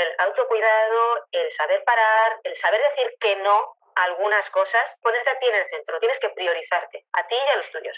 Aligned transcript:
El 0.00 0.08
autocuidado, 0.18 1.28
el 1.30 1.52
saber 1.56 1.84
parar, 1.84 2.40
el 2.44 2.56
saber 2.58 2.80
decir 2.80 3.12
que 3.20 3.36
no 3.36 3.76
algunas 3.94 4.48
cosas, 4.48 4.80
ponerte 5.02 5.28
a 5.28 5.38
ti 5.38 5.44
en 5.46 5.54
el 5.56 5.68
centro, 5.68 6.00
tienes 6.00 6.18
que 6.20 6.30
priorizarte, 6.30 7.04
a 7.12 7.26
ti 7.26 7.34
y 7.34 7.50
a 7.50 7.56
los 7.60 7.70
tuyos. 7.70 7.96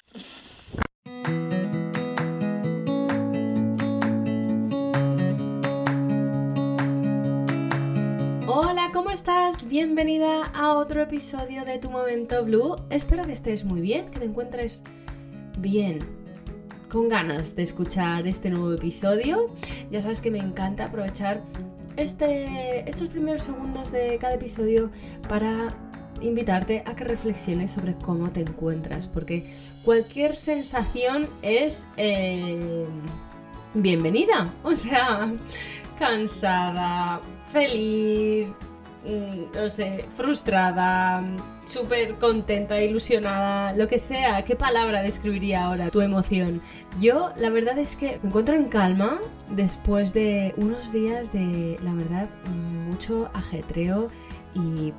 Hola, 8.49 8.91
¿cómo 8.93 9.13
estás? 9.13 9.69
Bienvenida 9.69 10.47
a 10.57 10.75
otro 10.75 11.03
episodio 11.03 11.65
de 11.65 11.79
Tu 11.79 11.89
Momento 11.89 12.45
Blue. 12.45 12.75
Espero 12.91 13.23
que 13.23 13.31
estés 13.31 13.65
muy 13.65 13.81
bien, 13.81 14.11
que 14.11 14.19
te 14.19 14.25
encuentres 14.25 14.83
bien, 15.57 16.01
con 16.91 17.09
ganas 17.09 17.55
de 17.55 17.63
escuchar 17.63 18.27
este 18.27 18.51
nuevo 18.51 18.75
episodio. 18.75 19.55
Ya 19.93 20.01
sabes 20.01 20.21
que 20.21 20.33
me 20.33 20.39
encanta 20.39 20.87
aprovechar 20.87 21.43
este, 21.97 22.89
estos 22.89 23.09
primeros 23.09 23.43
segundos 23.43 23.93
de 23.93 24.19
cada 24.19 24.35
episodio 24.35 24.91
para 25.29 25.69
invitarte 26.21 26.83
a 26.87 26.95
que 26.95 27.05
reflexiones 27.05 27.73
sobre 27.73 27.95
cómo 27.95 28.31
te 28.31 28.41
encuentras, 28.41 29.09
porque 29.09 29.47
cualquier 29.85 30.37
sensación 30.37 31.29
es 31.43 31.89
eh, 31.97 32.87
bienvenida. 33.75 34.53
O 34.63 34.75
sea, 34.75 35.33
cansada, 35.99 37.21
feliz, 37.51 38.49
no 39.05 39.69
sé, 39.69 40.05
frustrada, 40.11 41.23
súper 41.65 42.15
contenta, 42.17 42.81
ilusionada, 42.81 43.73
lo 43.75 43.89
que 43.89 43.99
sea. 43.99 44.45
¿Qué 44.45 44.57
palabra 44.57 45.03
describiría 45.03 45.65
ahora 45.65 45.91
tu 45.91 46.01
emoción? 46.01 46.61
Yo, 47.01 47.31
la 47.37 47.51
verdad 47.51 47.79
es 47.79 47.97
que 47.97 48.19
me 48.23 48.29
encuentro 48.29 48.55
en 48.55 48.69
calma 48.69 49.21
después 49.51 50.13
de 50.13 50.55
unos 50.57 50.93
días 50.93 51.33
de, 51.33 51.79
la 51.83 51.93
verdad, 51.95 52.29
mucho 52.89 53.31
ajetreo 53.35 54.11
y 54.55 54.93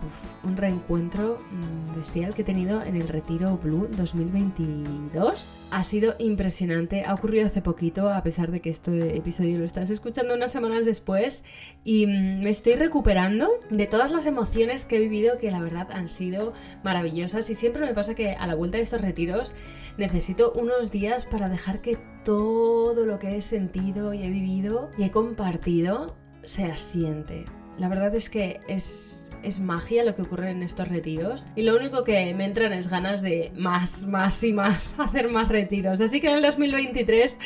un 0.44 0.58
reencuentro 0.58 1.40
mm, 1.52 1.96
bestial 1.96 2.34
que 2.34 2.42
he 2.42 2.46
tenido 2.46 2.84
en 2.84 2.96
el 2.96 3.08
Retiro 3.08 3.58
Blue 3.58 3.88
2022. 3.96 5.54
Ha 5.72 5.84
sido 5.84 6.16
impresionante, 6.20 7.06
ha 7.06 7.14
ocurrido 7.14 7.46
hace 7.46 7.62
poquito, 7.62 8.10
a 8.10 8.24
pesar 8.24 8.52
de 8.52 8.62
que 8.62 8.70
este 8.70 9.18
episodio 9.18 9.60
lo 9.60 9.66
estás 9.66 9.90
escuchando 9.90 10.34
unas 10.34 10.52
semanas 10.52 10.86
después, 10.86 11.44
y 11.84 12.08
mm, 12.08 12.44
me 12.44 12.50
estoy 12.50 12.76
recuperando 12.76 13.50
de 13.70 13.88
todas 13.88 14.12
las 14.12 14.26
emociones 14.26 14.86
que 14.86 14.98
he 14.98 15.00
vivido 15.00 15.38
que 15.38 15.52
la 15.52 15.60
verdad 15.60 15.92
han 15.92 16.10
sido 16.10 16.54
maravillosas 16.84 17.50
y 17.50 17.56
siempre 17.56 17.86
me 17.86 17.94
pasa 17.94 18.16
que 18.16 18.32
a 18.32 18.48
la 18.48 18.56
vuelta 18.56 18.78
de 18.78 18.84
estos 18.84 19.02
retiros 19.02 19.54
necesito 19.98 20.52
unos 20.54 20.92
días 20.92 21.26
para 21.26 21.50
dejar 21.50 21.82
que 21.82 21.98
todo 22.24 23.06
lo 23.06 23.20
que 23.20 23.38
he 23.38 23.42
sentido 23.42 24.14
y 24.14 24.24
he 24.24 24.30
vivido 24.30 24.90
y 24.98 25.04
he 25.04 25.12
compartido 25.12 26.16
se 26.44 26.66
asiente. 26.66 27.46
La 27.78 27.90
verdad 27.90 28.14
es 28.14 28.30
que 28.30 28.60
es 28.68 29.23
es 29.44 29.60
magia 29.60 30.04
lo 30.04 30.16
que 30.16 30.22
ocurre 30.22 30.52
en 30.52 30.64
estos 30.64 30.88
retiros 30.88 31.50
y 31.56 31.64
lo 31.64 31.76
único 31.76 32.04
que 32.04 32.34
me 32.34 32.46
entran 32.46 32.74
es 32.74 32.90
ganas 32.90 33.22
de 33.22 33.52
más, 33.56 34.04
más 34.04 34.44
y 34.44 34.54
más, 34.54 34.94
hacer 34.98 35.30
más 35.30 35.50
retiros. 35.50 36.02
Así 36.02 36.22
que 36.22 36.30
en 36.30 36.38
el 36.38 36.42
2023 36.44 37.40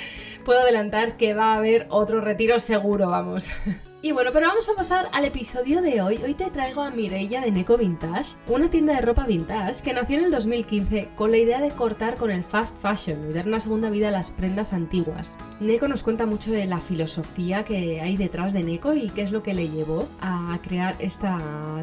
puedo 0.46 0.62
adelantar 0.62 1.18
que 1.18 1.34
va 1.34 1.54
a 1.54 1.58
haber 1.58 1.88
otro 1.90 2.22
retiro 2.22 2.60
seguro, 2.60 3.10
vamos. 3.10 3.50
Y 4.00 4.12
bueno, 4.12 4.30
pero 4.32 4.48
vamos 4.48 4.70
a 4.70 4.76
pasar 4.76 5.10
al 5.12 5.26
episodio 5.26 5.82
de 5.82 6.02
hoy. 6.02 6.18
Hoy 6.24 6.36
te 6.36 6.52
traigo 6.52 6.84
a 6.84 6.92
Mireia 6.92 7.42
de 7.42 7.50
Neko 7.52 7.78
Vintage, 7.78 8.36
una 8.48 8.70
tienda 8.70 8.94
de 8.94 9.02
ropa 9.02 9.26
vintage 9.26 9.82
que 9.82 9.92
nació 9.92 10.20
en 10.20 10.26
el 10.26 10.32
2015 10.32 11.10
con 11.16 11.32
la 11.32 11.38
idea 11.38 11.60
de 11.60 11.72
cortar 11.72 12.16
con 12.16 12.30
el 12.30 12.44
fast 12.44 12.78
fashion 12.78 13.28
y 13.28 13.34
dar 13.34 13.48
una 13.48 13.60
segunda 13.60 13.90
vida 13.90 14.10
a 14.10 14.12
las 14.12 14.30
prendas 14.30 14.72
antiguas. 14.72 15.40
Neko 15.60 15.88
nos 15.88 16.04
cuenta 16.04 16.28
mucho 16.28 16.52
de 16.52 16.68
la 16.68 16.78
filosofía 16.78 17.66
que 17.66 18.00
hay 18.00 18.18
detrás 18.18 18.54
de 18.54 18.62
Neko 18.62 18.94
y 18.94 19.10
qué 19.10 19.24
es 19.24 19.32
lo 19.32 19.42
que 19.42 19.56
le 19.56 19.68
llevó 19.68 20.08
a 20.22 20.60
crear 20.62 20.96
esta 21.00 21.40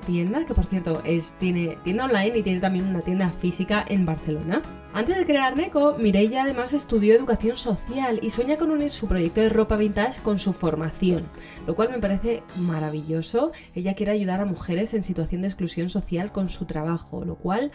tienda, 0.07 0.47
que 0.47 0.55
por 0.55 0.67
cierto 0.67 1.03
es, 1.05 1.33
tiene 1.41 1.79
tienda 1.83 2.05
online 2.05 2.39
y 2.39 2.43
tiene 2.45 2.61
también 2.61 2.87
una 2.87 3.01
tienda 3.01 3.33
física 3.33 3.85
en 3.89 4.07
Barcelona. 4.07 4.63
Antes 4.95 5.17
de 5.17 5.27
crear 5.27 5.57
Neko, 5.57 5.97
Mireia 5.99 6.45
además 6.45 6.73
estudió 6.73 7.17
educación 7.17 7.57
social 7.57 8.21
y 8.23 8.31
sueña 8.31 8.59
con 8.59 8.71
unir 8.71 8.93
su 8.93 9.09
proyecto 9.09 9.41
de 9.41 9.49
ropa 9.49 9.77
vintage 9.77 10.23
con 10.23 10.39
su 10.39 10.53
formación, 10.53 11.25
lo 11.67 11.75
cual 11.75 11.91
me 11.91 11.99
parece 11.99 12.45
maravilloso. 12.55 13.51
Ella 13.75 13.95
quiere 13.95 14.13
ayudar 14.13 14.41
a 14.41 14.45
mujeres 14.45 14.95
en 14.95 15.03
situación 15.03 15.43
de 15.43 15.49
exclusión 15.49 15.89
social 15.89 16.31
con 16.31 16.49
su 16.49 16.67
trabajo, 16.67 17.25
lo 17.25 17.35
cual, 17.35 17.73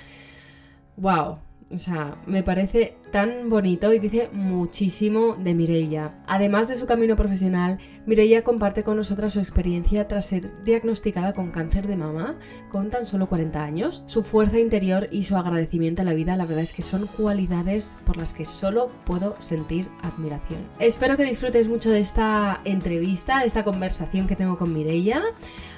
wow, 0.95 1.39
o 1.71 1.77
sea, 1.77 2.17
me 2.25 2.41
parece 2.41 2.97
tan 3.11 3.49
bonito 3.49 3.93
y 3.93 3.99
dice 3.99 4.29
muchísimo 4.31 5.35
de 5.35 5.53
Mireia. 5.53 6.15
Además 6.25 6.67
de 6.67 6.75
su 6.75 6.85
camino 6.85 7.15
profesional, 7.15 7.79
Mireia 8.05 8.43
comparte 8.43 8.83
con 8.83 8.97
nosotras 8.97 9.33
su 9.33 9.39
experiencia 9.39 10.07
tras 10.07 10.27
ser 10.27 10.63
diagnosticada 10.63 11.33
con 11.33 11.51
cáncer 11.51 11.87
de 11.87 11.95
mama 11.95 12.37
con 12.71 12.89
tan 12.89 13.05
solo 13.05 13.29
40 13.29 13.63
años. 13.63 14.03
Su 14.07 14.23
fuerza 14.23 14.59
interior 14.59 15.07
y 15.11 15.23
su 15.23 15.37
agradecimiento 15.37 16.01
a 16.01 16.05
la 16.05 16.13
vida, 16.13 16.37
la 16.37 16.45
verdad 16.45 16.63
es 16.63 16.73
que 16.73 16.81
son 16.81 17.05
cualidades 17.05 17.97
por 18.05 18.17
las 18.17 18.33
que 18.33 18.45
solo 18.45 18.91
puedo 19.05 19.39
sentir 19.39 19.89
admiración. 20.01 20.59
Espero 20.79 21.17
que 21.17 21.23
disfrutes 21.23 21.67
mucho 21.67 21.91
de 21.91 21.99
esta 21.99 22.61
entrevista, 22.65 23.43
esta 23.43 23.63
conversación 23.63 24.27
que 24.27 24.35
tengo 24.35 24.57
con 24.57 24.73
Mireia. 24.73 25.21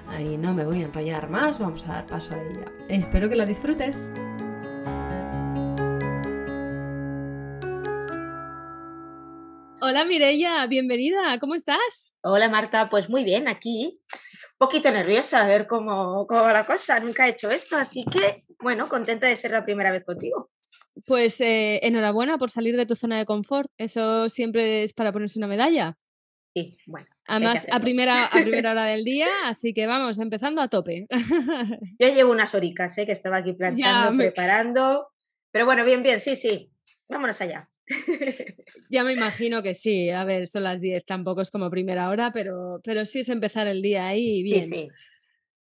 Ahí 0.07 0.37
no 0.37 0.53
me 0.53 0.65
voy 0.65 0.81
a 0.81 0.85
enrollar 0.85 1.29
más, 1.29 1.59
vamos 1.59 1.85
a 1.87 1.93
dar 1.93 2.05
paso 2.05 2.33
a 2.33 2.41
ella. 2.41 2.65
Espero 2.87 3.29
que 3.29 3.35
la 3.35 3.45
disfrutes. 3.45 4.01
Hola 9.91 10.05
Mireia, 10.05 10.65
bienvenida, 10.67 11.37
¿cómo 11.37 11.53
estás? 11.53 12.15
Hola 12.21 12.47
Marta, 12.47 12.87
pues 12.87 13.09
muy 13.09 13.25
bien, 13.25 13.49
aquí. 13.49 13.99
Un 14.53 14.57
poquito 14.57 14.89
nerviosa 14.89 15.43
a 15.43 15.47
ver 15.47 15.67
cómo, 15.67 16.25
cómo 16.27 16.43
va 16.43 16.53
la 16.53 16.65
cosa, 16.65 16.97
nunca 17.01 17.27
he 17.27 17.31
hecho 17.31 17.51
esto, 17.51 17.75
así 17.75 18.05
que 18.05 18.45
bueno, 18.61 18.87
contenta 18.87 19.27
de 19.27 19.35
ser 19.35 19.51
la 19.51 19.65
primera 19.65 19.91
vez 19.91 20.05
contigo. 20.05 20.49
Pues 21.05 21.41
eh, 21.41 21.81
enhorabuena 21.85 22.37
por 22.37 22.49
salir 22.49 22.77
de 22.77 22.85
tu 22.85 22.95
zona 22.95 23.17
de 23.17 23.25
confort, 23.25 23.69
eso 23.77 24.29
siempre 24.29 24.83
es 24.83 24.93
para 24.93 25.11
ponerse 25.11 25.39
una 25.39 25.47
medalla. 25.49 25.97
Sí, 26.55 26.71
bueno. 26.85 27.07
Además, 27.27 27.67
a 27.69 27.81
primera, 27.81 28.27
a 28.27 28.29
primera 28.29 28.71
hora 28.71 28.85
del 28.85 29.03
día, 29.03 29.27
así 29.43 29.73
que 29.73 29.87
vamos, 29.87 30.19
empezando 30.19 30.61
a 30.61 30.69
tope. 30.69 31.05
Yo 31.99 32.07
llevo 32.07 32.31
unas 32.31 32.55
horicas, 32.55 32.97
¿eh? 32.97 33.05
que 33.05 33.11
estaba 33.11 33.39
aquí 33.39 33.51
planchando, 33.51 34.17
preparando. 34.17 35.09
Pero 35.51 35.65
bueno, 35.65 35.83
bien, 35.83 36.01
bien, 36.01 36.21
sí, 36.21 36.37
sí. 36.37 36.71
Vámonos 37.09 37.41
allá. 37.41 37.70
Ya 38.89 39.03
me 39.03 39.13
imagino 39.13 39.63
que 39.63 39.73
sí. 39.73 40.09
A 40.09 40.23
ver, 40.23 40.47
son 40.47 40.63
las 40.63 40.81
10, 40.81 41.05
tampoco 41.05 41.41
es 41.41 41.51
como 41.51 41.69
primera 41.69 42.09
hora, 42.09 42.31
pero, 42.31 42.81
pero 42.83 43.05
sí 43.05 43.19
es 43.19 43.29
empezar 43.29 43.67
el 43.67 43.81
día 43.81 44.07
ahí 44.07 44.43
bien. 44.43 44.63
Sí, 44.63 44.69
sí. 44.69 44.89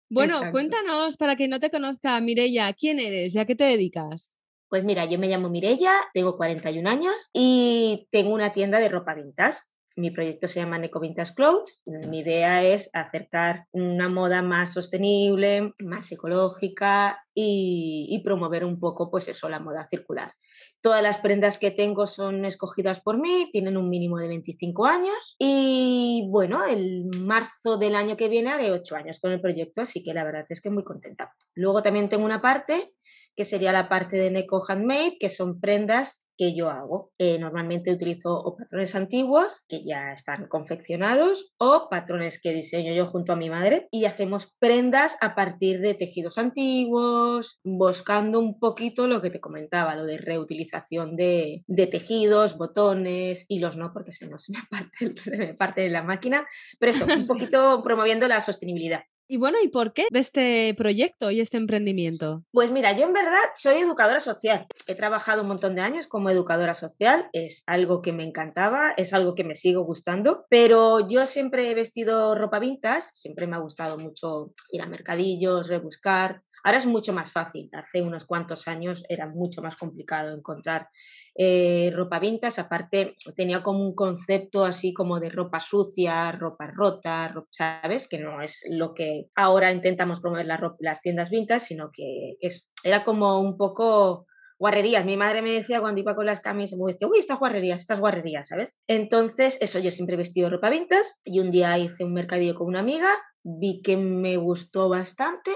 Bueno, 0.08 0.40
cuéntanos, 0.50 1.16
para 1.16 1.36
que 1.36 1.46
no 1.46 1.60
te 1.60 1.70
conozca, 1.70 2.20
Mireya, 2.20 2.72
¿quién 2.72 2.98
eres 2.98 3.34
y 3.34 3.38
a 3.38 3.44
qué 3.44 3.54
te 3.54 3.64
dedicas? 3.64 4.36
Pues 4.68 4.84
mira, 4.84 5.04
yo 5.04 5.18
me 5.18 5.28
llamo 5.28 5.48
Mireya, 5.48 5.92
tengo 6.12 6.36
41 6.36 6.86
años 6.86 7.30
y 7.32 8.08
tengo 8.10 8.32
una 8.34 8.52
tienda 8.52 8.80
de 8.80 8.88
ropa 8.88 9.14
vintage. 9.14 9.58
Mi 9.96 10.10
proyecto 10.10 10.46
se 10.48 10.60
llama 10.60 10.78
Neco 10.78 11.00
Vintage 11.00 11.34
Clothes. 11.34 11.80
Mi 11.84 12.20
idea 12.20 12.64
es 12.64 12.90
acercar 12.92 13.66
una 13.72 14.08
moda 14.08 14.42
más 14.42 14.72
sostenible, 14.72 15.74
más 15.78 16.10
ecológica 16.12 17.24
y, 17.34 18.06
y 18.08 18.22
promover 18.22 18.64
un 18.64 18.78
poco, 18.78 19.10
pues 19.10 19.28
eso, 19.28 19.48
la 19.48 19.58
moda 19.58 19.88
circular. 19.90 20.32
Todas 20.80 21.02
las 21.02 21.18
prendas 21.18 21.58
que 21.58 21.70
tengo 21.70 22.06
son 22.06 22.44
escogidas 22.44 23.00
por 23.00 23.18
mí, 23.18 23.50
tienen 23.52 23.76
un 23.76 23.90
mínimo 23.90 24.18
de 24.18 24.28
25 24.28 24.86
años 24.86 25.36
y 25.38 26.26
bueno, 26.28 26.64
el 26.64 27.06
marzo 27.18 27.76
del 27.76 27.94
año 27.94 28.16
que 28.16 28.28
viene 28.28 28.50
haré 28.50 28.70
8 28.70 28.96
años 28.96 29.20
con 29.20 29.32
el 29.32 29.40
proyecto, 29.40 29.82
así 29.82 30.02
que 30.02 30.14
la 30.14 30.24
verdad 30.24 30.46
es 30.48 30.60
que 30.60 30.70
muy 30.70 30.84
contenta. 30.84 31.34
Luego 31.54 31.82
también 31.82 32.08
tengo 32.08 32.24
una 32.24 32.40
parte 32.40 32.94
que 33.40 33.46
sería 33.46 33.72
la 33.72 33.88
parte 33.88 34.18
de 34.18 34.30
Neko 34.30 34.60
Handmade, 34.68 35.16
que 35.18 35.30
son 35.30 35.60
prendas 35.60 36.26
que 36.36 36.54
yo 36.54 36.68
hago. 36.68 37.10
Eh, 37.16 37.38
normalmente 37.38 37.90
utilizo 37.90 38.38
o 38.38 38.54
patrones 38.54 38.94
antiguos 38.94 39.64
que 39.66 39.82
ya 39.82 40.10
están 40.10 40.46
confeccionados 40.46 41.54
o 41.56 41.88
patrones 41.88 42.38
que 42.38 42.52
diseño 42.52 42.92
yo 42.92 43.06
junto 43.06 43.32
a 43.32 43.36
mi 43.36 43.48
madre 43.48 43.88
y 43.90 44.04
hacemos 44.04 44.54
prendas 44.58 45.16
a 45.22 45.34
partir 45.34 45.80
de 45.80 45.94
tejidos 45.94 46.36
antiguos, 46.36 47.60
buscando 47.64 48.38
un 48.38 48.58
poquito 48.58 49.08
lo 49.08 49.22
que 49.22 49.30
te 49.30 49.40
comentaba, 49.40 49.96
lo 49.96 50.04
de 50.04 50.18
reutilización 50.18 51.16
de, 51.16 51.64
tejidos, 51.90 52.58
botones, 52.58 53.46
hilos 53.48 53.78
no, 53.78 53.90
porque 53.94 54.12
si 54.12 54.28
no 54.28 54.36
se 54.36 54.52
me 54.52 54.58
parte, 54.70 55.14
se 55.16 55.36
me 55.38 55.54
parte 55.54 55.80
de 55.80 55.88
la 55.88 56.02
máquina, 56.02 56.46
pero 56.78 56.92
eso, 56.92 57.06
un 57.06 57.26
poquito 57.26 57.82
promoviendo 57.82 58.28
la 58.28 58.42
sostenibilidad. 58.42 59.00
Y 59.32 59.36
bueno, 59.36 59.58
¿y 59.62 59.68
por 59.68 59.92
qué 59.92 60.08
de 60.10 60.18
este 60.18 60.74
proyecto 60.76 61.30
y 61.30 61.38
este 61.38 61.56
emprendimiento? 61.56 62.42
Pues 62.50 62.72
mira, 62.72 62.90
yo 62.98 63.06
en 63.06 63.12
verdad 63.12 63.38
soy 63.54 63.76
educadora 63.76 64.18
social. 64.18 64.66
He 64.88 64.96
trabajado 64.96 65.42
un 65.42 65.48
montón 65.48 65.76
de 65.76 65.82
años 65.82 66.08
como 66.08 66.30
educadora 66.30 66.74
social, 66.74 67.30
es 67.32 67.62
algo 67.68 68.02
que 68.02 68.12
me 68.12 68.24
encantaba, 68.24 68.90
es 68.96 69.14
algo 69.14 69.36
que 69.36 69.44
me 69.44 69.54
sigo 69.54 69.82
gustando, 69.82 70.46
pero 70.50 71.06
yo 71.06 71.26
siempre 71.26 71.70
he 71.70 71.74
vestido 71.76 72.34
ropa 72.34 72.58
vintage, 72.58 73.06
siempre 73.12 73.46
me 73.46 73.54
ha 73.54 73.60
gustado 73.60 73.98
mucho 73.98 74.52
ir 74.72 74.82
a 74.82 74.86
mercadillos, 74.86 75.68
rebuscar, 75.68 76.42
Ahora 76.62 76.78
es 76.78 76.86
mucho 76.86 77.12
más 77.12 77.32
fácil. 77.32 77.68
Hace 77.72 78.02
unos 78.02 78.24
cuantos 78.24 78.68
años 78.68 79.04
era 79.08 79.28
mucho 79.28 79.62
más 79.62 79.76
complicado 79.76 80.34
encontrar 80.34 80.88
eh, 81.34 81.92
ropa 81.94 82.18
vintage. 82.18 82.60
Aparte, 82.60 83.16
tenía 83.34 83.62
como 83.62 83.80
un 83.80 83.94
concepto 83.94 84.64
así 84.64 84.92
como 84.92 85.20
de 85.20 85.30
ropa 85.30 85.60
sucia, 85.60 86.32
ropa 86.32 86.66
rota, 86.66 87.34
¿sabes? 87.50 88.08
Que 88.08 88.18
no 88.18 88.42
es 88.42 88.64
lo 88.70 88.94
que 88.94 89.26
ahora 89.34 89.72
intentamos 89.72 90.20
promover 90.20 90.46
las 90.78 91.02
tiendas 91.02 91.30
vintage, 91.30 91.60
sino 91.60 91.90
que 91.92 92.36
es, 92.40 92.70
era 92.84 93.04
como 93.04 93.40
un 93.40 93.56
poco 93.56 94.26
guarrerías. 94.60 95.04
Mi 95.06 95.16
madre 95.16 95.40
me 95.40 95.52
decía 95.52 95.80
cuando 95.80 96.00
iba 96.00 96.14
con 96.14 96.26
las 96.26 96.40
camisas, 96.40 96.78
me 96.78 96.92
decía, 96.92 97.08
uy, 97.08 97.18
estas 97.18 97.38
guarrerías, 97.38 97.80
estas 97.80 97.98
guarrerías, 97.98 98.48
¿sabes? 98.48 98.76
Entonces, 98.86 99.56
eso, 99.60 99.78
yo 99.78 99.90
siempre 99.90 100.14
he 100.14 100.18
vestido 100.18 100.50
ropa 100.50 100.68
vintage 100.68 101.08
y 101.24 101.40
un 101.40 101.50
día 101.50 101.78
hice 101.78 102.04
un 102.04 102.12
mercadillo 102.12 102.54
con 102.54 102.66
una 102.68 102.80
amiga, 102.80 103.08
vi 103.42 103.80
que 103.80 103.96
me 103.96 104.36
gustó 104.36 104.90
bastante 104.90 105.50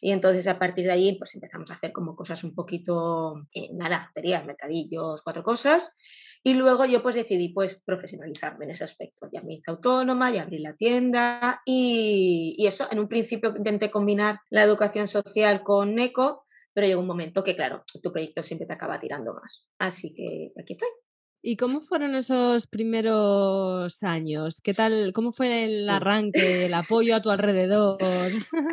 y 0.00 0.12
entonces 0.12 0.46
a 0.46 0.58
partir 0.58 0.84
de 0.84 0.92
ahí 0.92 1.16
pues 1.18 1.34
empezamos 1.34 1.70
a 1.70 1.74
hacer 1.74 1.92
como 1.92 2.16
cosas 2.16 2.44
un 2.44 2.54
poquito, 2.54 3.46
eh, 3.54 3.70
nada, 3.72 4.06
baterías, 4.06 4.44
mercadillos, 4.44 5.22
cuatro 5.22 5.42
cosas. 5.42 5.90
Y 6.44 6.54
luego 6.54 6.84
yo 6.86 7.02
pues 7.02 7.14
decidí 7.14 7.50
pues 7.50 7.80
profesionalizarme 7.84 8.64
en 8.64 8.72
ese 8.72 8.84
aspecto. 8.84 9.28
Ya 9.32 9.42
me 9.42 9.54
hice 9.54 9.70
autónoma, 9.70 10.30
ya 10.32 10.42
abrí 10.42 10.58
la 10.58 10.74
tienda 10.74 11.62
y, 11.64 12.54
y 12.58 12.66
eso, 12.66 12.88
en 12.90 12.98
un 12.98 13.08
principio 13.08 13.54
intenté 13.56 13.90
combinar 13.90 14.40
la 14.50 14.64
educación 14.64 15.06
social 15.06 15.62
con 15.62 15.94
NECO, 15.94 16.44
pero 16.72 16.86
llegó 16.86 17.00
un 17.00 17.06
momento 17.06 17.44
que 17.44 17.54
claro, 17.54 17.84
tu 18.02 18.10
proyecto 18.12 18.42
siempre 18.42 18.66
te 18.66 18.72
acaba 18.72 18.98
tirando 18.98 19.34
más. 19.34 19.66
Así 19.78 20.14
que 20.14 20.52
aquí 20.58 20.72
estoy. 20.72 21.01
¿Y 21.44 21.56
cómo 21.56 21.80
fueron 21.80 22.14
esos 22.14 22.68
primeros 22.68 24.04
años? 24.04 24.60
¿Qué 24.60 24.72
tal? 24.74 25.10
¿Cómo 25.12 25.32
fue 25.32 25.64
el 25.64 25.88
arranque, 25.90 26.66
el 26.66 26.74
apoyo 26.74 27.16
a 27.16 27.20
tu 27.20 27.30
alrededor? 27.30 27.98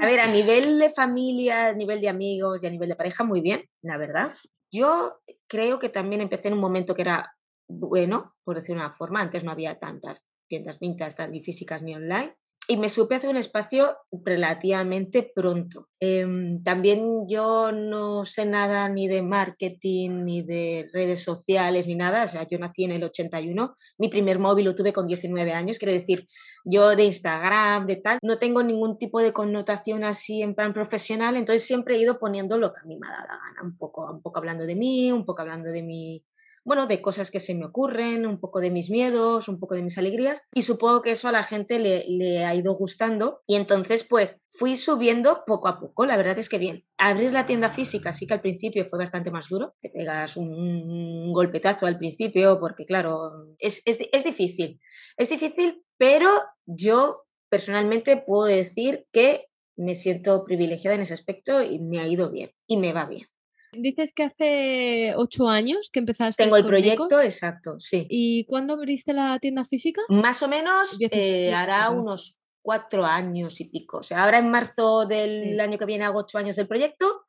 A 0.01 0.05
ver, 0.05 0.19
a 0.19 0.27
nivel 0.31 0.77
de 0.77 0.91
familia, 0.91 1.69
a 1.69 1.73
nivel 1.73 1.99
de 1.99 2.09
amigos 2.09 2.63
y 2.63 2.67
a 2.67 2.69
nivel 2.69 2.89
de 2.89 2.95
pareja, 2.95 3.23
muy 3.23 3.41
bien, 3.41 3.63
la 3.81 3.97
verdad. 3.97 4.33
Yo 4.71 5.19
creo 5.47 5.79
que 5.79 5.89
también 5.89 6.21
empecé 6.21 6.49
en 6.49 6.53
un 6.53 6.59
momento 6.59 6.93
que 6.93 7.01
era 7.01 7.35
bueno, 7.67 8.35
por 8.43 8.57
decir 8.57 8.75
una 8.75 8.91
forma. 8.91 9.21
Antes 9.21 9.43
no 9.43 9.51
había 9.51 9.79
tantas 9.79 10.23
tiendas 10.47 10.77
vintas, 10.79 11.17
ni 11.27 11.41
físicas 11.41 11.81
ni 11.81 11.95
online 11.95 12.35
y 12.71 12.77
me 12.77 12.89
supe 12.89 13.15
hacer 13.15 13.31
un 13.31 13.37
espacio 13.37 13.97
relativamente 14.11 15.23
pronto. 15.23 15.87
Em, 15.99 16.61
también 16.61 17.27
yo 17.27 17.71
no 17.71 18.25
sé 18.25 18.45
nada 18.45 18.87
ni 18.89 19.07
de 19.07 19.23
marketing, 19.23 20.23
ni 20.23 20.43
de 20.43 20.87
redes 20.93 21.23
sociales, 21.23 21.87
ni 21.87 21.95
nada. 21.95 22.25
O 22.25 22.27
sea, 22.27 22.47
yo 22.47 22.59
nací 22.59 22.83
en 22.83 22.91
el 22.91 23.03
81, 23.03 23.75
mi 23.97 24.07
primer 24.07 24.37
móvil 24.37 24.65
lo 24.65 24.75
tuve 24.75 24.93
con 24.93 25.07
19 25.07 25.51
años, 25.51 25.79
quiero 25.79 25.93
decir, 25.93 26.27
yo 26.63 26.95
de 26.95 27.05
Instagram, 27.05 27.87
de 27.87 27.95
tal, 27.95 28.19
no 28.21 28.37
tengo 28.37 28.61
ningún 28.61 28.99
tipo 28.99 29.19
de 29.19 29.33
connotación 29.33 30.03
así 30.03 30.43
en 30.43 30.53
plan 30.53 30.71
profesional, 30.71 31.37
entonces 31.37 31.65
siempre 31.65 31.95
he 31.95 31.99
ido 31.99 32.19
poniendo 32.19 32.59
lo 32.59 32.71
que 32.71 32.81
a 32.81 32.85
mí 32.85 32.99
me 32.99 33.07
ha 33.07 33.11
dado 33.11 33.27
la 33.29 33.37
gana, 33.37 33.63
un 33.63 33.77
poco, 33.77 34.11
un 34.11 34.21
poco 34.21 34.37
hablando 34.37 34.67
de 34.67 34.75
mí, 34.75 35.11
un 35.11 35.25
poco 35.25 35.41
hablando 35.41 35.71
de 35.71 35.81
mi 35.81 36.23
bueno, 36.65 36.87
de 36.87 37.01
cosas 37.01 37.31
que 37.31 37.39
se 37.39 37.55
me 37.55 37.65
ocurren, 37.65 38.25
un 38.25 38.39
poco 38.39 38.59
de 38.59 38.71
mis 38.71 38.89
miedos, 38.89 39.47
un 39.47 39.59
poco 39.59 39.75
de 39.75 39.81
mis 39.81 39.97
alegrías 39.97 40.41
y 40.53 40.63
supongo 40.63 41.01
que 41.01 41.11
eso 41.11 41.27
a 41.27 41.31
la 41.31 41.43
gente 41.43 41.79
le, 41.79 42.45
ha 42.45 42.55
ido 42.55 42.73
gustando 42.73 43.41
y 43.47 43.55
entonces 43.55 44.03
pues 44.03 44.41
fui 44.47 44.77
subiendo 44.77 45.43
poco 45.45 45.67
a 45.67 45.79
poco, 45.79 46.05
la 46.05 46.17
verdad 46.17 46.37
es 46.39 46.49
que 46.49 46.57
bien. 46.57 46.85
Abrir 46.97 47.31
la 47.31 47.45
tienda 47.45 47.69
física 47.69 48.13
sí 48.13 48.27
que 48.27 48.33
al 48.33 48.41
principio 48.41 48.85
fue 48.85 48.99
bastante 48.99 49.31
más 49.31 49.49
duro, 49.49 49.75
te 49.81 49.89
pegas 49.89 50.37
un, 50.37 51.31
golpetazo 51.33 51.85
al 51.85 51.97
principio 51.97 52.59
porque 52.59 52.85
claro, 52.85 53.55
es, 53.59 53.81
es 53.85 54.23
difícil, 54.23 54.79
es 55.17 55.29
difícil, 55.29 55.83
pero 55.97 56.29
yo 56.65 57.23
personalmente 57.49 58.17
puedo 58.17 58.45
decir 58.45 59.05
que 59.11 59.47
me 59.75 59.95
siento 59.95 60.43
privilegiada 60.43 60.95
en 60.95 61.01
ese 61.01 61.13
aspecto 61.13 61.63
y 61.63 61.79
me 61.79 61.99
ha 61.99 62.07
ido 62.07 62.29
bien 62.29 62.51
y 62.67 62.77
me 62.77 62.93
va 62.93 63.05
bien. 63.05 63.27
Dices 63.71 64.13
que 64.13 64.23
hace 64.23 65.13
ocho 65.15 65.47
años 65.47 65.89
que 65.91 65.99
empezaste. 65.99 66.43
Tengo 66.43 66.57
el 66.57 66.65
proyecto, 66.65 67.21
exacto, 67.21 67.79
sí. 67.79 68.07
¿Y 68.09 68.45
cuándo 68.45 68.73
abriste 68.73 69.13
la 69.13 69.37
tienda 69.39 69.63
física? 69.63 70.01
Más 70.09 70.41
o 70.43 70.47
menos 70.47 70.97
eh, 70.99 71.53
hará 71.53 71.89
unos 71.89 72.39
cuatro 72.61 73.05
años 73.05 73.59
y 73.61 73.65
pico. 73.65 73.97
O 73.97 74.03
sea, 74.03 74.23
ahora 74.23 74.39
en 74.39 74.49
marzo 74.49 75.05
del 75.05 75.59
año 75.59 75.77
que 75.77 75.85
viene 75.85 76.05
hago 76.05 76.19
ocho 76.19 76.37
años 76.37 76.55
del 76.55 76.67
proyecto 76.67 77.25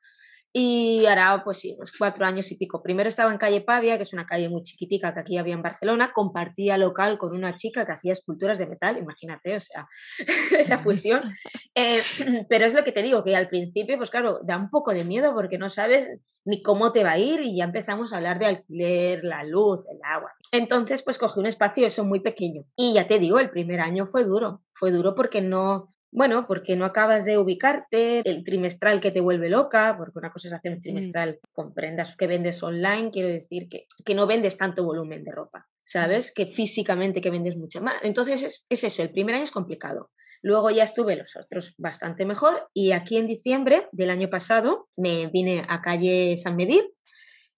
y 0.53 1.07
hará, 1.07 1.43
pues 1.45 1.59
sí, 1.59 1.75
unos 1.77 1.93
cuatro 1.97 2.27
años 2.27 2.51
y 2.51 2.57
pico. 2.57 2.83
Primero 2.83 3.09
estaba 3.09 3.31
en 3.31 3.39
calle 3.39 3.61
Pavia, 3.61 3.97
que 3.97 4.03
es 4.03 4.13
una 4.13 4.27
calle 4.27 4.49
muy 4.49 4.63
chiquitica 4.63 5.15
que 5.15 5.21
aquí 5.21 5.39
había 5.39 5.55
en 5.55 5.63
Barcelona. 5.63 6.13
Compartía 6.13 6.77
local 6.77 7.19
con 7.19 7.35
una 7.35 7.55
chica 7.55 7.87
que 7.87 7.93
hacía 7.93 8.13
esculturas 8.13 8.59
de 8.59 8.67
metal, 8.67 8.99
imagínate, 8.99 9.57
o 9.57 9.61
sea, 9.61 9.87
la 10.69 10.79
fusión. 10.79 11.31
Eh, 11.75 12.03
pero 12.49 12.67
es 12.67 12.75
lo 12.75 12.83
que 12.83 12.93
te 12.93 13.03
digo, 13.03 13.23
que 13.23 13.37
al 13.37 13.49
principio, 13.49 13.97
pues 13.97 14.11
claro, 14.11 14.41
da 14.43 14.57
un 14.57 14.71
poco 14.71 14.93
de 14.93 15.05
miedo 15.05 15.33
porque 15.35 15.59
no 15.59 15.71
sabes 15.71 16.11
ni 16.45 16.63
cómo 16.63 16.91
te 16.91 17.05
va 17.05 17.13
a 17.13 17.19
ir 17.19 17.41
y 17.41 17.57
ya 17.57 17.65
empezamos 17.65 18.13
a 18.13 18.17
hablar 18.17 18.39
de 18.39 18.47
alquiler, 18.47 19.23
la 19.23 19.45
luz, 19.45 19.81
el 19.89 19.99
agua. 20.03 20.33
Entonces, 20.51 21.03
pues 21.03 21.19
cogí 21.19 21.39
un 21.39 21.47
espacio 21.47 21.87
eso 21.87 22.05
muy 22.05 22.21
pequeño. 22.21 22.65
Y 22.77 22.95
ya 22.95 23.07
te 23.07 23.19
digo, 23.19 23.39
el 23.39 23.51
primer 23.51 23.81
año 23.81 24.07
fue 24.07 24.25
duro. 24.25 24.63
Fue 24.73 24.91
duro 24.91 25.15
porque 25.15 25.43
no, 25.43 25.95
bueno, 26.13 26.47
porque 26.47 26.77
no 26.77 26.85
acabas 26.85 27.25
de 27.25 27.39
ubicarte, 27.39 28.23
el 28.29 28.43
trimestral 28.45 29.01
que 29.01 29.11
te 29.11 29.21
vuelve 29.21 29.49
loca, 29.49 29.95
porque 29.97 30.19
una 30.19 30.33
cosa 30.33 30.49
es 30.49 30.55
hacer 30.55 30.73
un 30.73 30.79
mm. 30.79 30.83
trimestral 30.83 31.41
con 31.53 31.73
prendas 31.73 32.17
que 32.17 32.27
vendes 32.27 32.63
online, 32.63 33.11
quiero 33.11 33.29
decir 33.29 33.69
que, 33.69 33.87
que 34.05 34.15
no 34.15 34.27
vendes 34.27 34.57
tanto 34.57 34.85
volumen 34.85 35.23
de 35.23 35.33
ropa, 35.33 35.69
¿sabes? 35.85 36.33
Que 36.33 36.47
físicamente 36.47 37.21
que 37.21 37.31
vendes 37.31 37.57
mucho 37.57 37.81
más. 37.81 37.97
Entonces 38.03 38.43
es, 38.43 38.67
es 38.69 38.85
eso, 38.85 39.03
el 39.03 39.13
primer 39.13 39.37
año 39.37 39.45
es 39.45 39.51
complicado. 39.51 40.11
Luego 40.43 40.71
ya 40.71 40.85
estuve 40.85 41.17
los 41.17 41.37
otros 41.37 41.75
bastante 41.77 42.25
mejor 42.25 42.69
y 42.73 42.93
aquí 42.93 43.19
en 43.19 43.27
diciembre 43.27 43.89
del 43.93 44.11
año 44.11 44.31
pasado 44.31 44.89
me 44.97 45.29
vine 45.29 45.65
a 45.69 45.83
calle 45.83 46.37
San 46.39 46.57
Medir 46.57 46.91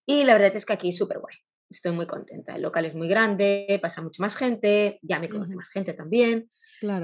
y 0.05 0.25
la 0.25 0.33
verdad 0.33 0.55
es 0.57 0.67
que 0.67 0.73
aquí 0.73 0.93
súper 0.93 1.21
guay. 1.21 1.37
Estoy 1.71 1.93
muy 1.93 2.07
contenta. 2.07 2.57
El 2.57 2.63
local 2.63 2.85
es 2.85 2.95
muy 2.95 3.09
grande, 3.09 3.79
pasa 3.81 4.03
mucha 4.03 4.23
más 4.23 4.37
gente, 4.37 4.99
ya 5.01 5.19
me 5.21 5.31
conoce 5.31 5.57
más 5.57 5.71
gente 5.71 5.95
también. 5.95 6.51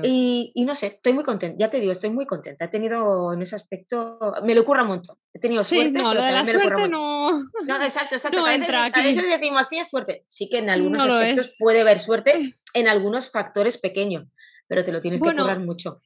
Y, 0.03 0.65
no 0.65 0.75
sé, 0.75 0.87
estoy 0.87 1.13
muy 1.13 1.25
contenta, 1.25 1.57
ya 1.59 1.71
te 1.71 1.81
digo, 1.81 1.93
estoy 1.93 2.11
muy 2.11 2.27
contenta. 2.27 2.65
He 2.65 2.69
tenido 2.69 3.33
en 3.33 3.43
ese 3.43 3.57
aspecto, 3.57 4.19
me 4.43 4.55
lo 4.55 4.63
ocurre 4.63 4.83
un 4.83 4.89
montón. 4.89 5.17
He 5.33 5.39
tenido 5.39 5.63
suerte. 5.65 5.91
no, 5.91 6.15
lo 6.15 6.23
de 6.23 6.33
la 6.33 6.45
suerte 6.45 6.89
no. 6.89 7.43
No, 7.67 7.83
exacto, 7.83 8.15
exacto. 8.17 8.45
a, 8.45 8.51
veces, 8.51 9.29
decimos 9.29 9.61
así 9.61 9.79
es 9.79 9.89
suerte. 9.89 10.25
Sí 10.27 10.49
que 10.49 10.59
en 10.59 10.71
algunos 10.71 11.03
aspectos 11.03 11.57
puede 11.59 11.81
haber 11.81 11.99
suerte, 11.99 12.53
en 12.75 12.89
algunos 12.89 13.31
factores 13.31 13.79
pequeños, 13.79 14.25
pero 14.67 14.85
te 14.85 14.93
lo 14.93 15.01
tienes 15.01 15.21
que 15.21 15.35
currar 15.35 15.61
mucho. 15.61 16.01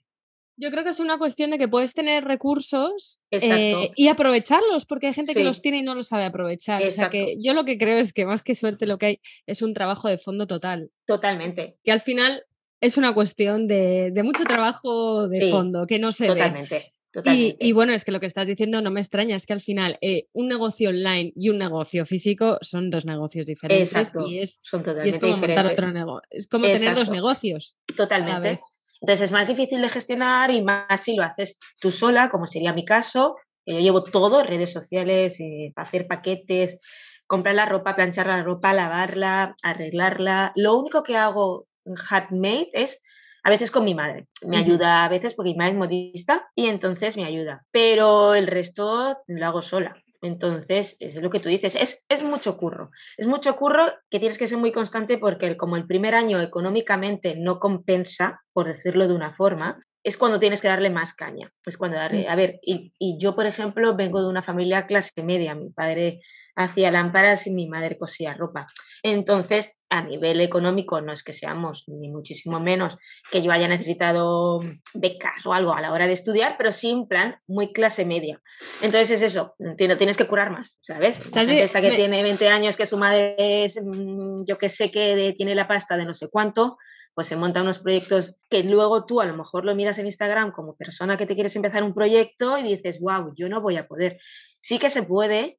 Yo 0.57 0.71
creo 0.71 0.85
que 0.85 0.91
es 0.91 1.01
una 1.01 1.19
cuestión 1.19 1.51
de 1.51 1.59
que 1.59 1.67
puedes 1.67 1.95
tener 1.95 2.25
recursos 2.25 3.23
eh, 3.31 3.91
y 3.97 4.09
aprovecharlos, 4.09 4.85
porque 4.85 5.07
hay 5.07 5.15
gente 5.15 5.33
que 5.33 5.45
los 5.45 5.63
tiene 5.63 5.79
y 5.79 5.83
no 5.83 5.95
los 5.95 6.09
sabe 6.09 6.27
aprovechar. 6.27 6.83
O 6.87 6.91
sea 6.91 7.09
que 7.09 7.37
yo 7.41 7.55
lo 7.55 7.65
que 7.65 7.79
creo 7.79 7.99
es 7.99 8.13
que 8.13 8.27
más 8.27 8.43
que 8.43 8.55
suerte 8.55 8.87
lo 8.87 8.99
que 8.99 9.07
hay 9.07 9.21
es 9.47 9.63
un 9.63 9.73
trabajo 9.73 10.09
de 10.09 10.19
fondo 10.19 10.47
total. 10.47 10.91
Totalmente. 11.07 11.79
Que 11.83 11.91
al 11.91 12.01
final 12.01 12.45
es 12.83 12.99
una 12.99 13.15
cuestión 13.15 13.69
de, 13.69 14.13
mucho 14.25 14.45
trabajo 14.45 15.29
de 15.29 15.51
fondo, 15.51 15.87
que 15.87 15.99
no 15.99 16.13
se 16.13 16.27
totalmente, 16.27 16.93
Totalmente. 17.13 17.57
Y, 17.61 17.73
bueno, 17.73 17.93
es 17.93 18.07
que 18.07 18.11
lo 18.11 18.21
que 18.21 18.27
estás 18.27 18.47
diciendo 18.47 18.81
no 18.81 18.91
me 18.91 19.01
extraña, 19.01 19.37
es 19.37 19.47
que 19.47 19.53
al 19.53 19.61
final 19.61 19.99
eh, 20.01 20.29
un 20.33 20.49
negocio 20.49 20.89
online 20.89 21.33
y 21.37 21.51
un 21.51 21.59
negocio 21.59 22.07
físico 22.07 22.57
son 22.63 22.89
dos 22.89 23.05
negocios 23.05 23.47
diferentes. 23.47 23.95
Exacto, 23.95 24.27
y 24.27 24.41
es, 24.41 24.61
son 24.63 24.81
totalmente 24.81 25.11
es 25.11 25.19
como 25.19 25.35
diferentes. 25.35 25.73
otro 25.73 25.93
negocio. 25.93 26.29
Es 26.31 26.49
como 26.49 26.65
tener 26.65 26.95
dos 26.95 27.11
negocios. 27.11 27.77
Totalmente. 27.95 28.61
Entonces 29.03 29.25
es 29.25 29.31
más 29.31 29.47
difícil 29.47 29.83
de 29.83 29.89
gestionar 29.91 30.51
y 30.53 30.63
más 30.63 31.03
si 31.03 31.15
lo 31.15 31.23
haces 31.23 31.59
tú 31.79 31.91
sola, 31.91 32.31
como 32.31 32.47
sería 32.47 32.73
mi 32.73 32.87
caso, 32.87 33.37
que 33.65 33.75
yo 33.75 33.81
llevo 33.81 34.03
todo, 34.03 34.43
redes 34.43 34.73
sociales, 34.73 35.39
eh, 35.39 35.73
hacer 35.77 36.07
paquetes, 36.07 36.79
comprar 37.27 37.55
la 37.55 37.67
ropa, 37.67 37.95
planchar 37.95 38.27
la 38.27 38.43
ropa, 38.43 38.73
lavarla, 38.73 39.55
arreglarla. 39.63 40.53
Lo 40.57 40.79
único 40.79 41.03
que 41.03 41.17
hago 41.17 41.67
handmade 42.11 42.71
es 42.73 43.03
a 43.45 43.51
veces 43.51 43.71
con 43.71 43.85
mi 43.85 43.95
madre. 43.95 44.29
Me 44.47 44.57
ayuda 44.57 45.05
a 45.05 45.09
veces 45.09 45.35
porque 45.35 45.51
mi 45.51 45.57
madre 45.57 45.73
es 45.73 45.79
modista 45.79 46.49
y 46.55 46.67
entonces 46.67 47.17
me 47.17 47.25
ayuda. 47.25 47.65
Pero 47.71 48.35
el 48.35 48.47
resto 48.47 49.17
lo 49.27 49.47
hago 49.47 49.63
sola. 49.63 49.97
Entonces, 50.21 50.97
es 51.01 51.21
lo 51.21 51.31
que 51.31 51.41
tú 51.41 51.49
dices, 51.49 51.75
es, 51.75 52.05
es, 52.09 52.23
mucho 52.23 52.57
curro. 52.57 52.93
Es 53.17 53.27
mucho 53.27 53.57
curro 53.57 53.87
que 54.09 54.21
tienes 54.21 54.39
que 54.39 54.47
ser 54.47 54.59
muy 54.59 54.71
constante 54.71 55.19
porque 55.19 55.57
como 55.57 55.77
el 55.77 55.87
primer 55.87 56.15
año 56.15 56.41
económicamente 56.41 57.35
no 57.37 57.59
compensa, 57.59 58.41
por 58.53 58.69
decirlo 58.69 59.09
de 59.09 59.15
una 59.15 59.33
forma, 59.33 59.85
es 60.05 60.17
cuando 60.17 60.39
tienes 60.39 60.61
que 60.61 60.69
darle 60.69 60.91
más 60.91 61.13
caña. 61.13 61.53
Pues 61.65 61.77
cuando 61.77 61.97
darle, 61.97 62.27
mm. 62.29 62.31
a 62.31 62.37
ver, 62.37 62.61
y, 62.63 62.93
y 63.01 63.19
yo, 63.19 63.35
por 63.35 63.47
ejemplo, 63.47 63.97
vengo 63.97 64.21
de 64.21 64.29
una 64.29 64.43
familia 64.43 64.87
clase 64.87 65.25
media. 65.25 65.57
Mi 65.57 65.71
padre 65.71 66.21
hacía 66.55 66.93
lámparas 66.93 67.47
y 67.49 67.51
mi 67.51 67.69
madre 67.69 67.99
cosía 67.99 68.35
ropa. 68.35 68.69
Entonces, 69.03 69.77
a 69.93 70.01
nivel 70.01 70.41
económico, 70.41 71.03
no 71.03 71.13
es 71.13 71.23
que 71.23 71.35
seamos 71.35 71.85
ni 71.87 72.09
muchísimo 72.09 72.59
menos 72.61 72.97
que 73.31 73.43
yo 73.43 73.53
haya 73.53 73.69
necesitado 73.69 74.59
becas 74.95 75.45
o 75.45 75.53
algo 75.53 75.75
a 75.75 75.83
la 75.83 75.93
hora 75.93 76.07
de 76.07 76.15
estudiar, 76.15 76.55
pero 76.57 76.73
sí 76.73 76.91
en 76.91 77.07
plan 77.07 77.37
muy 77.47 77.75
clase 77.75 78.07
media. 78.07 78.41
Entonces 78.81 79.11
es 79.11 79.23
eso, 79.23 79.55
tienes 79.77 80.17
que 80.17 80.27
curar 80.27 80.51
más, 80.51 80.79
¿sabes? 80.81 81.21
La 81.35 81.43
gente 81.43 81.63
esta 81.63 81.83
que 81.83 81.91
tiene 81.91 82.23
20 82.23 82.49
años, 82.49 82.79
que 82.79 82.87
su 82.87 82.97
madre 82.97 83.37
es, 83.39 83.79
mm, 83.85 84.45
yo 84.47 84.57
que 84.57 84.71
sé 84.71 84.91
que 84.91 85.35
tiene 85.37 85.55
la 85.55 85.69
pasta 85.69 85.99
de 85.99 86.07
no 86.07 86.15
sé 86.15 86.31
cuánto, 86.31 86.79
pues 87.13 87.27
se 87.27 87.37
montan 87.37 87.65
unos 87.65 87.79
proyectos 87.79 88.37
que 88.49 88.65
luego 88.65 89.05
tú 89.05 89.21
a 89.21 89.27
lo 89.27 89.37
mejor 89.37 89.67
lo 89.67 89.75
miras 89.75 89.99
en 89.99 90.07
Instagram 90.07 90.53
como 90.53 90.75
persona 90.75 91.19
que 91.19 91.27
te 91.27 91.35
quieres 91.35 91.55
empezar 91.55 91.83
un 91.85 91.93
proyecto 91.93 92.57
y 92.57 92.63
dices, 92.63 92.99
wow, 92.99 93.35
yo 93.37 93.51
no 93.51 93.61
voy 93.61 93.77
a 93.77 93.87
poder. 93.87 94.19
Sí 94.63 94.79
que 94.79 94.89
se 94.89 95.03
puede, 95.03 95.59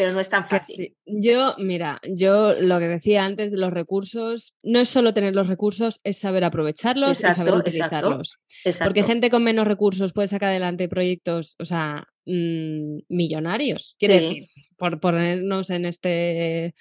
pero 0.00 0.14
no 0.14 0.20
es 0.20 0.30
tan 0.30 0.48
fácil. 0.48 0.96
Yo, 1.04 1.54
mira, 1.58 2.00
yo 2.08 2.54
lo 2.58 2.78
que 2.78 2.88
decía 2.88 3.26
antes 3.26 3.50
de 3.50 3.58
los 3.58 3.70
recursos, 3.70 4.54
no 4.62 4.80
es 4.80 4.88
solo 4.88 5.12
tener 5.12 5.34
los 5.34 5.46
recursos, 5.46 6.00
es 6.04 6.16
saber 6.16 6.42
aprovecharlos 6.42 7.20
y 7.20 7.24
saber 7.24 7.52
utilizarlos. 7.52 8.38
Porque 8.82 9.02
gente 9.02 9.28
con 9.28 9.44
menos 9.44 9.66
recursos 9.66 10.14
puede 10.14 10.28
sacar 10.28 10.48
adelante 10.48 10.88
proyectos, 10.88 11.54
o 11.58 11.66
sea, 11.66 12.06
mm, 12.24 13.00
millonarios, 13.10 13.94
quiere 13.98 14.20
decir, 14.22 14.48
por 14.78 15.00
ponernos 15.00 15.68
en 15.68 15.84
este 15.84 16.74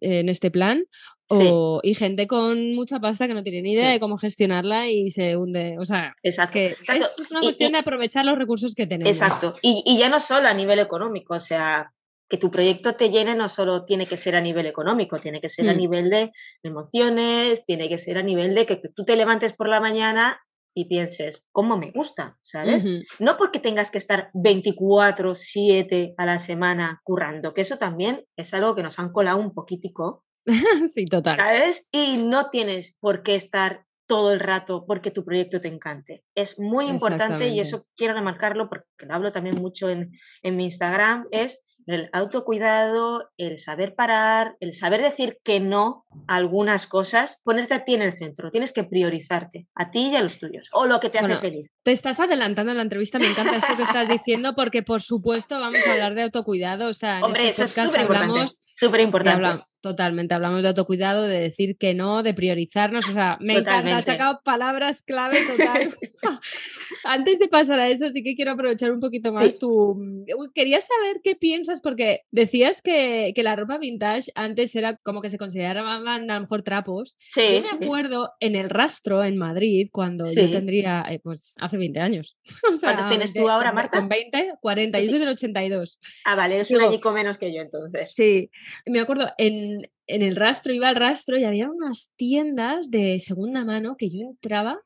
en 0.00 0.28
este 0.28 0.50
plan, 0.50 0.84
o, 1.28 1.78
y 1.84 1.94
gente 1.94 2.26
con 2.26 2.74
mucha 2.74 2.98
pasta 2.98 3.28
que 3.28 3.34
no 3.34 3.44
tiene 3.44 3.62
ni 3.62 3.72
idea 3.74 3.90
de 3.90 4.00
cómo 4.00 4.18
gestionarla 4.18 4.88
y 4.88 5.12
se 5.12 5.36
hunde. 5.36 5.76
O 5.78 5.84
sea, 5.84 6.12
que 6.22 6.66
es 6.66 7.26
una 7.30 7.40
cuestión 7.40 7.70
de 7.72 7.78
aprovechar 7.78 8.24
los 8.24 8.36
recursos 8.36 8.74
que 8.74 8.88
tenemos. 8.88 9.08
Exacto. 9.08 9.54
Y, 9.62 9.84
y, 9.86 9.96
ya 9.96 10.08
no 10.08 10.18
solo 10.18 10.48
a 10.48 10.54
nivel 10.54 10.80
económico, 10.80 11.34
o 11.34 11.40
sea, 11.40 11.92
que 12.34 12.38
tu 12.38 12.50
proyecto 12.50 12.96
te 12.96 13.10
llene 13.10 13.36
no 13.36 13.48
solo 13.48 13.84
tiene 13.84 14.06
que 14.06 14.16
ser 14.16 14.34
a 14.34 14.40
nivel 14.40 14.66
económico, 14.66 15.20
tiene 15.20 15.40
que 15.40 15.48
ser 15.48 15.68
a 15.68 15.72
mm. 15.72 15.76
nivel 15.76 16.10
de 16.10 16.32
emociones, 16.64 17.64
tiene 17.64 17.88
que 17.88 17.96
ser 17.96 18.18
a 18.18 18.24
nivel 18.24 18.56
de 18.56 18.66
que 18.66 18.74
tú 18.92 19.04
te 19.04 19.14
levantes 19.14 19.52
por 19.52 19.68
la 19.68 19.78
mañana 19.78 20.40
y 20.74 20.86
pienses, 20.86 21.46
¿cómo 21.52 21.78
me 21.78 21.92
gusta? 21.92 22.36
¿Sabes? 22.42 22.84
No 23.20 23.36
porque 23.36 23.60
tengas 23.60 23.92
que 23.92 23.98
estar 23.98 24.32
24/7 24.34 26.14
a 26.16 26.26
la 26.26 26.40
semana 26.40 27.00
currando, 27.04 27.54
que 27.54 27.60
eso 27.60 27.78
también 27.78 28.24
es 28.36 28.52
algo 28.52 28.74
que 28.74 28.82
nos 28.82 28.98
han 28.98 29.12
colado 29.12 29.38
un 29.38 29.54
poquitico. 29.54 30.24
sí, 30.92 31.04
total. 31.04 31.36
¿Sabes? 31.36 31.86
Y 31.92 32.16
no 32.16 32.50
tienes 32.50 32.96
por 32.98 33.22
qué 33.22 33.36
estar 33.36 33.84
todo 34.08 34.32
el 34.32 34.40
rato 34.40 34.86
porque 34.88 35.12
tu 35.12 35.24
proyecto 35.24 35.60
te 35.60 35.68
encante. 35.68 36.24
Es 36.34 36.58
muy 36.58 36.86
importante 36.86 37.46
y 37.46 37.60
eso 37.60 37.86
quiero 37.94 38.14
remarcarlo 38.14 38.68
porque 38.68 39.06
lo 39.06 39.14
hablo 39.14 39.30
también 39.30 39.54
mucho 39.54 39.88
en, 39.88 40.10
en 40.42 40.56
mi 40.56 40.64
Instagram, 40.64 41.28
es 41.30 41.60
el 41.86 42.08
autocuidado, 42.12 43.30
el 43.36 43.58
saber 43.58 43.94
parar, 43.94 44.56
el 44.60 44.74
saber 44.74 45.02
decir 45.02 45.38
que 45.42 45.60
no 45.60 46.06
a 46.26 46.36
algunas 46.36 46.86
cosas, 46.86 47.40
ponerte 47.44 47.74
a 47.74 47.84
ti 47.84 47.94
en 47.94 48.02
el 48.02 48.12
centro. 48.12 48.50
Tienes 48.50 48.72
que 48.72 48.84
priorizarte, 48.84 49.66
a 49.74 49.90
ti 49.90 50.10
y 50.12 50.16
a 50.16 50.22
los 50.22 50.38
tuyos, 50.38 50.68
o 50.72 50.86
lo 50.86 51.00
que 51.00 51.10
te 51.10 51.18
hace 51.18 51.36
feliz. 51.36 51.66
Te 51.82 51.92
estás 51.92 52.20
adelantando 52.20 52.72
en 52.72 52.78
la 52.78 52.82
entrevista, 52.82 53.18
me 53.18 53.26
encanta 53.26 53.56
esto 53.56 53.76
que 53.76 53.82
estás 53.82 54.08
diciendo, 54.08 54.54
porque 54.54 54.82
por 54.82 55.02
supuesto 55.02 55.58
vamos 55.58 55.80
a 55.86 55.92
hablar 55.92 56.14
de 56.14 56.22
autocuidado. 56.22 56.88
O 56.88 56.94
sea, 56.94 57.20
Hombre, 57.22 57.48
este 57.48 57.64
eso 57.64 57.82
es 57.82 58.62
súper 58.74 59.00
importante. 59.00 59.64
Totalmente, 59.84 60.32
hablamos 60.32 60.62
de 60.62 60.68
autocuidado, 60.68 61.24
de 61.24 61.40
decir 61.40 61.76
que 61.76 61.92
no, 61.92 62.22
de 62.22 62.32
priorizarnos, 62.32 63.06
o 63.10 63.12
sea, 63.12 63.36
me 63.38 63.58
encanta, 63.58 63.98
has 63.98 64.06
sacado 64.06 64.40
palabras 64.42 65.02
clave 65.02 65.36
total. 65.44 65.94
Antes 67.04 67.38
de 67.38 67.48
pasar 67.48 67.78
a 67.80 67.88
eso, 67.90 68.10
sí 68.10 68.22
que 68.22 68.34
quiero 68.34 68.52
aprovechar 68.52 68.92
un 68.92 69.00
poquito 69.00 69.30
más 69.30 69.58
tu... 69.58 70.24
Quería 70.54 70.80
saber 70.80 71.20
qué 71.22 71.36
piensas, 71.36 71.82
porque 71.82 72.22
decías 72.30 72.80
que, 72.80 73.34
la 73.36 73.56
ropa 73.56 73.76
vintage 73.76 74.30
antes 74.36 74.74
era 74.74 74.96
como 74.96 75.20
que 75.20 75.28
se 75.28 75.36
consideraban 75.36 76.30
a 76.30 76.34
lo 76.36 76.40
mejor 76.40 76.62
trapos. 76.62 77.18
Sí, 77.28 77.60
yo 77.62 77.78
me 77.78 77.84
acuerdo 77.84 78.30
en 78.40 78.56
el 78.56 78.70
rastro 78.70 79.22
en 79.22 79.36
Madrid, 79.36 79.90
cuando 79.92 80.24
yo 80.24 80.50
tendría, 80.50 81.04
eh, 81.10 81.20
pues 81.22 81.56
hace 81.60 81.76
20 81.76 82.00
años. 82.00 82.38
¿Cuántos 82.80 83.06
tienes 83.06 83.34
tú 83.34 83.50
ahora, 83.50 83.70
Marta? 83.70 83.98
Con 83.98 84.08
20, 84.08 84.54
40, 84.62 85.00
yo 85.00 85.10
soy 85.10 85.18
del 85.18 85.28
82. 85.28 86.00
Ah, 86.24 86.36
vale, 86.36 86.54
eres 86.54 86.70
un 86.70 86.80
añico 86.80 87.12
menos 87.12 87.36
que 87.36 87.52
yo 87.52 87.60
entonces. 87.60 88.14
Sí, 88.16 88.50
me 88.86 89.00
acuerdo 89.00 89.30
en 89.36 89.73
en, 90.06 90.22
el 90.22 90.36
rastro, 90.36 90.72
iba 90.72 90.88
al 90.88 90.96
rastro 90.96 91.38
y 91.38 91.44
había 91.44 91.70
unas 91.70 92.12
tiendas 92.16 92.90
de 92.90 93.20
segunda 93.20 93.64
mano 93.64 93.96
que 93.96 94.10
yo 94.10 94.26
entraba 94.26 94.80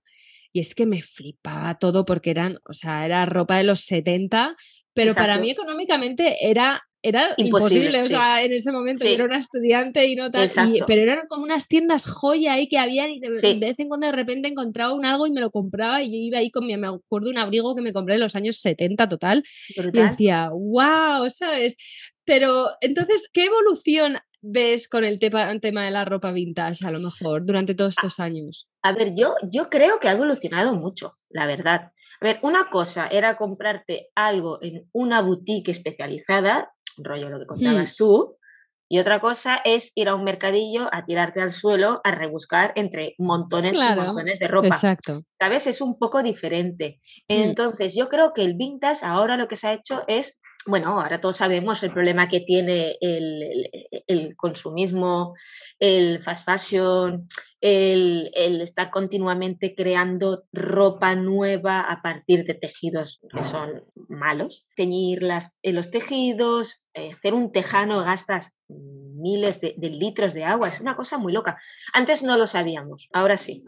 y 0.52 0.60
es 0.60 0.74
que 0.74 0.86
me 0.86 1.02
flipaba 1.02 1.78
todo 1.78 2.04
porque 2.04 2.30
eran, 2.30 2.58
o 2.68 2.72
sea, 2.72 3.04
era 3.04 3.26
ropa 3.26 3.56
de 3.56 3.64
los 3.64 3.80
70, 3.80 4.56
pero 4.94 5.14
para 5.14 5.38
mí 5.38 5.50
económicamente 5.50 6.48
era 6.48 6.82
era 7.00 7.34
imposible, 7.36 7.96
o 7.96 8.08
sea, 8.08 8.42
en 8.42 8.52
ese 8.52 8.72
momento 8.72 9.04
yo 9.06 9.12
era 9.12 9.24
una 9.24 9.38
estudiante 9.38 10.04
y 10.06 10.16
no 10.16 10.30
tal, 10.32 10.50
pero 10.86 11.02
eran 11.02 11.28
como 11.28 11.44
unas 11.44 11.68
tiendas 11.68 12.06
joya 12.06 12.54
ahí 12.54 12.66
que 12.66 12.78
había 12.78 13.08
y 13.08 13.20
de, 13.20 13.28
vez 13.28 13.78
en 13.78 13.88
cuando 13.88 14.06
de 14.06 14.12
repente 14.12 14.48
encontraba 14.48 14.92
un 14.92 15.06
algo 15.06 15.26
y 15.26 15.30
me 15.30 15.40
lo 15.40 15.50
compraba 15.50 16.02
y 16.02 16.10
yo 16.10 16.16
iba 16.16 16.38
ahí 16.38 16.50
con 16.50 16.66
mi, 16.66 16.76
me 16.76 16.88
acuerdo 16.88 17.30
un 17.30 17.38
abrigo 17.38 17.76
que 17.76 17.82
me 17.82 17.92
compré 17.92 18.14
en 18.14 18.20
los 18.20 18.34
años 18.34 18.56
70 18.56 19.08
total 19.08 19.44
y 19.68 19.90
decía, 19.92 20.50
wow, 20.52 21.30
¿sabes? 21.30 21.76
Pero 22.24 22.70
entonces, 22.80 23.28
¿qué 23.32 23.44
evolución 23.44 24.18
ves 24.40 24.88
con 24.88 25.04
el 25.04 25.18
tema, 25.18 25.58
tema 25.60 25.84
de 25.84 25.90
la 25.90 26.04
ropa 26.04 26.32
vintage 26.32 26.86
a 26.86 26.90
lo 26.90 27.00
mejor 27.00 27.44
durante 27.44 27.74
todos 27.74 27.92
estos 27.92 28.20
años? 28.20 28.68
A 28.82 28.92
ver, 28.92 29.14
yo, 29.14 29.34
yo 29.50 29.68
creo 29.68 29.98
que 30.00 30.08
ha 30.08 30.12
evolucionado 30.12 30.74
mucho, 30.74 31.18
la 31.28 31.46
verdad. 31.46 31.92
A 32.20 32.24
ver, 32.24 32.38
una 32.42 32.68
cosa 32.70 33.08
era 33.08 33.36
comprarte 33.36 34.10
algo 34.14 34.58
en 34.62 34.88
una 34.92 35.20
boutique 35.20 35.70
especializada, 35.70 36.72
rollo 36.96 37.28
lo 37.28 37.38
que 37.38 37.44
mm. 37.44 37.48
contabas 37.48 37.96
tú, 37.96 38.38
y 38.90 38.98
otra 38.98 39.20
cosa 39.20 39.60
es 39.64 39.92
ir 39.94 40.08
a 40.08 40.14
un 40.14 40.24
mercadillo 40.24 40.88
a 40.92 41.04
tirarte 41.04 41.42
al 41.42 41.52
suelo 41.52 42.00
a 42.04 42.10
rebuscar 42.10 42.72
entre 42.74 43.14
montones 43.18 43.74
y 43.74 43.94
montones 43.94 44.38
de 44.38 44.48
ropa. 44.48 44.68
Exacto. 44.68 45.24
¿Sabes? 45.38 45.66
Es 45.66 45.82
un 45.82 45.98
poco 45.98 46.22
diferente. 46.22 47.00
Mm. 47.28 47.32
Entonces, 47.32 47.94
yo 47.94 48.08
creo 48.08 48.32
que 48.32 48.42
el 48.42 48.54
vintage 48.54 49.04
ahora 49.04 49.36
lo 49.36 49.46
que 49.46 49.56
se 49.56 49.68
ha 49.68 49.72
hecho 49.74 50.04
es 50.08 50.40
bueno, 50.68 51.00
ahora 51.00 51.20
todos 51.20 51.38
sabemos 51.38 51.82
el 51.82 51.90
problema 51.90 52.28
que 52.28 52.40
tiene 52.40 52.96
el, 53.00 54.36
consumismo, 54.36 55.34
el 55.78 56.22
fast 56.22 56.44
fashion, 56.44 57.26
el, 57.60 58.30
estar 58.60 58.90
continuamente 58.90 59.74
creando 59.74 60.44
ropa 60.52 61.14
nueva 61.14 61.80
a 61.80 62.02
partir 62.02 62.44
de 62.44 62.54
tejidos 62.54 63.20
que 63.34 63.42
son 63.42 63.84
malos. 64.08 64.66
Teñir 64.76 65.22
las, 65.22 65.56
eh, 65.62 65.72
los 65.72 65.90
tejidos, 65.90 66.86
eh, 66.94 67.12
hacer 67.12 67.34
un 67.34 67.50
tejano 67.50 68.04
gastas 68.04 68.56
miles 68.68 69.60
de, 69.60 69.74
de 69.76 69.90
litros 69.90 70.34
de 70.34 70.44
agua, 70.44 70.68
es 70.68 70.80
una 70.80 70.96
cosa 70.96 71.18
muy 71.18 71.32
loca. 71.32 71.56
Antes 71.92 72.22
no 72.22 72.36
lo 72.36 72.46
sabíamos, 72.46 73.08
ahora 73.12 73.38
sí. 73.38 73.64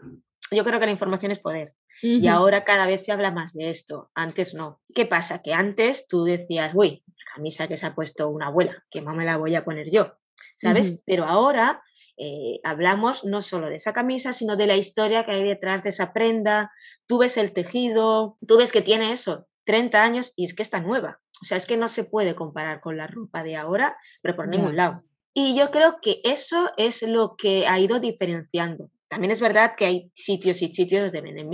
Yo 0.51 0.63
creo 0.63 0.79
que 0.79 0.85
la 0.85 0.91
información 0.91 1.31
es 1.31 1.39
poder. 1.39 1.73
Y 2.01 2.27
ahora 2.27 2.63
cada 2.63 2.85
vez 2.87 3.05
se 3.05 3.11
habla 3.11 3.31
más 3.31 3.53
de 3.53 3.69
esto, 3.69 4.09
antes 4.15 4.53
no. 4.53 4.81
¿Qué 4.93 5.05
pasa? 5.05 5.41
Que 5.41 5.53
antes 5.53 6.07
tú 6.07 6.23
decías, 6.23 6.71
uy, 6.73 7.03
la 7.07 7.35
camisa 7.35 7.67
que 7.67 7.77
se 7.77 7.85
ha 7.85 7.95
puesto 7.95 8.29
una 8.29 8.47
abuela, 8.47 8.83
que 8.89 9.01
no 9.01 9.13
me 9.13 9.25
la 9.25 9.37
voy 9.37 9.55
a 9.55 9.63
poner 9.63 9.89
yo, 9.91 10.13
¿sabes? 10.55 10.99
Pero 11.05 11.25
ahora 11.25 11.83
eh, 12.17 12.59
hablamos 12.63 13.23
no 13.23 13.41
solo 13.41 13.69
de 13.69 13.75
esa 13.75 13.93
camisa, 13.93 14.33
sino 14.33 14.55
de 14.55 14.67
la 14.67 14.75
historia 14.75 15.23
que 15.23 15.31
hay 15.31 15.43
detrás 15.43 15.83
de 15.83 15.89
esa 15.89 16.13
prenda. 16.13 16.71
Tú 17.07 17.19
ves 17.19 17.37
el 17.37 17.53
tejido, 17.53 18.37
tú 18.47 18.57
ves 18.57 18.71
que 18.71 18.81
tiene 18.81 19.11
eso, 19.11 19.47
30 19.65 20.03
años 20.03 20.33
y 20.35 20.45
es 20.45 20.53
que 20.53 20.63
está 20.63 20.81
nueva. 20.81 21.21
O 21.41 21.45
sea, 21.45 21.57
es 21.57 21.65
que 21.65 21.77
no 21.77 21.87
se 21.87 22.03
puede 22.03 22.35
comparar 22.35 22.81
con 22.81 22.97
la 22.97 23.07
ropa 23.07 23.43
de 23.43 23.55
ahora, 23.55 23.97
pero 24.21 24.35
por 24.35 24.47
ningún 24.47 24.75
lado. 24.75 25.03
Y 25.33 25.55
yo 25.55 25.71
creo 25.71 25.99
que 26.01 26.21
eso 26.23 26.71
es 26.77 27.01
lo 27.03 27.35
que 27.35 27.65
ha 27.67 27.79
ido 27.79 27.99
diferenciando 27.99 28.91
también 29.11 29.31
es 29.31 29.41
verdad 29.41 29.73
que 29.75 29.85
hay 29.85 30.11
sitios 30.15 30.61
y 30.61 30.71
sitios 30.71 31.11
de 31.11 31.19
venden 31.19 31.49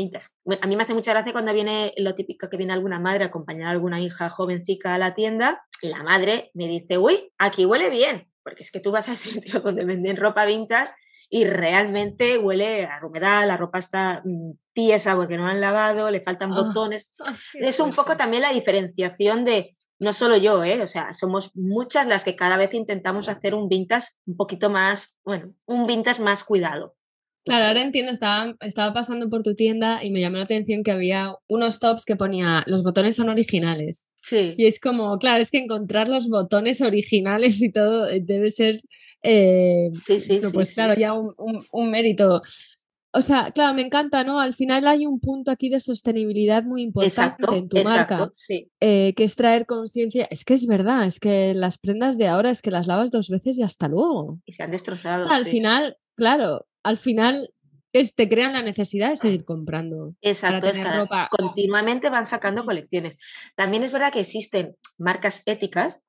A 0.62 0.68
mí 0.68 0.76
me 0.76 0.84
hace 0.84 0.94
mucha 0.94 1.12
gracia 1.12 1.34
cuando 1.34 1.54
viene 1.54 1.92
lo 1.98 2.14
típico 2.14 2.52
que 2.52 2.58
viene 2.58 2.72
alguna 2.72 3.00
madre 3.00 3.24
a 3.24 3.28
acompañar 3.28 3.70
a 3.70 3.72
alguna 3.72 4.00
hija 4.00 4.30
jovencica 4.30 4.94
a 4.94 5.00
la 5.00 5.16
tienda 5.16 5.66
y 5.82 5.88
la 5.88 6.04
madre 6.04 6.52
me 6.54 6.68
dice, 6.68 7.00
uy, 7.00 7.34
aquí 7.40 7.66
huele 7.66 7.90
bien, 7.90 8.32
porque 8.44 8.62
es 8.62 8.70
que 8.70 8.80
tú 8.80 8.92
vas 8.92 9.10
a 9.10 9.18
sitios 9.18 9.64
donde 9.64 9.86
venden 9.86 10.18
ropa 10.18 10.46
vintage 10.46 10.92
y 11.32 11.46
realmente 11.46 12.38
huele 12.38 12.86
a 12.86 13.04
humedad, 13.04 13.48
la 13.48 13.58
ropa 13.58 13.80
está 13.80 14.22
mm, 14.24 14.52
tiesa 14.74 15.16
porque 15.16 15.36
no 15.36 15.48
la 15.48 15.54
han 15.54 15.62
lavado, 15.62 16.12
le 16.12 16.22
faltan 16.22 16.54
ah, 16.54 16.62
botones. 16.62 17.12
es 17.56 17.80
un 17.80 17.92
poco 17.92 18.16
también 18.16 18.44
la 18.44 18.54
diferenciación 18.54 19.46
de 19.46 19.76
no 20.00 20.14
solo 20.14 20.38
yo, 20.38 20.64
¿eh? 20.64 20.84
o 20.84 20.88
sea, 20.88 21.16
somos 21.16 21.56
muchas 21.56 22.06
las 22.06 22.24
que 22.24 22.36
cada 22.36 22.56
vez 22.56 22.72
intentamos 22.76 23.30
hacer 23.30 23.56
un 23.56 23.68
vintage 23.68 24.10
un 24.28 24.38
poquito 24.38 24.70
más, 24.70 25.18
bueno, 25.26 25.56
un 25.66 25.88
vintage 25.88 26.22
más 26.22 26.44
cuidado. 26.44 26.97
Claro, 27.48 27.66
ahora 27.66 27.82
entiendo, 27.82 28.12
estaba, 28.12 28.56
estaba 28.60 28.94
pasando 28.94 29.30
por 29.30 29.42
tu 29.42 29.56
tienda 29.56 30.04
y 30.04 30.12
me 30.12 30.20
llamó 30.20 30.36
la 30.36 30.44
atención 30.44 30.84
que 30.84 30.92
había 30.92 31.34
unos 31.48 31.80
tops 31.80 32.04
que 32.04 32.18
ponía 32.18 32.66
los 32.68 32.84
botones 32.84 33.16
son 33.16 33.30
originales. 33.30 34.12
Sí. 34.22 34.54
Y 34.58 34.66
es 34.66 34.82
como, 34.82 35.18
claro, 35.18 35.42
es 35.42 35.50
que 35.50 35.60
encontrar 35.60 36.10
los 36.10 36.28
botones 36.28 36.82
originales 36.82 37.62
y 37.62 37.72
todo 37.72 38.10
eh, 38.10 38.20
debe 38.22 38.52
ser, 38.52 38.82
eh, 39.24 39.90
sí, 40.04 40.20
sí, 40.20 40.42
pues 40.54 40.70
sí, 40.70 40.76
claro, 40.76 41.00
ya 41.00 41.14
un, 41.14 41.34
un, 41.72 41.90
mérito. 41.90 42.42
O 43.14 43.22
sea, 43.22 43.52
claro, 43.52 43.74
me 43.74 43.82
encanta, 43.82 44.26
¿no? 44.26 44.42
Al 44.42 44.54
final 44.54 44.86
hay 44.86 45.06
un 45.06 45.22
punto 45.22 45.50
aquí 45.50 45.70
de 45.70 45.80
sostenibilidad 45.80 46.64
muy 46.64 46.82
importante 46.82 47.46
en 47.56 47.70
tu 47.70 47.78
marca, 47.82 48.30
eh, 48.82 49.14
que 49.16 49.24
es 49.24 49.38
traer 49.38 49.66
conciencia. 49.66 50.28
Es 50.30 50.44
que 50.44 50.54
es 50.54 50.68
verdad, 50.68 51.06
es 51.06 51.22
que 51.22 51.54
las 51.54 51.78
prendas 51.78 52.18
de 52.18 52.28
ahora 52.28 52.52
es 52.52 52.62
que 52.62 52.72
las 52.72 52.88
lavas 52.88 53.10
dos 53.10 53.30
veces 53.30 53.58
y 53.58 53.64
hasta 53.64 53.88
luego. 53.88 54.38
Y 54.46 54.52
se 54.52 54.64
han 54.64 54.72
destrozado. 54.72 55.30
al 55.30 55.46
final, 55.46 55.96
claro, 56.16 56.66
al 56.88 56.96
final 56.98 57.54
te 57.92 58.30
crean 58.30 58.54
la 58.54 58.62
necesidad 58.62 59.10
de 59.10 59.18
seguir 59.18 59.44
comprando. 59.44 60.14
Exacto, 60.22 60.68
es 60.68 60.80
que 60.80 60.86
continuamente 61.30 62.10
van 62.10 62.26
sacando 62.26 62.64
colecciones. 62.64 63.20
También 63.56 63.84
es 63.84 63.92
verdad 63.92 64.14
que 64.14 64.22
existen 64.22 64.78
marcas 64.98 65.42
éticas 65.46 66.04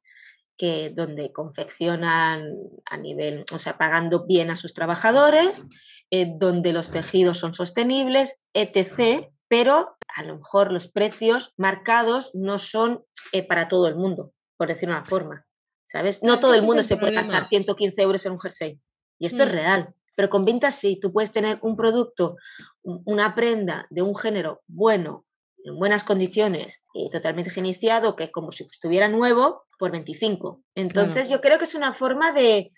que 0.57 0.91
donde 0.95 1.33
confeccionan 1.33 2.45
a 2.85 2.97
nivel, 2.97 3.45
o 3.53 3.59
sea, 3.59 3.79
pagando 3.79 4.27
bien 4.27 4.51
a 4.51 4.57
sus 4.57 4.75
trabajadores, 4.75 5.69
eh, 6.11 6.27
donde 6.37 6.73
los 6.73 6.91
tejidos 6.91 7.39
son 7.39 7.55
sostenibles, 7.55 8.45
etc. 8.55 9.29
Pero 9.49 9.97
a 10.15 10.23
lo 10.25 10.37
mejor 10.37 10.73
los 10.73 10.93
precios 10.93 11.55
marcados 11.57 12.33
no 12.35 12.59
son 12.59 13.05
eh, 13.33 13.47
para 13.47 13.67
todo 13.67 13.89
el 13.89 13.97
mundo, 13.97 14.33
por 14.57 14.69
decir 14.69 14.89
una 14.89 15.05
forma. 15.05 15.45
¿Sabes? 15.85 16.23
No 16.23 16.39
todo 16.39 16.55
el 16.55 16.63
mundo 16.63 16.83
se 16.83 16.99
puede 16.99 17.15
gastar 17.15 17.49
115 17.49 18.03
euros 18.03 18.27
en 18.27 18.33
un 18.33 18.41
jersey. 18.41 18.79
Y 19.19 19.27
esto 19.27 19.45
es 19.45 19.49
mm. 19.49 19.53
real. 19.53 19.95
Pero 20.19 20.31
con 20.31 20.45
ventas 20.45 20.75
sí, 20.75 20.99
tú 21.01 21.13
puedes 21.13 21.31
tener 21.31 21.61
un 21.63 21.77
producto, 21.77 22.39
una 22.83 23.37
prenda 23.37 23.87
de 23.89 24.03
un 24.03 24.17
género 24.17 24.63
bueno, 24.67 25.25
en 25.63 25.79
buenas 25.79 26.03
condiciones 26.03 26.83
y 26.93 27.09
totalmente 27.09 27.51
higienizado, 27.51 28.17
que 28.17 28.25
es 28.25 28.33
como 28.33 28.51
si 28.51 28.65
estuviera 28.65 29.09
nuevo, 29.09 29.67
por 29.79 29.93
25. 29.93 30.61
Entonces 30.75 31.29
yo 31.29 31.41
creo 31.41 31.57
que 31.57 31.67
es 31.67 31.77
una 31.77 31.93
forma 31.93 32.33
de, 32.33 32.73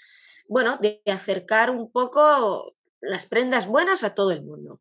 bueno, 0.48 0.76
de 0.82 1.00
acercar 1.06 1.70
un 1.70 1.90
poco 1.90 2.74
las 3.00 3.24
prendas 3.24 3.66
buenas 3.66 4.04
a 4.04 4.12
todo 4.12 4.32
el 4.32 4.42
mundo. 4.42 4.78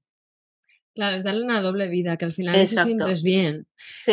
Claro, 0.95 1.17
es 1.17 1.23
darle 1.23 1.43
una 1.43 1.61
doble 1.61 1.87
vida, 1.87 2.17
que 2.17 2.25
al 2.25 2.33
final 2.33 2.55
eso 2.55 2.83
siempre 2.83 3.13
es 3.13 3.23
bien. 3.23 3.67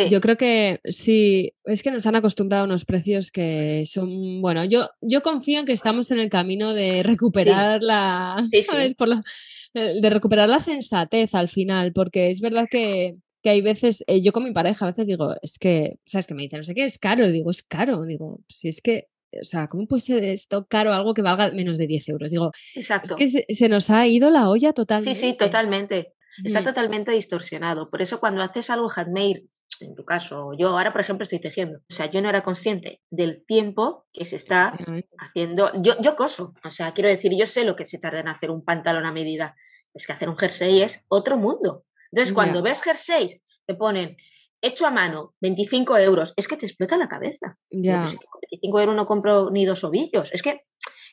Yo 0.09 0.21
creo 0.21 0.37
que 0.37 0.79
sí, 0.85 1.53
es 1.65 1.83
que 1.83 1.91
nos 1.91 2.05
han 2.05 2.15
acostumbrado 2.15 2.63
a 2.63 2.67
unos 2.67 2.85
precios 2.85 3.31
que 3.31 3.83
son, 3.85 4.41
bueno, 4.41 4.63
yo, 4.63 4.89
yo 5.01 5.21
confío 5.21 5.59
en 5.59 5.65
que 5.65 5.73
estamos 5.73 6.11
en 6.11 6.19
el 6.19 6.29
camino 6.29 6.73
de 6.73 7.03
recuperar 7.03 7.81
la, 7.83 8.37
de 9.73 10.09
recuperar 10.09 10.49
la 10.49 10.59
sensatez 10.59 11.35
al 11.35 11.49
final, 11.49 11.93
porque 11.93 12.29
es 12.29 12.41
verdad 12.41 12.67
que, 12.69 13.17
que 13.43 13.49
hay 13.49 13.61
veces, 13.61 14.03
eh, 14.07 14.21
yo 14.21 14.31
con 14.31 14.43
mi 14.43 14.53
pareja 14.53 14.85
a 14.85 14.89
veces 14.89 15.07
digo, 15.07 15.35
es 15.41 15.57
que, 15.59 15.99
¿sabes 16.05 16.27
que 16.27 16.35
me 16.35 16.43
dicen? 16.43 16.59
No 16.59 16.63
sé 16.63 16.73
qué, 16.73 16.85
es 16.85 16.99
caro, 16.99 17.27
digo, 17.27 17.49
es 17.49 17.63
caro, 17.63 18.03
digo, 18.03 18.41
si 18.47 18.69
es 18.69 18.81
que 18.81 19.07
o 19.41 19.43
sea, 19.43 19.67
¿cómo 19.67 19.85
puede 19.87 19.99
ser 19.99 20.23
esto 20.23 20.67
caro 20.67 20.93
algo 20.93 21.13
que 21.13 21.21
valga 21.21 21.51
menos 21.51 21.77
de 21.77 21.85
10 21.85 22.09
euros? 22.09 22.31
Digo, 22.31 22.51
Exacto. 22.75 23.17
Es 23.19 23.33
que 23.33 23.45
se, 23.45 23.55
se, 23.55 23.69
nos 23.69 23.89
ha 23.89 24.07
ido 24.07 24.29
la 24.29 24.49
olla 24.49 24.71
totalmente. 24.71 25.13
Sí, 25.13 25.31
sí, 25.31 25.37
totalmente. 25.37 26.13
Está 26.43 26.63
totalmente 26.63 27.11
distorsionado. 27.11 27.89
Por 27.89 28.01
eso 28.01 28.19
cuando 28.19 28.41
haces 28.41 28.69
algo 28.69 28.89
handmade, 28.95 29.45
en 29.79 29.95
tu 29.95 30.05
caso, 30.05 30.51
yo 30.57 30.69
ahora, 30.69 30.91
por 30.91 31.01
ejemplo, 31.01 31.23
estoy 31.23 31.39
tejiendo. 31.39 31.79
O 31.79 31.93
sea, 31.93 32.07
yo 32.07 32.21
no 32.21 32.29
era 32.29 32.43
consciente 32.43 33.01
del 33.09 33.43
tiempo 33.45 34.05
que 34.11 34.25
se 34.25 34.35
está 34.35 34.73
haciendo. 35.19 35.71
Yo, 35.81 35.99
yo 35.99 36.15
coso. 36.15 36.53
O 36.63 36.69
sea, 36.69 36.93
quiero 36.93 37.09
decir, 37.09 37.31
yo 37.37 37.45
sé 37.45 37.63
lo 37.63 37.75
que 37.75 37.85
se 37.85 37.99
tarda 37.99 38.19
en 38.19 38.27
hacer 38.27 38.51
un 38.51 38.63
pantalón 38.63 39.05
a 39.05 39.11
medida. 39.11 39.55
Es 39.93 40.05
que 40.05 40.13
hacer 40.13 40.29
un 40.29 40.37
jersey 40.37 40.81
es 40.81 41.05
otro 41.07 41.37
mundo. 41.37 41.85
Entonces, 42.11 42.33
cuando 42.33 42.61
ves 42.61 42.81
jerseys, 42.81 43.41
te 43.65 43.75
ponen 43.75 44.17
hecho 44.61 44.87
a 44.87 44.91
mano, 44.91 45.35
25 45.41 45.97
euros, 45.97 46.33
es 46.35 46.47
que 46.47 46.57
te 46.57 46.65
explota 46.65 46.97
la 46.97 47.07
cabeza. 47.07 47.57
Ya. 47.69 47.99
25 47.99 48.79
euros 48.79 48.95
no 48.95 49.05
compro 49.05 49.51
ni 49.51 49.65
dos 49.65 49.83
ovillos. 49.83 50.33
Es 50.33 50.41
que 50.41 50.61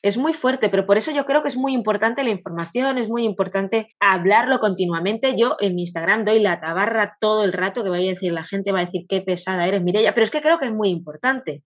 es 0.05 0.19
muy 0.19 0.35
fuerte, 0.35 0.69
pero 0.69 0.85
por 0.85 0.99
eso 0.99 1.13
yo 1.13 1.25
creo 1.25 1.41
que 1.41 1.49
es 1.49 1.57
muy 1.57 1.73
importante 1.73 2.23
la 2.23 2.29
información, 2.29 2.99
es 2.99 3.09
muy 3.09 3.25
importante 3.25 3.89
hablarlo 3.99 4.59
continuamente. 4.59 5.35
Yo 5.35 5.57
en 5.61 5.75
mi 5.75 5.81
Instagram 5.81 6.27
doy 6.27 6.41
la 6.41 6.61
tabarra 6.61 7.17
todo 7.19 7.43
el 7.43 7.55
rato 7.55 7.83
que 7.83 7.89
vaya 7.89 8.11
a 8.11 8.13
decir, 8.13 8.31
la 8.35 8.45
gente 8.45 8.71
va 8.71 8.81
a 8.81 8.85
decir 8.85 9.07
qué 9.09 9.23
pesada 9.23 9.67
eres, 9.67 9.83
Mireia, 9.83 10.13
pero 10.13 10.25
es 10.25 10.31
que 10.31 10.43
creo 10.43 10.59
que 10.59 10.67
es 10.67 10.75
muy 10.75 10.91
importante. 10.91 11.63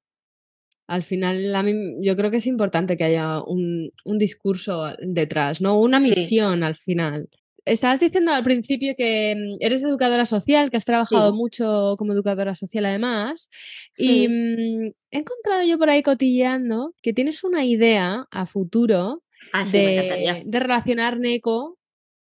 Al 0.87 1.03
final, 1.03 1.53
a 1.53 1.65
mí, 1.65 1.73
yo 2.01 2.17
creo 2.17 2.31
que 2.31 2.37
es 2.37 2.47
importante 2.47 2.97
que 2.97 3.03
haya 3.03 3.43
un, 3.43 3.91
discurso 4.05 4.85
detrás, 5.01 5.61
¿no? 5.61 5.77
Una 5.81 5.99
misión 5.99 6.63
al 6.63 6.77
final. 6.77 7.29
Estabas 7.69 8.01
diciendo 8.01 8.33
al 8.33 8.45
principio 8.45 8.95
que 8.97 9.35
mm, 9.37 9.57
eres 9.61 9.83
educadora 9.83 10.25
social, 10.25 10.71
que 10.71 10.77
has 10.77 10.85
trabajado 10.85 11.33
mucho 11.33 11.97
como 11.99 12.13
educadora 12.13 12.55
social 12.55 12.87
además, 12.87 13.51
y 13.97 14.29
mm, 14.29 14.93
he 15.11 15.19
encontrado 15.19 15.63
yo 15.65 15.79
por 15.79 15.91
ahí 15.91 16.03
cotilleando 16.03 16.95
que 17.03 17.13
tienes 17.13 17.45
una 17.45 17.65
idea 17.65 18.27
a 18.31 18.47
futuro 18.47 19.23
ah, 19.53 19.65
de, 19.65 20.45
relacionar 20.51 21.19
NECO 21.19 21.79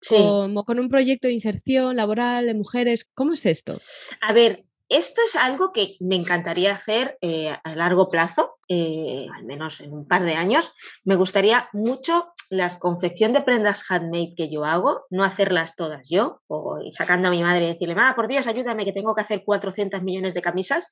con, 0.08 0.80
un 0.80 0.90
proyecto 0.90 1.28
de 1.28 1.34
inserción 1.34 1.96
laboral 1.96 2.46
de 2.46 2.54
mujeres. 2.54 3.10
¿Cómo 3.14 3.34
es 3.34 3.46
esto? 3.46 3.76
A 4.22 4.34
ver, 4.34 4.66
esto 4.90 5.22
es 5.26 5.36
algo 5.36 5.72
que 5.72 5.96
me 6.00 6.16
encantaría 6.16 6.74
hacer 6.74 7.18
eh, 7.22 7.56
a 7.64 7.76
largo 7.76 8.10
plazo, 8.10 8.58
eh, 8.68 9.26
al 9.34 9.46
menos 9.46 9.80
en 9.80 9.94
un 9.94 10.06
par 10.06 10.24
de 10.24 10.34
años. 10.34 10.74
Me 11.04 11.16
gustaría 11.16 11.70
mucho 11.72 12.34
la 12.52 12.68
confección 12.80 13.32
de 13.32 13.42
prendas 13.42 13.86
handmade 13.90 14.36
que 14.36 14.50
yo 14.52 14.66
hago, 14.66 15.06
no 15.10 15.24
hacerlas 15.24 15.78
todas 15.78 16.10
yo, 16.10 16.42
o 16.48 16.80
sacando 16.92 17.30
a 17.30 17.32
mi 17.32 17.42
madre 17.42 17.64
y 17.64 17.68
decirle, 17.70 17.96
mamá, 17.96 18.14
por 18.14 18.28
Dios, 18.28 18.46
ayúdame 18.46 18.84
que 18.84 18.92
tengo 18.92 19.16
que 19.16 19.22
hacer 19.22 19.44
400 19.46 20.04
millones 20.04 20.34
de 20.34 20.42
camisas, 20.42 20.86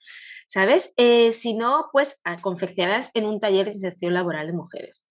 ¿sabes? 0.47 0.93
Eh, 0.95 1.33
sino, 1.33 1.89
pues, 1.91 2.21
confeccionarlas 2.41 3.11
en 3.13 3.25
un 3.25 3.41
taller 3.41 3.65
de 3.65 3.73
inserción 3.73 4.13
laboral 4.13 4.47
de 4.47 4.53
mujeres. 4.53 5.03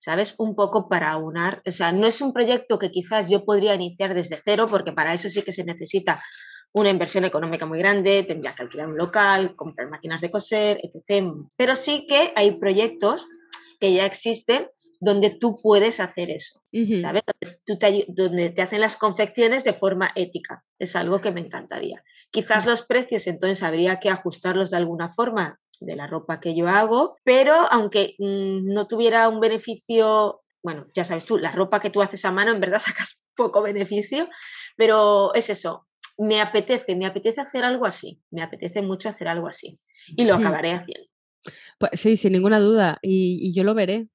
¿sabes? 0.00 0.36
Un 0.38 0.54
poco 0.54 0.88
para 0.88 1.16
unar, 1.16 1.60
o 1.66 1.72
sea, 1.72 1.90
no 1.90 2.06
es 2.06 2.20
un 2.20 2.32
proyecto 2.32 2.78
que 2.78 2.92
quizás 2.92 3.28
yo 3.28 3.44
podría 3.44 3.74
iniciar 3.74 4.14
desde 4.14 4.40
cero, 4.44 4.66
porque 4.70 4.92
para 4.92 5.12
eso 5.12 5.28
sí 5.28 5.42
que 5.42 5.50
se 5.50 5.64
necesita 5.64 6.22
una 6.72 6.90
inversión 6.90 7.24
económica 7.24 7.66
muy 7.66 7.80
grande, 7.80 8.22
tendría 8.22 8.54
que 8.54 8.62
alquilar 8.62 8.86
un 8.86 8.96
local, 8.96 9.56
comprar 9.56 9.90
máquinas 9.90 10.20
de 10.20 10.30
coser, 10.30 10.80
etc. 10.80 11.26
Pero 11.56 11.74
sí 11.74 12.06
que 12.06 12.32
hay 12.36 12.52
proyectos 12.52 13.26
que 13.80 13.92
ya 13.92 14.06
existen 14.06 14.68
donde 15.00 15.30
tú 15.30 15.56
puedes 15.62 16.00
hacer 16.00 16.30
eso, 16.30 16.60
¿sabes? 17.00 17.22
Donde, 17.66 18.50
te, 18.50 18.62
hacen 18.62 18.80
las 18.80 18.96
confecciones 18.96 19.64
de 19.64 19.72
forma 19.72 20.10
ética. 20.14 20.64
Es 20.78 20.96
algo 20.96 21.20
que 21.20 21.30
me 21.30 21.40
encantaría. 21.40 22.02
Quizás 22.30 22.66
los 22.66 22.82
precios 22.82 23.26
entonces 23.26 23.62
habría 23.62 24.00
que 24.00 24.10
ajustarlos 24.10 24.70
de 24.70 24.76
alguna 24.76 25.08
forma 25.08 25.60
de 25.80 25.96
la 25.96 26.06
ropa 26.06 26.40
que 26.40 26.56
yo 26.56 26.68
hago, 26.68 27.16
pero 27.22 27.54
aunque 27.70 28.16
mm, 28.18 28.72
no 28.72 28.86
tuviera 28.86 29.28
un 29.28 29.40
beneficio, 29.40 30.42
bueno, 30.62 30.86
ya 30.94 31.04
sabes 31.04 31.24
tú, 31.24 31.38
la 31.38 31.52
ropa 31.52 31.78
que 31.78 31.90
tú 31.90 32.02
haces 32.02 32.24
a 32.24 32.32
mano 32.32 32.52
en 32.52 32.60
verdad 32.60 32.78
sacas 32.84 33.24
poco 33.36 33.62
beneficio, 33.62 34.28
pero 34.76 35.32
es 35.34 35.48
eso, 35.50 35.86
me 36.18 36.40
apetece, 36.40 36.96
me 36.96 37.06
apetece 37.06 37.40
hacer 37.40 37.64
algo 37.64 37.86
así, 37.86 38.20
me 38.30 38.42
apetece 38.42 38.82
mucho 38.82 39.08
hacer 39.08 39.28
algo 39.28 39.46
así 39.46 39.78
y 40.08 40.24
lo 40.24 40.34
acabaré 40.34 40.72
haciendo. 40.72 41.08
Pues 41.78 41.92
sí, 41.94 42.16
sin 42.16 42.32
ninguna 42.32 42.58
duda, 42.58 42.98
y, 43.02 43.52
yo 43.54 43.62
lo 43.62 43.74
veré. 43.74 44.08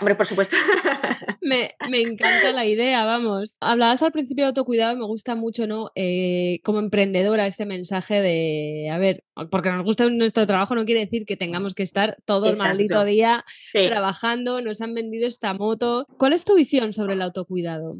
hombre, 0.00 0.14
por 0.14 0.26
supuesto. 0.26 0.56
me, 1.42 1.74
encanta 1.90 2.52
la 2.52 2.64
idea, 2.64 3.04
vamos. 3.04 3.58
Hablabas 3.60 4.02
al 4.02 4.12
principio 4.12 4.44
de 4.44 4.48
autocuidado 4.48 4.94
y 4.94 4.98
me 4.98 5.04
gusta 5.04 5.34
mucho, 5.34 5.66
¿no? 5.66 5.90
Eh, 5.94 6.60
como 6.64 6.78
emprendedora, 6.78 7.46
este 7.46 7.66
mensaje 7.66 8.22
de, 8.22 8.88
a 8.90 8.96
ver, 8.96 9.22
porque 9.50 9.70
nos 9.70 9.84
gusta 9.84 10.08
nuestro 10.08 10.46
trabajo 10.46 10.74
no 10.74 10.86
quiere 10.86 11.00
decir 11.00 11.26
que 11.26 11.36
tengamos 11.36 11.74
que 11.74 11.82
estar 11.82 12.16
todo 12.24 12.48
el 12.48 12.56
maldito 12.56 13.04
día 13.04 13.44
trabajando, 13.72 14.62
nos 14.62 14.80
han 14.80 14.94
vendido 14.94 15.26
esta 15.26 15.52
moto. 15.52 16.06
¿Cuál 16.16 16.32
es 16.32 16.46
tu 16.46 16.54
visión 16.54 16.94
sobre 16.94 17.12
el 17.12 17.22
autocuidado? 17.22 17.96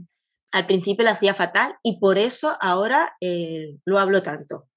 al 0.54 0.66
principio 0.66 1.04
lo 1.04 1.10
hacía 1.10 1.34
fatal 1.34 1.74
y 1.82 1.98
por 1.98 2.16
eso 2.16 2.56
ahora 2.60 3.16
eh, 3.20 3.76
lo 3.84 3.98
hablo 3.98 4.22
tanto. 4.22 4.68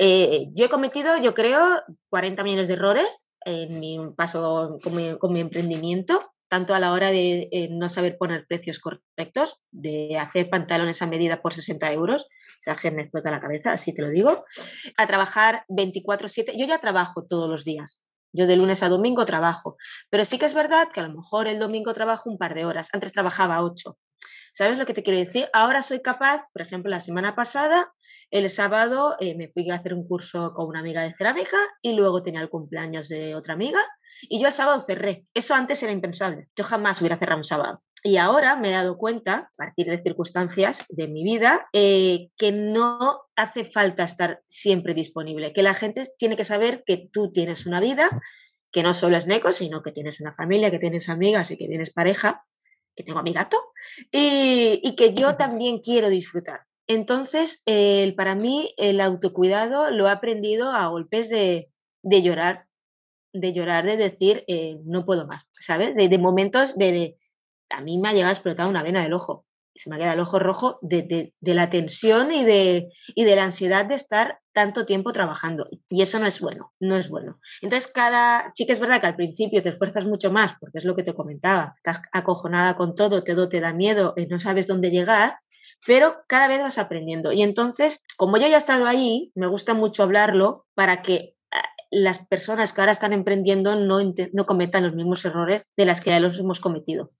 Eh, 0.00 0.48
yo 0.52 0.64
he 0.64 0.68
cometido, 0.68 1.16
yo 1.18 1.32
creo, 1.32 1.80
40 2.10 2.42
millones 2.42 2.66
de 2.66 2.74
errores 2.74 3.24
en 3.46 3.80
mi 3.80 3.98
paso 4.14 4.76
con 4.82 5.32
mi, 5.32 5.40
emprendimiento, 5.40 6.34
tanto 6.48 6.74
a 6.74 6.80
la 6.80 6.92
hora 6.92 7.10
de 7.10 7.48
eh, 7.50 7.68
no 7.70 7.88
saber 7.88 8.18
poner 8.18 8.46
precios 8.46 8.78
correctos, 8.78 9.62
de 9.70 10.18
hacer 10.18 10.50
pantalones 10.50 11.00
a 11.00 11.06
medida 11.06 11.40
por 11.40 11.54
60 11.54 11.90
euros, 11.92 12.28
sea, 12.66 12.74
que 12.74 12.90
me 12.90 13.02
explota 13.02 13.30
la 13.30 13.40
cabeza, 13.40 13.72
así 13.72 13.94
te 13.94 14.02
lo 14.02 14.10
digo, 14.10 14.44
a 14.96 15.06
trabajar 15.06 15.64
24/7. 15.68 16.52
Yo 16.56 16.66
ya 16.66 16.78
trabajo 16.78 17.24
todos 17.24 17.48
los 17.48 17.64
días, 17.64 18.02
yo 18.32 18.46
de 18.46 18.56
lunes 18.56 18.82
a 18.82 18.88
domingo 18.88 19.24
trabajo, 19.24 19.76
pero 20.10 20.24
sí 20.24 20.38
que 20.38 20.46
es 20.46 20.54
verdad 20.54 20.88
que 20.92 21.00
a 21.00 21.04
lo 21.04 21.14
mejor 21.14 21.46
el 21.46 21.58
domingo 21.58 21.94
trabajo 21.94 22.28
un 22.28 22.38
par 22.38 22.54
de 22.54 22.64
horas, 22.64 22.88
antes 22.92 23.12
trabajaba 23.12 23.62
ocho. 23.62 23.98
¿Sabes 24.56 24.78
lo 24.78 24.86
que 24.86 24.94
te 24.94 25.02
quiero 25.02 25.18
decir? 25.18 25.50
Ahora 25.52 25.82
soy 25.82 26.00
capaz, 26.00 26.50
por 26.50 26.62
ejemplo, 26.62 26.90
la 26.90 27.00
semana 27.00 27.36
pasada, 27.36 27.92
el 28.30 28.48
sábado 28.48 29.14
eh, 29.20 29.34
me 29.34 29.48
fui 29.48 29.70
a 29.70 29.74
hacer 29.74 29.92
un 29.92 30.08
curso 30.08 30.54
con 30.54 30.66
una 30.66 30.80
amiga 30.80 31.02
de 31.02 31.12
cerámica 31.12 31.58
y 31.82 31.92
luego 31.92 32.22
tenía 32.22 32.40
el 32.40 32.48
cumpleaños 32.48 33.10
de 33.10 33.34
otra 33.34 33.52
amiga 33.52 33.80
y 34.22 34.40
yo 34.40 34.46
el 34.46 34.54
sábado 34.54 34.80
cerré. 34.80 35.26
Eso 35.34 35.54
antes 35.54 35.82
era 35.82 35.92
impensable. 35.92 36.48
Yo 36.56 36.64
jamás 36.64 36.98
hubiera 37.02 37.18
cerrado 37.18 37.36
un 37.36 37.44
sábado. 37.44 37.82
Y 38.02 38.16
ahora 38.16 38.56
me 38.56 38.70
he 38.70 38.72
dado 38.72 38.96
cuenta, 38.96 39.34
a 39.34 39.50
partir 39.56 39.88
de 39.88 40.02
circunstancias 40.02 40.86
de 40.88 41.06
mi 41.06 41.22
vida, 41.22 41.68
eh, 41.74 42.30
que 42.38 42.50
no 42.50 43.24
hace 43.36 43.66
falta 43.66 44.04
estar 44.04 44.40
siempre 44.48 44.94
disponible, 44.94 45.52
que 45.52 45.62
la 45.62 45.74
gente 45.74 46.04
tiene 46.16 46.34
que 46.34 46.46
saber 46.46 46.82
que 46.86 47.10
tú 47.12 47.30
tienes 47.30 47.66
una 47.66 47.78
vida, 47.78 48.08
que 48.72 48.82
no 48.82 48.94
solo 48.94 49.18
es 49.18 49.26
Neco, 49.26 49.52
sino 49.52 49.82
que 49.82 49.92
tienes 49.92 50.18
una 50.18 50.34
familia, 50.34 50.70
que 50.70 50.78
tienes 50.78 51.10
amigas 51.10 51.50
y 51.50 51.58
que 51.58 51.68
tienes 51.68 51.92
pareja, 51.92 52.46
que 52.96 53.04
tengo 53.04 53.18
a 53.18 53.22
mi 53.22 53.32
gato, 53.32 53.58
y, 54.10 54.94
que 54.96 55.12
yo 55.12 55.36
también 55.36 55.78
quiero 55.78 56.08
disfrutar. 56.08 56.62
Entonces, 56.88 57.62
para 58.16 58.34
mí, 58.34 58.72
el 58.78 59.00
autocuidado 59.00 59.90
lo 59.90 60.08
he 60.08 60.10
aprendido 60.10 60.72
a 60.72 60.88
golpes 60.88 61.28
de, 61.28 61.70
llorar, 62.02 62.66
de 63.32 63.52
llorar, 63.52 63.84
de 63.84 63.96
decir, 63.96 64.44
eh, 64.48 64.78
no 64.84 65.04
puedo 65.04 65.26
más, 65.26 65.48
¿sabes? 65.52 65.94
De, 65.94 66.18
momentos 66.18 66.76
de, 66.76 67.18
a 67.68 67.80
mí 67.80 67.98
me 67.98 68.08
ha 68.08 68.12
llegado 68.12 68.30
a 68.30 68.32
explotar 68.32 68.66
una 68.66 68.82
vena 68.82 69.02
del 69.02 69.12
ojo. 69.12 69.44
Se 69.76 69.90
me 69.90 69.96
ha 69.96 69.98
quedado 69.98 70.14
el 70.14 70.20
ojo 70.20 70.38
rojo 70.38 70.78
de, 70.82 71.32
la 71.40 71.70
tensión 71.70 72.32
y 72.32 72.44
de, 72.44 72.88
la 73.16 73.44
ansiedad 73.44 73.84
de 73.86 73.94
estar 73.94 74.40
tanto 74.52 74.86
tiempo 74.86 75.12
trabajando. 75.12 75.68
Y 75.88 76.02
eso 76.02 76.18
no 76.18 76.26
es 76.26 76.40
bueno, 76.40 76.72
no 76.80 76.96
es 76.96 77.08
bueno. 77.08 77.38
Entonces, 77.62 77.90
cada. 77.90 78.52
Que 78.56 78.72
es 78.72 78.80
verdad 78.80 79.00
que 79.00 79.06
al 79.06 79.16
principio 79.16 79.62
te 79.62 79.68
esfuerzas 79.68 80.06
mucho 80.06 80.32
más, 80.32 80.54
porque 80.58 80.78
es 80.78 80.84
lo 80.84 80.96
que 80.96 81.02
te 81.02 81.14
comentaba. 81.14 81.74
Estás 81.76 82.00
acojonada 82.12 82.76
con 82.76 82.94
todo, 82.94 83.22
todo 83.22 83.48
te 83.48 83.60
da 83.60 83.72
miedo, 83.72 84.14
y 84.16 84.26
no 84.26 84.38
sabes 84.38 84.66
dónde 84.66 84.90
llegar, 84.90 85.38
pero 85.86 86.16
cada 86.26 86.48
vez 86.48 86.62
vas 86.62 86.78
aprendiendo. 86.78 87.32
Y 87.32 87.42
entonces, 87.42 88.02
como 88.16 88.38
yo 88.38 88.46
ya 88.48 88.54
he 88.54 88.58
estado 88.58 88.86
ahí, 88.86 89.32
me 89.34 89.46
gusta 89.46 89.74
mucho 89.74 90.02
hablarlo 90.02 90.66
para 90.74 91.02
que 91.02 91.34
ah, 91.52 91.68
las 91.90 92.24
personas 92.26 92.72
que 92.72 92.80
ahora 92.80 92.92
están 92.92 93.12
emprendiendo 93.12 93.76
no, 93.76 94.00
no 94.32 94.46
cometan 94.46 94.84
los 94.84 94.94
mismos 94.94 95.24
errores 95.24 95.62
de 95.76 95.86
las 95.86 96.00
que 96.00 96.10
ya 96.10 96.20
los 96.20 96.38
hemos 96.38 96.60
cometido. 96.60 97.12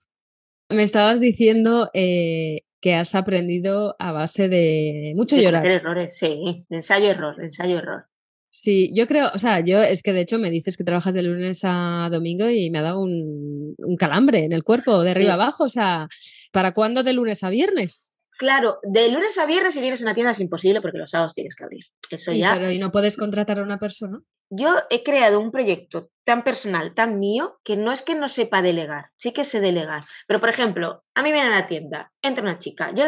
Me 0.68 0.82
estabas 0.82 1.20
diciendo 1.20 1.90
eh, 1.94 2.62
que 2.80 2.94
has 2.94 3.14
aprendido 3.14 3.96
a 3.98 4.12
base 4.12 4.48
de 4.48 5.12
mucho 5.16 5.36
llorar. 5.36 5.60
Hacer 5.60 5.72
errores, 5.72 6.16
sí, 6.16 6.64
ensayo-error, 6.70 7.40
ensayo-error. 7.40 8.06
Sí, 8.50 8.90
yo 8.94 9.06
creo, 9.06 9.30
o 9.34 9.38
sea, 9.38 9.60
yo 9.60 9.82
es 9.82 10.02
que 10.02 10.14
de 10.14 10.22
hecho 10.22 10.38
me 10.38 10.50
dices 10.50 10.76
que 10.76 10.84
trabajas 10.84 11.12
de 11.12 11.22
lunes 11.22 11.60
a 11.62 12.08
domingo 12.10 12.48
y 12.48 12.70
me 12.70 12.78
ha 12.78 12.82
dado 12.82 13.00
un, 13.00 13.76
calambre 13.98 14.44
en 14.44 14.52
el 14.52 14.64
cuerpo, 14.64 15.02
de 15.02 15.10
arriba 15.10 15.34
abajo, 15.34 15.64
o 15.64 15.68
sea, 15.68 16.08
¿para 16.52 16.72
cuándo 16.72 17.02
de 17.02 17.12
lunes 17.12 17.44
a 17.44 17.50
viernes? 17.50 18.10
Claro, 18.38 18.78
de 18.82 19.10
lunes 19.10 19.38
a 19.38 19.46
viernes 19.46 19.74
si 19.74 19.80
tienes 19.80 20.00
una 20.00 20.14
tienda 20.14 20.30
es 20.30 20.40
imposible 20.40 20.80
porque 20.80 20.98
los 20.98 21.10
sábados 21.10 21.34
tienes 21.34 21.54
que 21.54 21.64
abrir. 21.64 21.84
Eso 22.10 22.32
ya. 22.32 22.54
Pero 22.54 22.70
¿y 22.70 22.78
no 22.78 22.90
puedes 22.90 23.16
contratar 23.16 23.58
a 23.58 23.62
una 23.62 23.78
persona? 23.78 24.20
Yo 24.50 24.74
he 24.90 25.02
creado 25.02 25.40
un 25.40 25.50
proyecto 25.50 26.10
tan 26.26 26.42
personal, 26.42 26.92
tan 26.92 27.20
mío, 27.20 27.60
que 27.62 27.76
no 27.76 27.92
es 27.92 28.02
que 28.02 28.16
no 28.16 28.26
sepa 28.26 28.60
delegar, 28.60 29.12
sí 29.16 29.32
que 29.32 29.44
sé 29.44 29.60
delegar. 29.60 30.04
Pero, 30.26 30.40
por 30.40 30.48
ejemplo, 30.48 31.04
a 31.14 31.22
mí 31.22 31.30
viene 31.30 31.54
a 31.54 31.60
la 31.60 31.68
tienda, 31.68 32.12
entra 32.20 32.42
una 32.42 32.58
chica, 32.58 32.90
yo 32.92 33.04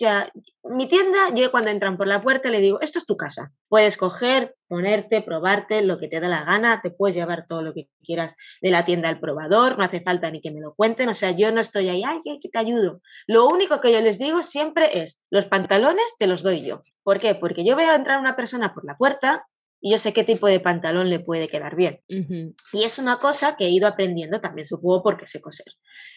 ya, 0.00 0.32
mi 0.62 0.88
tienda, 0.88 1.18
yo 1.34 1.50
cuando 1.50 1.68
entran 1.68 1.98
por 1.98 2.06
la 2.06 2.22
puerta 2.22 2.48
le 2.48 2.60
digo, 2.60 2.80
esto 2.80 2.98
es 2.98 3.04
tu 3.04 3.18
casa, 3.18 3.52
puedes 3.68 3.98
coger, 3.98 4.56
ponerte, 4.66 5.20
probarte 5.20 5.82
lo 5.82 5.98
que 5.98 6.08
te 6.08 6.20
da 6.20 6.28
la 6.28 6.44
gana, 6.44 6.80
te 6.82 6.90
puedes 6.90 7.14
llevar 7.14 7.44
todo 7.46 7.60
lo 7.60 7.74
que 7.74 7.90
quieras 8.02 8.34
de 8.62 8.70
la 8.70 8.86
tienda 8.86 9.10
al 9.10 9.20
probador, 9.20 9.76
no 9.76 9.84
hace 9.84 10.00
falta 10.00 10.30
ni 10.30 10.40
que 10.40 10.50
me 10.50 10.62
lo 10.62 10.72
cuenten, 10.74 11.10
o 11.10 11.14
sea, 11.14 11.32
yo 11.32 11.52
no 11.52 11.60
estoy 11.60 11.90
ahí, 11.90 12.02
ay, 12.02 12.18
que 12.40 12.48
te 12.48 12.58
ayudo. 12.58 13.02
Lo 13.26 13.46
único 13.46 13.78
que 13.82 13.92
yo 13.92 14.00
les 14.00 14.18
digo 14.18 14.40
siempre 14.40 15.02
es, 15.02 15.20
los 15.28 15.44
pantalones 15.44 16.14
te 16.18 16.26
los 16.26 16.42
doy 16.42 16.64
yo. 16.64 16.80
¿Por 17.02 17.20
qué? 17.20 17.34
Porque 17.34 17.62
yo 17.62 17.76
veo 17.76 17.94
entrar 17.94 18.18
una 18.18 18.36
persona 18.36 18.72
por 18.72 18.86
la 18.86 18.96
puerta, 18.96 19.46
y 19.84 19.90
yo 19.90 19.98
sé 19.98 20.14
qué 20.14 20.24
tipo 20.24 20.46
de 20.46 20.60
pantalón 20.60 21.10
le 21.10 21.20
puede 21.20 21.46
quedar 21.46 21.76
bien. 21.76 22.00
Y 22.08 22.84
es 22.84 22.98
una 22.98 23.18
cosa 23.18 23.54
que 23.54 23.66
he 23.66 23.68
ido 23.68 23.86
aprendiendo 23.86 24.40
también, 24.40 24.64
supongo, 24.64 25.02
porque 25.02 25.26
sé 25.26 25.42
coser. 25.42 25.66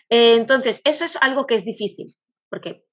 Eh, 0.09 0.35
entonces, 0.35 0.81
eso 0.85 1.03
es 1.03 1.17
algo 1.17 1.45
que 1.45 1.55
es 1.55 1.65
difícil, 1.65 2.15
porque 2.49 2.85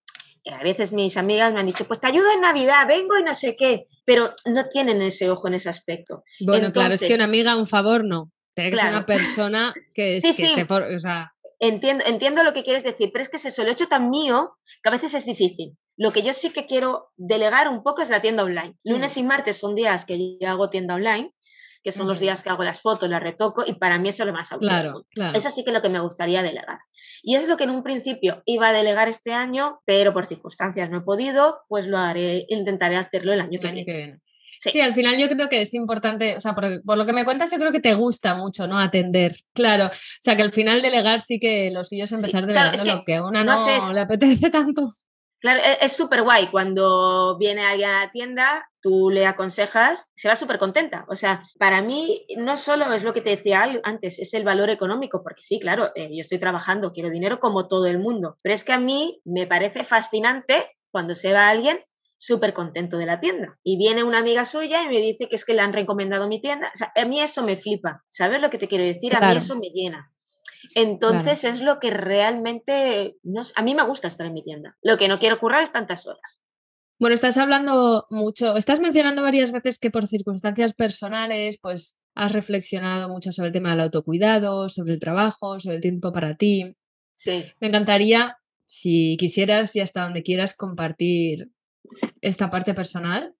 eh, 0.42 0.52
a 0.52 0.64
veces 0.64 0.90
mis 0.90 1.16
amigas 1.16 1.54
me 1.54 1.60
han 1.60 1.66
dicho, 1.66 1.84
pues 1.84 2.00
te 2.00 2.08
ayudo 2.08 2.26
en 2.34 2.40
Navidad, 2.40 2.88
vengo 2.88 3.16
y 3.16 3.22
no 3.22 3.36
sé 3.36 3.54
qué, 3.56 3.86
pero 4.04 4.34
no 4.46 4.66
tienen 4.66 5.00
ese 5.00 5.30
ojo 5.30 5.46
en 5.46 5.54
ese 5.54 5.68
aspecto. 5.68 6.24
Bueno, 6.40 6.72
claro, 6.72 6.94
es 6.94 7.04
que 7.04 7.14
una 7.14 7.26
amiga, 7.26 7.56
un 7.56 7.66
favor, 7.66 8.04
no. 8.04 8.32
Tiene 8.56 8.70
que 8.70 8.76
ser 8.76 8.88
una 8.88 9.06
persona 9.06 9.74
que, 9.94 10.20
sí, 10.20 10.32
sí. 10.32 10.54
o 10.68 10.98
sea... 10.98 11.33
Entiendo, 11.60 12.04
entiendo 12.06 12.42
lo 12.42 12.52
que 12.52 12.62
quieres 12.62 12.82
decir, 12.82 13.10
pero 13.12 13.22
es 13.22 13.28
que 13.28 13.36
es 13.36 13.44
eso, 13.46 13.62
lo 13.62 13.68
he 13.68 13.72
hecho 13.72 13.88
tan 13.88 14.10
mío 14.10 14.56
que 14.82 14.88
a 14.88 14.92
veces 14.92 15.14
es 15.14 15.24
difícil. 15.24 15.76
Lo 15.96 16.12
que 16.12 16.22
yo 16.22 16.32
sí 16.32 16.50
que 16.50 16.66
quiero 16.66 17.10
delegar 17.16 17.68
un 17.68 17.82
poco 17.82 18.02
es 18.02 18.10
la 18.10 18.20
tienda 18.20 18.42
online. 18.42 18.76
Lunes 18.82 19.16
mm. 19.16 19.20
y 19.20 19.22
martes 19.22 19.56
son 19.58 19.74
días 19.74 20.04
que 20.04 20.38
yo 20.40 20.48
hago 20.48 20.70
tienda 20.70 20.94
online, 20.94 21.32
que 21.84 21.92
son 21.92 22.08
los 22.08 22.18
días 22.18 22.42
que 22.42 22.48
hago 22.48 22.64
las 22.64 22.80
fotos, 22.80 23.10
las 23.10 23.22
retoco, 23.22 23.62
y 23.66 23.74
para 23.74 23.98
mí 23.98 24.08
eso 24.08 24.22
es 24.22 24.26
lo 24.26 24.32
más 24.32 24.48
claro, 24.48 25.04
claro, 25.10 25.36
Eso 25.36 25.50
sí 25.50 25.64
que 25.64 25.70
es 25.70 25.74
lo 25.74 25.82
que 25.82 25.90
me 25.90 26.00
gustaría 26.00 26.42
delegar. 26.42 26.78
Y 27.22 27.36
es 27.36 27.46
lo 27.46 27.58
que 27.58 27.64
en 27.64 27.70
un 27.70 27.82
principio 27.82 28.42
iba 28.46 28.68
a 28.68 28.72
delegar 28.72 29.08
este 29.08 29.34
año, 29.34 29.80
pero 29.84 30.14
por 30.14 30.24
circunstancias 30.24 30.88
no 30.88 30.98
he 30.98 31.02
podido, 31.02 31.60
pues 31.68 31.86
lo 31.86 31.98
haré, 31.98 32.46
intentaré 32.48 32.96
hacerlo 32.96 33.34
el 33.34 33.40
año, 33.40 33.60
que, 33.60 33.70
viene. 33.70 34.20
Sí. 34.72 34.80
al 34.80 34.94
final 34.94 35.16
yo 35.18 35.28
creo 35.28 35.48
que 35.48 35.60
es 35.60 35.74
importante, 35.74 36.36
o 36.36 36.40
sea, 36.40 36.54
por, 36.54 36.96
lo 36.96 37.06
que 37.06 37.12
me 37.12 37.24
cuentas, 37.24 37.50
yo 37.50 37.58
creo 37.58 37.72
que 37.72 37.80
te 37.80 37.94
gusta 37.94 38.34
mucho, 38.34 38.66
¿no? 38.66 38.78
Atender, 38.78 39.36
claro. 39.52 39.86
O 39.86 40.20
sea, 40.20 40.36
que 40.36 40.42
al 40.42 40.52
final 40.52 40.82
delegar 40.82 41.20
sí 41.20 41.38
que 41.38 41.70
lo 41.70 41.84
suyo 41.84 42.04
es 42.04 42.12
empezar 42.12 42.46
delegando 42.46 42.84
lo 42.84 43.04
que 43.04 43.16
a 43.16 43.24
una 43.24 43.44
no, 43.44 43.92
le 43.92 44.00
apetece 44.00 44.50
tanto. 44.50 44.92
Claro, 45.44 45.60
e, 45.60 45.84
es 45.84 45.94
súper 45.94 46.22
guay. 46.22 46.46
Cuando 46.46 47.36
viene 47.38 47.62
alguien 47.62 47.90
a 47.90 48.04
la 48.06 48.10
tienda, 48.10 48.70
tú 48.80 49.10
le 49.10 49.26
aconsejas, 49.26 50.10
se 50.14 50.28
va 50.28 50.36
súper 50.36 50.58
contenta. 50.58 51.04
O 51.08 51.16
sea, 51.16 51.42
para 51.58 51.82
mí 51.82 52.24
no 52.38 52.56
solo 52.56 52.90
es 52.94 53.02
lo 53.02 53.12
que 53.12 53.20
te 53.20 53.30
decía 53.30 53.68
antes, 53.82 54.18
es 54.18 54.32
el 54.32 54.44
valor 54.44 54.70
económico, 54.70 55.22
porque 55.22 55.42
sí, 55.42 55.60
claro, 55.60 55.92
eh, 55.96 56.08
yo 56.10 56.20
estoy 56.20 56.38
trabajando, 56.38 56.92
quiero 56.92 57.10
dinero 57.10 57.40
como 57.40 57.68
todo 57.68 57.86
el 57.86 57.98
mundo, 57.98 58.38
pero 58.40 58.54
es 58.54 58.64
que 58.64 58.72
a 58.72 58.78
mí 58.78 59.20
me 59.24 59.46
parece 59.46 59.84
fascinante 59.84 60.54
cuando 60.90 61.14
se 61.14 61.34
va 61.34 61.50
alguien 61.50 61.78
súper 62.24 62.54
contento 62.54 62.96
de 62.96 63.06
la 63.06 63.20
tienda. 63.20 63.58
Y 63.62 63.76
viene 63.76 64.02
una 64.02 64.18
amiga 64.18 64.44
suya 64.44 64.82
y 64.82 64.88
me 64.88 65.00
dice 65.00 65.28
que 65.28 65.36
es 65.36 65.44
que 65.44 65.54
le 65.54 65.60
han 65.60 65.72
recomendado 65.72 66.26
mi 66.26 66.40
tienda. 66.40 66.70
O 66.74 66.76
sea, 66.76 66.92
a 66.94 67.04
mí 67.04 67.20
eso 67.20 67.42
me 67.42 67.56
flipa. 67.56 68.04
¿Sabes 68.08 68.40
lo 68.40 68.50
que 68.50 68.58
te 68.58 68.68
quiero 68.68 68.84
decir? 68.84 69.14
A 69.14 69.20
mí 69.20 69.36
eso 69.36 69.56
me 69.56 69.68
llena. 69.68 70.10
Entonces 70.74 71.44
es 71.44 71.60
lo 71.60 71.78
que 71.78 71.90
realmente, 71.90 73.16
a 73.54 73.62
mí 73.62 73.74
me 73.74 73.84
gusta 73.84 74.08
estar 74.08 74.26
en 74.26 74.32
mi 74.32 74.42
tienda. 74.42 74.76
Lo 74.82 74.96
que 74.96 75.08
no 75.08 75.18
quiero 75.18 75.38
currar 75.38 75.62
es 75.62 75.72
tantas 75.72 76.06
horas. 76.06 76.40
Bueno, 76.98 77.14
estás 77.14 77.36
hablando 77.36 78.06
mucho, 78.08 78.56
estás 78.56 78.80
mencionando 78.80 79.22
varias 79.22 79.52
veces 79.52 79.78
que 79.78 79.90
por 79.90 80.06
circunstancias 80.06 80.72
personales, 80.72 81.58
pues 81.60 82.00
has 82.14 82.32
reflexionado 82.32 83.08
mucho 83.08 83.32
sobre 83.32 83.48
el 83.48 83.52
tema 83.52 83.72
del 83.72 83.80
autocuidado, 83.80 84.68
sobre 84.68 84.94
el 84.94 85.00
trabajo, 85.00 85.58
sobre 85.60 85.76
el 85.76 85.82
tiempo 85.82 86.12
para 86.12 86.36
ti. 86.36 86.76
Sí. 87.12 87.44
Me 87.60 87.68
encantaría, 87.68 88.38
si 88.64 89.16
quisieras 89.18 89.74
y 89.76 89.80
hasta 89.80 90.04
donde 90.04 90.22
quieras, 90.22 90.56
compartir 90.56 91.50
esta 92.20 92.50
parte 92.50 92.74
personal. 92.74 93.34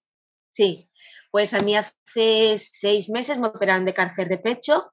Sí, 0.51 0.89
pues 1.31 1.53
a 1.53 1.59
mí 1.59 1.75
hace 1.75 2.57
seis 2.57 3.09
meses 3.09 3.37
me 3.37 3.47
operaron 3.47 3.85
de 3.85 3.93
cáncer 3.93 4.29
de 4.29 4.37
pecho. 4.37 4.91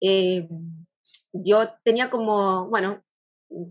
Eh, 0.00 0.46
yo 1.32 1.70
tenía 1.82 2.10
como, 2.10 2.68
bueno, 2.68 3.02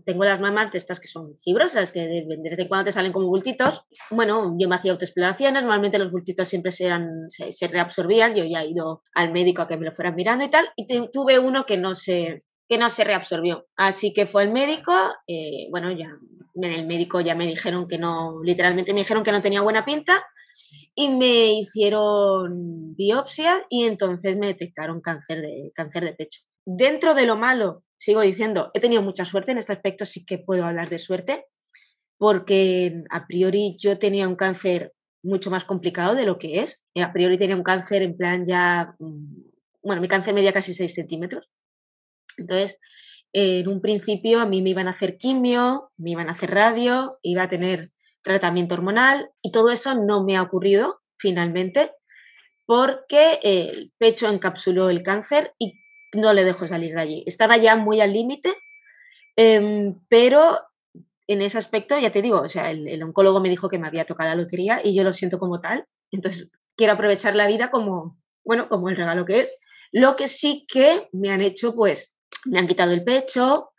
tengo 0.04 0.24
las 0.24 0.40
mamas 0.40 0.72
de 0.72 0.78
estas 0.78 1.00
que 1.00 1.08
son 1.08 1.38
fibrosas, 1.42 1.92
que 1.92 2.00
de, 2.00 2.26
vez 2.26 2.58
en 2.58 2.68
cuando 2.68 2.86
te 2.86 2.92
salen 2.92 3.12
como 3.12 3.28
bultitos. 3.28 3.86
Bueno, 4.10 4.56
yo 4.58 4.68
me 4.68 4.76
hacía 4.76 4.92
autoexploraciones, 4.92 5.62
normalmente 5.62 5.98
los 5.98 6.10
bultitos 6.10 6.48
siempre 6.48 6.70
se, 6.70 6.90
se, 7.28 7.68
reabsorbían, 7.68 8.34
yo 8.34 8.44
ya 8.44 8.62
he 8.62 8.70
ido 8.70 9.02
al 9.14 9.32
médico 9.32 9.62
a 9.62 9.68
que 9.68 9.76
me 9.76 9.84
lo 9.84 9.92
fueran 9.92 10.14
mirando 10.14 10.44
y 10.44 10.50
tal, 10.50 10.68
y 10.76 10.86
tuve 11.10 11.38
uno 11.38 11.66
que 11.66 11.76
no 11.76 11.94
se 11.94 12.44
que 12.68 12.78
no 12.78 12.90
se 12.90 13.04
reabsorbió. 13.04 13.66
Así 13.76 14.12
que 14.12 14.26
fue 14.26 14.42
el 14.42 14.52
médico, 14.52 14.92
eh, 15.26 15.68
bueno, 15.70 15.92
ya 15.92 16.16
en 16.54 16.72
el 16.72 16.86
médico 16.86 17.20
ya 17.20 17.34
me 17.34 17.46
dijeron 17.46 17.86
que 17.86 17.98
no, 17.98 18.40
literalmente 18.42 18.92
me 18.92 19.00
dijeron 19.00 19.22
que 19.22 19.32
no 19.32 19.42
tenía 19.42 19.60
buena 19.60 19.84
pinta 19.84 20.24
y 20.94 21.08
me 21.08 21.52
hicieron 21.52 22.96
biopsia 22.96 23.66
y 23.68 23.84
entonces 23.84 24.36
me 24.36 24.46
detectaron 24.46 25.00
cáncer 25.00 25.42
de, 25.42 25.70
cáncer 25.74 26.04
de 26.04 26.14
pecho 26.14 26.40
dentro 26.66 27.14
de 27.14 27.24
lo 27.24 27.36
malo, 27.36 27.84
sigo 27.96 28.20
diciendo, 28.20 28.70
he 28.74 28.80
tenido 28.80 29.00
mucha 29.00 29.24
suerte 29.24 29.52
en 29.52 29.58
este 29.58 29.72
aspecto, 29.72 30.04
sí 30.04 30.26
que 30.26 30.38
puedo 30.38 30.64
hablar 30.64 30.90
de 30.90 30.98
suerte, 30.98 31.46
porque 32.18 33.04
a 33.10 33.26
priori 33.26 33.76
yo 33.78 33.98
tenía 33.98 34.28
un 34.28 34.34
cáncer 34.34 34.92
mucho 35.22 35.50
más 35.50 35.64
complicado 35.64 36.14
de 36.14 36.26
lo 36.26 36.38
que 36.38 36.60
es. 36.60 36.84
A 36.96 37.12
priori 37.12 37.38
tenía 37.38 37.56
un 37.56 37.62
cáncer 37.62 38.02
en 38.02 38.16
plan 38.16 38.44
ya, 38.46 38.94
mm, 38.98 39.42
bueno, 39.82 40.02
mi 40.02 40.08
cáncer 40.08 40.34
medía 40.34 40.52
casi 40.52 40.74
6 40.74 40.92
centímetros. 40.92 41.48
Entonces, 42.38 42.80
en 43.32 43.68
un 43.68 43.80
principio 43.80 44.40
a 44.40 44.46
mí 44.46 44.62
me 44.62 44.70
iban 44.70 44.88
a 44.88 44.92
hacer 44.92 45.18
quimio, 45.18 45.90
me 45.96 46.12
iban 46.12 46.28
a 46.28 46.32
hacer 46.32 46.50
radio, 46.50 47.18
iba 47.22 47.42
a 47.42 47.48
tener 47.48 47.92
tratamiento 48.22 48.74
hormonal 48.74 49.30
y 49.42 49.52
todo 49.52 49.70
eso 49.70 49.94
no 49.94 50.24
me 50.24 50.36
ha 50.36 50.42
ocurrido 50.42 51.00
finalmente 51.16 51.92
porque 52.66 53.38
el 53.42 53.92
pecho 53.98 54.28
encapsuló 54.28 54.90
el 54.90 55.02
cáncer 55.02 55.54
y 55.58 55.80
no 56.14 56.32
le 56.32 56.44
dejo 56.44 56.66
salir 56.66 56.94
de 56.94 57.00
allí. 57.00 57.24
Estaba 57.26 57.56
ya 57.56 57.76
muy 57.76 58.00
al 58.00 58.12
límite, 58.12 58.52
em, 59.36 60.00
pero 60.08 60.58
en 61.28 61.42
ese 61.42 61.58
aspecto, 61.58 61.98
ya 61.98 62.10
te 62.10 62.22
digo, 62.22 62.40
o 62.40 62.48
sea, 62.48 62.70
el, 62.70 63.02
oncólogo 63.02 63.40
me 63.40 63.48
dijo 63.48 63.68
que 63.68 63.78
me 63.78 63.86
había 63.86 64.04
tocado 64.04 64.30
la 64.30 64.36
lotería 64.36 64.80
y 64.82 64.94
yo 64.94 65.04
lo 65.04 65.12
siento 65.12 65.38
como 65.38 65.60
tal. 65.60 65.86
Entonces, 66.10 66.50
quiero 66.76 66.92
aprovechar 66.92 67.34
la 67.34 67.46
vida 67.46 67.70
como, 67.70 68.18
bueno, 68.44 68.68
como 68.68 68.88
el 68.88 68.96
regalo 68.96 69.24
que 69.24 69.40
es. 69.40 69.56
Lo 69.92 70.16
que 70.16 70.28
sí 70.28 70.66
que 70.68 71.08
me 71.12 71.30
han 71.30 71.40
hecho, 71.40 71.74
pues, 71.74 72.15
me 72.44 72.58
han 72.58 72.66
quitado 72.66 72.92
el 72.92 73.04
pecho, 73.04 73.72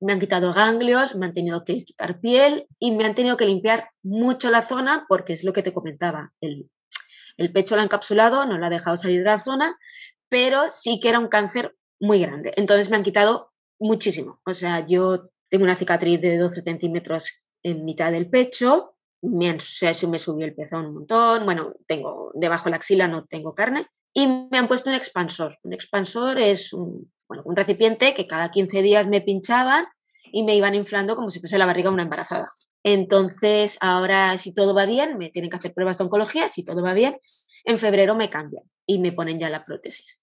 me 0.00 0.12
han 0.12 0.20
quitado 0.20 0.52
ganglios, 0.52 1.16
me 1.16 1.26
han 1.26 1.34
tenido 1.34 1.64
que 1.64 1.84
quitar 1.84 2.20
piel 2.20 2.66
y 2.78 2.92
me 2.92 3.04
han 3.04 3.14
tenido 3.14 3.36
que 3.36 3.46
limpiar 3.46 3.90
mucho 4.02 4.50
la 4.50 4.62
zona 4.62 5.06
porque 5.08 5.32
es 5.32 5.44
lo 5.44 5.52
que 5.52 5.62
te 5.62 5.72
comentaba. 5.72 6.32
El, 6.40 6.70
el 7.36 7.52
pecho 7.52 7.74
lo 7.74 7.82
ha 7.82 7.84
encapsulado, 7.84 8.46
no 8.46 8.58
lo 8.58 8.66
ha 8.66 8.70
dejado 8.70 8.96
salir 8.96 9.18
de 9.20 9.26
la 9.26 9.40
zona, 9.40 9.78
pero 10.28 10.70
sí 10.70 11.00
que 11.00 11.08
era 11.08 11.18
un 11.18 11.28
cáncer 11.28 11.76
muy 12.00 12.20
grande. 12.20 12.52
Entonces 12.56 12.90
me 12.90 12.96
han 12.96 13.02
quitado 13.02 13.52
muchísimo. 13.78 14.40
O 14.44 14.54
sea, 14.54 14.86
yo 14.86 15.30
tengo 15.48 15.64
una 15.64 15.76
cicatriz 15.76 16.20
de 16.20 16.38
12 16.38 16.62
centímetros 16.62 17.42
en 17.62 17.84
mitad 17.84 18.12
del 18.12 18.30
pecho, 18.30 18.94
o 19.20 19.60
sea, 19.60 19.94
se 19.94 20.06
me 20.06 20.18
subió 20.18 20.46
el 20.46 20.54
pezón 20.54 20.86
un 20.86 20.94
montón, 20.94 21.44
bueno, 21.44 21.74
tengo 21.86 22.30
debajo 22.34 22.64
de 22.64 22.70
la 22.70 22.76
axila 22.76 23.08
no 23.08 23.26
tengo 23.26 23.54
carne 23.54 23.88
y 24.12 24.26
me 24.26 24.58
han 24.58 24.68
puesto 24.68 24.90
un 24.90 24.96
expansor. 24.96 25.58
Un 25.62 25.72
expansor 25.72 26.38
es 26.38 26.72
un, 26.72 27.12
bueno, 27.28 27.42
un 27.44 27.56
recipiente 27.56 28.14
que 28.14 28.26
cada 28.26 28.50
15 28.50 28.82
días 28.82 29.06
me 29.06 29.20
pinchaban 29.20 29.86
y 30.32 30.42
me 30.42 30.56
iban 30.56 30.74
inflando 30.74 31.14
como 31.14 31.30
si 31.30 31.40
fuese 31.40 31.58
la 31.58 31.66
barriga 31.66 31.90
de 31.90 31.94
una 31.94 32.02
embarazada. 32.02 32.50
Entonces, 32.82 33.76
ahora 33.80 34.36
si 34.38 34.54
todo 34.54 34.74
va 34.74 34.86
bien, 34.86 35.18
me 35.18 35.30
tienen 35.30 35.50
que 35.50 35.56
hacer 35.56 35.74
pruebas 35.74 35.98
de 35.98 36.04
oncología, 36.04 36.48
si 36.48 36.64
todo 36.64 36.82
va 36.82 36.94
bien, 36.94 37.18
en 37.64 37.78
febrero 37.78 38.14
me 38.14 38.30
cambian 38.30 38.64
y 38.86 38.98
me 38.98 39.12
ponen 39.12 39.38
ya 39.38 39.50
la 39.50 39.64
prótesis. 39.64 40.20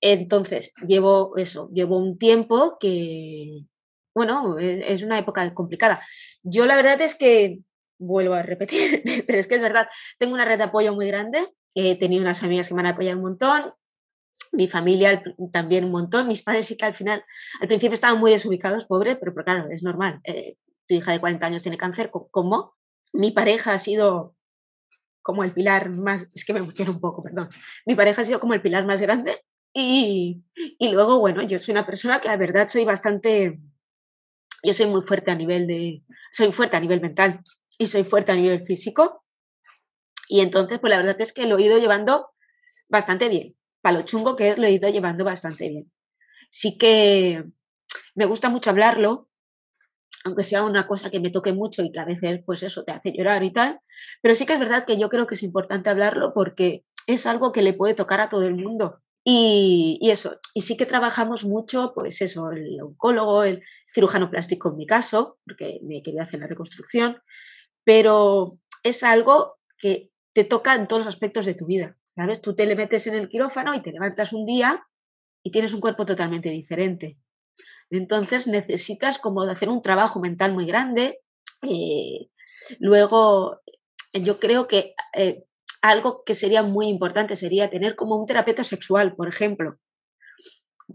Entonces, 0.00 0.72
llevo 0.84 1.36
eso, 1.36 1.68
llevo 1.72 1.96
un 1.96 2.18
tiempo 2.18 2.76
que, 2.80 3.66
bueno, 4.14 4.58
e, 4.58 4.92
es 4.92 5.02
una 5.02 5.18
época 5.18 5.54
complicada. 5.54 6.02
Yo 6.42 6.66
la 6.66 6.74
verdad 6.74 7.00
es 7.00 7.14
que, 7.14 7.60
vuelvo 7.98 8.34
a 8.34 8.42
repetir, 8.42 9.02
pero 9.26 9.38
es 9.38 9.46
que 9.46 9.54
es 9.54 9.62
verdad, 9.62 9.88
tengo 10.18 10.34
una 10.34 10.44
red 10.44 10.58
de 10.58 10.64
apoyo 10.64 10.92
muy 10.92 11.06
grande, 11.06 11.46
he 11.74 11.96
tenido 11.96 12.22
unas 12.22 12.42
amigas 12.42 12.68
que 12.68 12.74
me 12.74 12.80
han 12.80 12.86
apoyado 12.86 13.18
un 13.18 13.22
montón, 13.22 13.72
mi 14.52 14.68
familia 14.68 15.22
también 15.52 15.84
un 15.84 15.92
montón, 15.92 16.28
mis 16.28 16.42
padres 16.42 16.66
sí 16.66 16.76
que 16.76 16.84
al 16.84 16.94
final, 16.94 17.24
al 17.60 17.68
principio 17.68 17.94
estaban 17.94 18.18
muy 18.18 18.32
desubicados, 18.32 18.86
pobre, 18.86 19.16
pero, 19.16 19.34
claro, 19.34 19.68
es 19.70 19.82
normal. 19.82 20.20
Eh, 20.24 20.56
tu 20.86 20.94
hija 20.94 21.12
de 21.12 21.20
40 21.20 21.46
años 21.46 21.62
tiene 21.62 21.78
cáncer, 21.78 22.10
¿cómo? 22.10 22.74
Mi 23.12 23.30
pareja 23.30 23.72
ha 23.72 23.78
sido 23.78 24.36
como 25.22 25.44
el 25.44 25.52
pilar 25.52 25.90
más, 25.90 26.28
es 26.34 26.44
que 26.44 26.52
me 26.52 26.58
emociona 26.58 26.90
un 26.90 27.00
poco, 27.00 27.22
perdón, 27.22 27.48
mi 27.86 27.94
pareja 27.94 28.22
ha 28.22 28.24
sido 28.24 28.40
como 28.40 28.54
el 28.54 28.62
pilar 28.62 28.84
más 28.84 29.00
grande 29.00 29.44
y, 29.72 30.42
y 30.54 30.88
luego, 30.88 31.20
bueno, 31.20 31.42
yo 31.42 31.58
soy 31.58 31.72
una 31.72 31.86
persona 31.86 32.20
que 32.20 32.28
la 32.28 32.36
verdad 32.36 32.68
soy 32.68 32.84
bastante, 32.84 33.60
yo 34.64 34.74
soy 34.74 34.86
muy 34.86 35.02
fuerte 35.02 35.30
a 35.30 35.36
nivel 35.36 35.66
de, 35.66 36.02
soy 36.32 36.52
fuerte 36.52 36.76
a 36.76 36.80
nivel 36.80 37.00
mental 37.00 37.40
y 37.78 37.86
soy 37.86 38.02
fuerte 38.02 38.32
a 38.32 38.36
nivel 38.36 38.66
físico 38.66 39.24
y 40.28 40.40
entonces, 40.40 40.78
pues 40.80 40.90
la 40.90 40.96
verdad 40.96 41.20
es 41.20 41.32
que 41.32 41.46
lo 41.46 41.58
he 41.58 41.62
ido 41.62 41.78
llevando 41.78 42.30
bastante 42.88 43.28
bien, 43.28 43.54
para 43.82 43.98
lo 43.98 44.02
chungo 44.02 44.36
que 44.36 44.56
lo 44.56 44.66
he 44.66 44.72
ido 44.72 44.88
llevando 44.88 45.24
bastante 45.24 45.68
bien. 45.68 45.92
Sí 46.50 46.78
que 46.78 47.44
me 48.14 48.26
gusta 48.26 48.48
mucho 48.48 48.70
hablarlo, 48.70 49.28
aunque 50.24 50.44
sea 50.44 50.62
una 50.62 50.86
cosa 50.86 51.10
que 51.10 51.20
me 51.20 51.30
toque 51.30 51.52
mucho 51.52 51.82
y 51.82 51.92
que 51.92 52.00
a 52.00 52.04
veces, 52.04 52.40
pues 52.46 52.62
eso, 52.62 52.84
te 52.84 52.92
hace 52.92 53.12
llorar 53.12 53.42
y 53.42 53.52
tal, 53.52 53.80
pero 54.22 54.34
sí 54.34 54.46
que 54.46 54.54
es 54.54 54.60
verdad 54.60 54.84
que 54.86 54.98
yo 54.98 55.08
creo 55.08 55.26
que 55.26 55.34
es 55.34 55.42
importante 55.42 55.90
hablarlo 55.90 56.32
porque 56.32 56.84
es 57.06 57.26
algo 57.26 57.52
que 57.52 57.62
le 57.62 57.74
puede 57.74 57.94
tocar 57.94 58.20
a 58.20 58.28
todo 58.28 58.46
el 58.46 58.54
mundo. 58.54 59.02
Y, 59.24 60.00
eso, 60.02 60.40
y 60.52 60.62
sí 60.62 60.76
que 60.76 60.86
trabajamos 60.86 61.44
mucho, 61.44 61.92
pues 61.94 62.20
eso, 62.22 62.50
el 62.50 62.80
oncólogo, 62.80 63.44
el 63.44 63.62
cirujano 63.92 64.30
plástico 64.30 64.70
en 64.70 64.76
mi 64.76 64.86
caso, 64.86 65.38
porque 65.44 65.78
me 65.82 66.02
quería 66.02 66.22
hacer 66.22 66.40
la 66.40 66.48
reconstrucción, 66.48 67.18
pero 67.84 68.58
es 68.82 69.04
algo 69.04 69.58
que 69.78 70.10
te 70.32 70.44
toca 70.44 70.74
en 70.74 70.88
todos 70.88 71.04
los 71.04 71.14
aspectos 71.14 71.46
de 71.46 71.54
tu 71.54 71.66
vida, 71.66 71.96
¿sabes? 72.16 72.40
Tú 72.40 72.54
te 72.54 72.66
le 72.66 72.76
metes 72.76 73.06
en 73.06 73.14
el 73.14 73.28
quirófano 73.28 73.74
y 73.74 73.80
te 73.80 73.92
levantas 73.92 74.32
un 74.32 74.46
día 74.46 74.84
y 75.42 75.50
tienes 75.50 75.72
un 75.72 75.80
cuerpo 75.80 76.04
totalmente 76.04 76.50
diferente. 76.50 77.18
Entonces 77.90 78.46
necesitas 78.46 79.18
como 79.18 79.42
hacer 79.42 79.68
un 79.68 79.82
trabajo 79.82 80.20
mental 80.20 80.54
muy 80.54 80.66
grande. 80.66 81.20
Eh, 81.62 82.30
luego, 82.78 83.60
yo 84.12 84.40
creo 84.40 84.66
que 84.66 84.94
eh, 85.14 85.44
algo 85.82 86.22
que 86.24 86.34
sería 86.34 86.62
muy 86.62 86.88
importante 86.88 87.36
sería 87.36 87.70
tener 87.70 87.96
como 87.96 88.16
un 88.16 88.26
terapeuta 88.26 88.64
sexual, 88.64 89.14
por 89.14 89.28
ejemplo. 89.28 89.78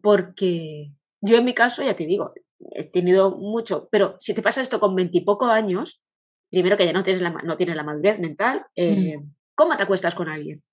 Porque 0.02 0.92
yo 1.22 1.38
en 1.38 1.46
mi 1.46 1.54
caso, 1.54 1.84
ya 1.84 1.96
te 1.96 2.06
digo, 2.06 2.34
he 2.72 2.86
tenido 2.86 3.38
mucho, 3.38 3.88
pero 3.92 4.16
si 4.20 4.34
te 4.34 4.42
pasa 4.42 4.62
esto 4.62 4.80
con 4.80 4.96
veintipocos 4.96 5.50
años, 5.50 6.02
primero 6.50 6.78
que 6.78 6.86
ya 6.86 6.94
no 6.94 7.04
tienes 7.04 7.22
la, 7.22 7.30
no 7.30 7.58
tienes 7.58 7.76
la 7.76 7.84
madurez 7.84 8.20
mental, 8.20 8.66
eh, 8.76 9.18
mm. 9.18 9.36
¿cómo 9.56 9.76
te 9.78 9.84
acuestas 9.84 10.16
con 10.16 10.30
alguien? 10.30 10.64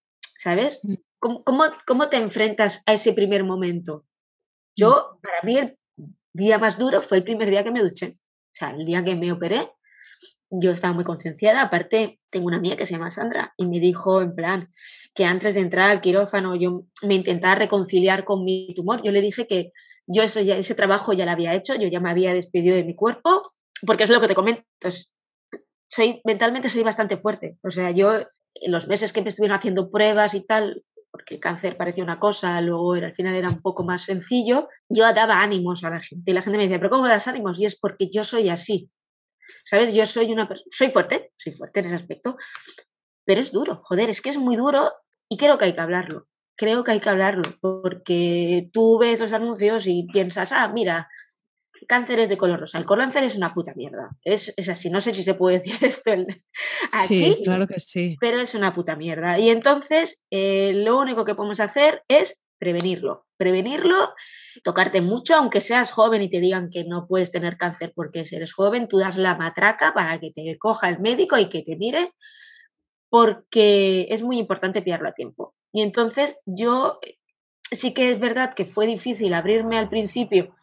¿Sabes? 0.45 0.81
Mm. 0.83 0.95
¿Cómo, 1.19 1.65
cómo, 1.87 2.09
te 2.11 2.19
enfrentas 2.19 2.83
a 2.85 2.93
ese 2.93 3.15
primer 3.15 3.45
momento? 3.45 4.05
Yo, 4.77 4.91
mm. 4.91 5.21
para 5.23 5.41
mí, 5.43 5.57
el 5.57 5.79
día 6.35 6.59
más 6.59 6.79
duro 6.79 7.01
fue 7.01 7.17
el 7.17 7.25
primer 7.25 7.49
día 7.49 7.65
que 7.65 7.71
me 7.71 7.81
duché. 7.81 8.19
O 8.19 8.53
sea, 8.53 8.71
el 8.73 8.85
día 8.85 9.03
que 9.03 9.17
me 9.17 9.33
operé, 9.33 9.71
yo 10.51 10.73
estaba 10.73 10.93
muy 10.93 11.05
concienciada. 11.05 11.63
Aparte, 11.63 12.21
tengo 12.29 12.47
una 12.49 12.59
amiga 12.59 12.77
que 12.77 12.85
se 12.85 12.93
llama 12.93 13.11
Sandra 13.11 13.55
y 13.57 13.67
me 13.67 13.81
dijo 13.81 14.21
en 14.21 14.35
plan 14.35 14.71
que 15.15 15.25
antes 15.25 15.55
de 15.55 15.61
entrar 15.61 15.89
al 15.89 16.03
quirófano 16.03 16.57
yo 16.57 16.85
me 17.01 17.15
intentaba 17.15 17.55
reconciliar 17.55 18.27
con 18.27 18.45
mi 18.45 18.75
tumor. 18.77 19.03
Yo 19.03 19.11
le 19.11 19.23
dije 19.23 19.47
que 19.47 19.73
yo 20.07 20.23
eso 20.23 20.43
ya, 20.43 20.59
ese 20.59 20.75
trabajo 20.75 21.15
ya 21.15 21.25
lo 21.25 21.31
había 21.31 21.55
hecho, 21.55 21.75
yo 21.75 21.89
ya 21.89 22.01
me 22.01 22.11
había 22.11 22.35
despedido 22.35 22.77
de 22.77 22.85
mi 22.85 22.95
cuerpo, 22.95 23.41
porque 23.87 24.05
es 24.05 24.11
lo 24.11 24.21
que 24.21 24.29
te 24.29 24.35
comento. 24.35 24.63
Soy, 25.89 26.21
mentalmente 26.25 26.69
soy 26.69 26.83
bastante 26.83 27.17
fuerte. 27.17 27.57
O 27.63 27.71
sea, 27.71 27.93
yo 27.93 28.27
los 28.67 28.89
meses 28.89 29.13
que 29.13 29.23
me 29.23 29.29
estuvieron 29.29 29.57
haciendo 29.57 29.91
pruebas 29.91 30.35
y 30.35 30.41
tal, 30.41 30.85
porque 31.11 31.35
el 31.35 31.41
cáncer 31.41 31.77
parecía 31.77 32.03
una 32.05 32.19
cosa, 32.19 32.61
luego 32.61 32.97
era, 32.97 33.07
al 33.09 33.15
final 33.15 33.35
era 33.35 33.49
un 33.49 33.63
poco 33.63 33.85
más 33.85 34.03
sencillo, 34.03 34.69
yo 34.89 35.05
daba 35.13 35.43
ánimos 35.43 35.85
a 35.85 35.91
la 35.91 36.01
gente. 36.01 36.31
Y 36.31 36.35
la 36.35 36.43
gente 36.43 36.59
me 36.59 36.65
decía, 36.65 36.79
¿pero 36.79 36.91
cómo 36.91 37.07
das 37.07 37.29
ánimos? 37.29 37.59
Y 37.61 37.67
es 37.67 37.79
porque 37.79 38.11
yo 38.11 38.25
soy 38.25 38.49
así. 38.49 38.91
¿Sabes? 39.65 39.95
Yo 39.95 40.07
soy 40.07 40.33
una 40.33 40.49
persona, 40.49 40.69
soy 40.71 40.91
fuerte, 40.91 41.33
soy 41.37 41.53
fuerte 41.53 41.81
en 41.81 41.87
ese 41.87 41.95
aspecto, 41.95 42.37
pero 43.25 43.41
es 43.41 43.53
duro, 43.53 43.81
joder, 43.85 44.11
es 44.11 44.21
que 44.21 44.31
es 44.31 44.39
muy 44.39 44.57
duro 44.57 44.91
y 45.29 45.37
creo 45.37 45.59
que 45.59 45.67
hay 45.67 45.75
que 45.75 45.81
hablarlo. 45.81 46.27
Creo 46.57 46.85
que 46.85 46.93
hay 46.93 47.01
que 47.01 47.09
hablarlo, 47.09 47.43
porque 47.61 48.71
tú 48.73 48.99
ves 48.99 49.19
los 49.19 49.33
anuncios 49.33 49.87
y 49.87 50.07
piensas, 50.13 50.53
ah, 50.53 50.69
mira, 50.69 51.09
cáncer 51.87 52.21
es 52.21 52.29
de 52.29 52.37
color 52.37 52.61
rosa. 52.61 52.79
El 52.79 52.87
cáncer 52.87 53.25
es 53.25 53.37
una 53.37 53.53
puta 53.53 53.73
mierda. 53.75 54.11
Es, 54.23 54.53
es, 54.57 54.69
así. 54.69 54.91
No 54.91 55.01
sé 55.01 55.15
si 55.15 55.23
se 55.23 55.35
puede 55.35 55.59
decir 55.61 55.77
esto 55.83 56.13
aquí. 56.93 57.35
Sí, 57.35 57.43
claro 57.45 57.67
que 57.67 57.81
sí. 57.81 58.17
Pero 58.21 58.41
es 58.41 58.55
una 58.55 58.75
puta 58.75 58.97
mierda. 58.97 59.39
Y 59.39 59.51
entonces 59.51 60.25
eh, 60.31 60.73
lo 60.75 60.99
único 60.99 61.25
que 61.25 61.35
podemos 61.35 61.61
hacer 61.61 62.03
es 62.09 62.45
prevenirlo. 62.59 63.27
Prevenirlo, 63.37 64.15
tocarte 64.63 65.01
mucho, 65.01 65.35
aunque 65.35 65.61
seas 65.61 65.93
joven 65.93 66.23
y 66.23 66.31
te 66.31 66.41
digan 66.41 66.71
que 66.71 66.85
no 66.85 67.07
puedes 67.07 67.31
tener 67.31 67.57
cáncer 67.57 67.93
porque 67.95 68.25
eres 68.31 68.53
joven, 68.53 68.89
tú 68.89 68.99
das 68.99 69.17
la 69.17 69.35
matraca 69.35 69.93
para 69.93 70.19
que 70.21 70.31
te 70.31 70.57
coja 70.59 70.89
el 70.89 71.01
médico 71.01 71.37
y 71.37 71.47
que 71.49 71.63
te 71.63 71.77
mire, 71.77 72.13
porque 73.11 74.07
es 74.11 74.23
muy 74.23 74.39
importante 74.39 74.83
pillarlo 74.83 75.09
a 75.09 75.15
tiempo. 75.15 75.55
Y 75.73 75.83
entonces 75.83 76.39
yo 76.47 77.01
sí 77.71 77.93
que 77.93 78.11
es 78.11 78.21
verdad 78.21 78.55
que 78.55 78.65
fue 78.65 78.87
difícil 78.87 79.35
abrirme 79.35 79.79
al 79.79 79.89
principio 79.89 80.55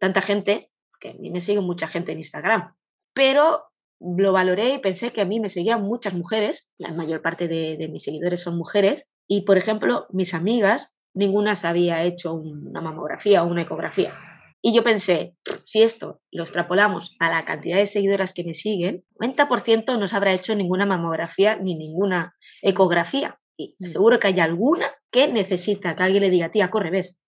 tanta 0.00 0.20
gente, 0.22 0.70
que 0.98 1.10
a 1.10 1.14
mí 1.14 1.30
me 1.30 1.40
sigue 1.40 1.60
mucha 1.60 1.86
gente 1.86 2.12
en 2.12 2.18
Instagram, 2.18 2.74
pero 3.14 3.64
lo 4.00 4.32
valoré 4.32 4.74
y 4.74 4.78
pensé 4.78 5.12
que 5.12 5.20
a 5.20 5.26
mí 5.26 5.40
me 5.40 5.50
seguían 5.50 5.82
muchas 5.82 6.14
mujeres, 6.14 6.70
la 6.78 6.92
mayor 6.92 7.22
parte 7.22 7.48
de, 7.48 7.88
mis 7.92 8.02
seguidores 8.02 8.40
son 8.40 8.56
mujeres, 8.56 9.08
y 9.28 9.42
por 9.42 9.58
ejemplo, 9.58 10.06
mis 10.10 10.34
amigas, 10.34 10.92
ninguna 11.14 11.54
se 11.54 11.66
había 11.66 12.02
hecho 12.02 12.34
una 12.34 12.80
mamografía 12.80 13.42
o 13.42 13.46
una 13.46 13.62
ecografía. 13.62 14.14
Y 14.62 14.74
yo 14.74 14.82
pensé, 14.82 15.34
si 15.64 15.82
esto 15.82 16.20
lo 16.30 16.42
extrapolamos 16.42 17.16
a 17.18 17.30
la 17.30 17.44
cantidad 17.44 17.78
de 17.78 17.86
seguidoras 17.86 18.32
que 18.34 18.44
me 18.44 18.54
siguen, 18.54 19.04
90% 19.18 19.98
no 19.98 20.08
se 20.08 20.16
habrá 20.16 20.32
hecho 20.34 20.54
ninguna 20.54 20.84
mamografía 20.84 21.56
ni 21.56 21.76
ninguna 21.76 22.34
ecografía. 22.60 23.38
Y 23.56 23.76
mm. 23.78 23.86
seguro 23.86 24.18
que 24.18 24.28
hay 24.28 24.40
alguna 24.40 24.86
que 25.10 25.28
necesita 25.28 25.96
que 25.96 26.02
alguien 26.02 26.22
le 26.22 26.30
diga, 26.30 26.50
tía, 26.50 26.70
corre, 26.70 26.90
ves. 26.90 27.20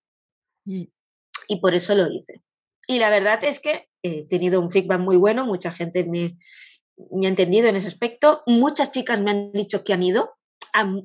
Mm. 0.66 0.84
Y 1.48 1.60
por 1.60 1.74
eso 1.74 1.94
lo 1.94 2.06
hice. 2.10 2.42
Y 2.86 2.98
la 2.98 3.10
verdad 3.10 3.42
es 3.44 3.60
que 3.60 3.88
he 4.02 4.26
tenido 4.26 4.60
un 4.60 4.70
feedback 4.70 5.00
muy 5.00 5.16
bueno, 5.16 5.46
mucha 5.46 5.72
gente 5.72 6.04
me, 6.04 6.36
ha 7.24 7.28
entendido 7.28 7.68
en 7.68 7.76
ese 7.76 7.88
aspecto, 7.88 8.42
muchas 8.46 8.90
chicas 8.90 9.20
me 9.20 9.30
han 9.30 9.52
dicho 9.52 9.84
que 9.84 9.92
han 9.92 10.02
ido, 10.02 10.34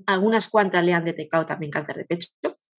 algunas 0.05 0.47
cuantas 0.47 0.83
le 0.83 0.93
han 0.93 1.05
detectado 1.05 1.45
también 1.45 1.71
cáncer 1.71 1.97
de 1.97 2.05
pecho. 2.05 2.29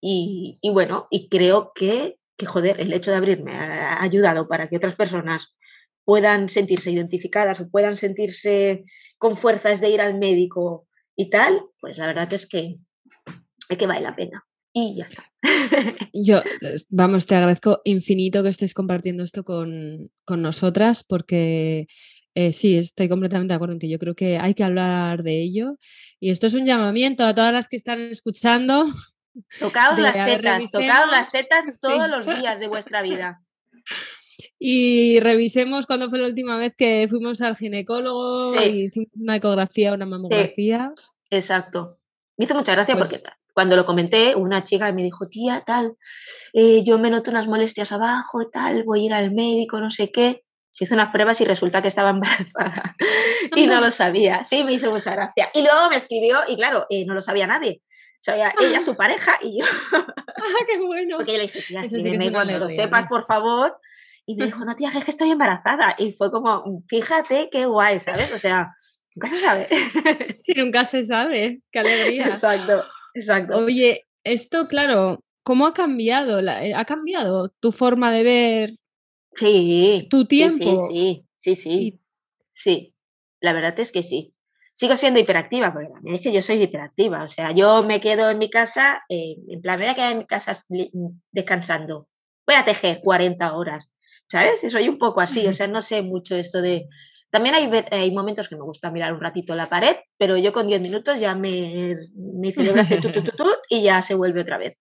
Y, 0.01 0.59
bueno, 0.73 1.09
y 1.11 1.29
creo 1.29 1.73
que, 1.75 2.19
que, 2.37 2.47
joder, 2.47 2.81
el 2.81 2.93
hecho 2.93 3.11
de 3.11 3.17
abrirme 3.17 3.55
ha 3.55 4.03
ayudado 4.03 4.47
para 4.47 4.69
que 4.69 4.77
otras 4.77 4.95
personas 4.95 5.57
puedan 6.05 6.49
sentirse 6.49 6.91
identificadas 6.91 7.61
o 7.61 7.69
puedan 7.69 7.97
sentirse 7.97 8.85
con 9.19 9.37
fuerzas 9.37 9.81
de 9.81 9.91
ir 9.91 10.01
al 10.01 10.19
médico 10.19 10.87
y 11.17 11.31
tal, 11.31 11.63
pues 11.81 11.99
la 11.99 12.07
verdad 12.07 12.33
es 12.33 12.47
que, 12.47 12.77
es 13.69 13.77
que 13.77 13.87
vale 13.87 14.01
la 14.01 14.17
pena. 14.17 14.48
Y 14.79 14.97
ya 14.97 15.05
está. 15.05 15.31
Yo, 16.13 16.43
vamos, 16.91 17.27
te 17.27 17.35
agradezco 17.35 17.81
infinito 17.85 18.43
que 18.43 18.49
estés 18.49 18.75
compartiendo 18.75 19.23
esto 19.23 19.45
con, 19.45 20.11
con 20.25 20.43
nosotras 20.43 21.05
porque 21.05 21.87
eh, 22.41 22.53
sí, 22.53 22.77
estoy 22.77 23.09
completamente 23.09 23.53
de 23.53 23.57
acuerdo 23.57 23.73
en 23.73 23.81
que 23.81 23.89
yo 23.89 23.99
creo 23.99 24.15
que 24.15 24.39
hay 24.39 24.55
que 24.55 24.63
hablar 24.63 25.25
de 25.25 25.43
ello. 25.43 25.77
Y 26.21 26.31
esto 26.31 26.47
es 26.47 26.55
un 26.55 26.67
llamamiento 26.67 27.25
a 27.25 27.35
todas 27.35 27.53
las 27.53 27.69
que 27.69 27.75
están 27.75 28.01
escuchando. 28.01 28.87
Tocaos 29.59 29.99
las 29.99 30.25
tetas, 30.25 30.71
tocaos 30.71 31.11
las 31.11 31.31
tetas 31.31 31.67
todos 31.81 32.09
los 32.09 32.27
días 32.27 32.61
de 32.61 32.69
vuestra 32.69 33.03
vida. 33.03 33.43
Y 34.57 35.19
revisemos 35.19 35.87
cuándo 35.87 36.11
fue 36.11 36.21
la 36.21 36.29
última 36.29 36.57
vez 36.57 36.75
que 36.77 37.07
fuimos 37.09 37.41
al 37.41 37.57
ginecólogo 37.57 38.55
y 38.63 38.85
hicimos 38.85 39.09
una 39.17 39.37
ecografía, 39.37 39.93
una 39.93 40.07
mamografía. 40.07 40.93
exacto. 41.31 41.98
Me 42.39 42.47
hizo 42.47 42.55
mucha 42.55 42.73
gracia 42.73 42.97
porque 42.97 43.19
pues 43.19 43.35
cuando 43.53 43.77
lo 43.77 43.85
comenté, 43.85 44.35
una 44.37 44.63
chica 44.63 44.91
me 44.93 45.03
dijo, 45.03 45.29
tía, 45.29 45.63
tal, 45.67 45.97
eh, 46.53 46.83
yo 46.85 46.99
me 46.99 47.11
noto 47.11 47.31
unas 47.31 47.49
molestias 47.49 47.93
abajo, 47.93 48.49
tal, 48.49 48.85
voy 48.85 49.03
a 49.03 49.07
ir 49.07 49.15
al 49.15 49.33
médico, 49.33 49.81
no 49.81 49.91
sé 49.91 50.11
qué 50.11 50.45
se 50.71 50.85
hizo 50.85 50.95
unas 50.95 51.11
pruebas 51.11 51.41
y 51.41 51.45
resulta 51.45 51.83
que 51.83 51.89
estaba 51.89 52.11
embarazada 52.11 52.95
y 53.57 53.67
no 53.67 53.81
lo 53.81 53.91
sabía. 53.91 54.45
Sí, 54.45 54.63
me 54.63 54.75
hizo 54.75 54.91
mucha 54.91 55.13
gracia. 55.13 55.51
Y 55.53 55.63
luego 55.63 55.91
me 55.91 55.97
escribió 55.97 56.39
y 56.47 56.57
claro, 56.57 56.87
eh, 56.89 57.05
no 57.05 57.15
lo 57.15 57.23
sabía 57.23 57.49
nadie. 57.49 57.83
Sabía 58.21 58.53
ella, 58.61 58.81
su 58.81 58.97
pareja 58.97 59.39
y 59.41 59.61
yo. 59.61 59.67
¡Ah, 59.93 60.65
qué 60.67 60.79
bueno! 60.79 61.17
Porque 61.17 61.33
yo 61.33 61.39
le 61.39 61.45
dije, 61.45 61.63
tía, 61.63 61.83
me 61.83 62.33
cuando 62.33 62.59
lo 62.59 62.69
sepas, 62.69 63.07
por 63.07 63.25
favor. 63.25 63.79
Y 64.27 64.35
me 64.35 64.47
dijo, 64.47 64.65
no, 64.65 64.77
tía, 64.77 64.91
es 64.95 65.05
que 65.05 65.11
estoy 65.11 65.31
embarazada. 65.31 65.95
Y 65.99 66.13
fue 66.13 66.31
como, 66.31 66.63
fíjate 66.89 67.49
qué 67.51 67.67
guay, 67.67 67.99
¿sabes? 68.01 68.31
O 68.33 68.39
sea, 68.39 68.75
nunca 69.19 69.29
se 69.29 69.39
sabe. 69.39 69.67
Sí, 70.45 70.55
nunca 70.57 70.85
se 70.85 71.05
sabe. 71.05 71.63
Qué 71.71 71.79
alegría. 71.81 72.29
Exacto, 72.29 72.85
exacto. 73.15 73.59
Oye, 73.59 74.07
esto, 74.25 74.69
claro, 74.69 75.25
¿cómo 75.43 75.67
ha 75.67 75.75
cambiado? 75.75 76.41
Eh, 76.41 76.75
¿Ha 76.75 76.85
cambiado 76.85 77.51
tu 77.61 77.73
forma 77.73 78.13
de 78.13 78.23
ver 78.23 78.79
Sí. 79.39 80.07
Tu 80.11 80.27
tiempo. 80.27 80.89
Sí, 80.89 81.25
sí, 81.37 81.55
sí, 81.55 81.57
sí. 81.57 82.01
Sí, 82.53 82.95
la 83.41 83.53
verdad 83.53 83.79
es 83.79 83.93
que 83.93 84.03
sí. 84.03 84.35
Sigo 84.73 84.97
siendo 84.97 85.21
hiperactiva, 85.21 85.73
porque 85.73 85.89
también 85.89 86.17
es 86.17 86.23
que 86.23 86.33
yo 86.33 86.43
soy 86.43 86.63
hiperactiva. 86.63 87.23
O 87.23 87.29
sea, 87.29 87.53
yo 87.53 87.83
me 87.83 88.01
quedo 88.01 88.31
en 88.31 88.39
mi 88.39 88.51
casa, 88.51 89.03
eh, 89.09 89.37
en 89.49 89.61
plan, 89.61 89.79
me 89.79 89.85
voy 89.85 89.93
a 89.93 89.95
quedar 89.95 90.13
en 90.13 90.19
mi 90.19 90.27
casa 90.27 90.65
descansando. 91.33 92.09
Voy 92.47 92.57
a 92.57 92.65
tejer 92.65 93.01
40 93.03 93.55
horas, 93.55 93.91
¿sabes? 94.29 94.61
Soy 94.71 94.89
un 94.89 94.99
poco 94.99 95.21
así, 95.21 95.47
o 95.47 95.55
sea, 95.55 95.69
no 95.69 95.83
sé 95.83 96.03
mucho 96.03 96.37
esto 96.37 96.63
de... 96.63 96.89
También 97.31 97.55
hay, 97.55 97.71
hay 97.91 98.11
momentos 98.11 98.49
que 98.49 98.57
me 98.57 98.63
gusta 98.63 98.91
mirar 98.91 99.13
un 99.13 99.21
ratito 99.21 99.55
la 99.55 99.69
pared, 99.69 99.97
pero 100.17 100.37
yo 100.37 100.53
con 100.53 100.67
10 100.67 100.81
minutos 100.81 101.21
ya 101.21 101.35
me, 101.35 101.97
mi 102.15 102.53
cerebro 102.53 102.83
hace 102.83 103.01
tu, 103.01 103.13
tu, 103.13 103.45
y 103.69 103.83
ya 103.83 104.01
se 104.01 104.15
vuelve 104.15 104.41
otra 104.41 104.59
vez. 104.59 104.79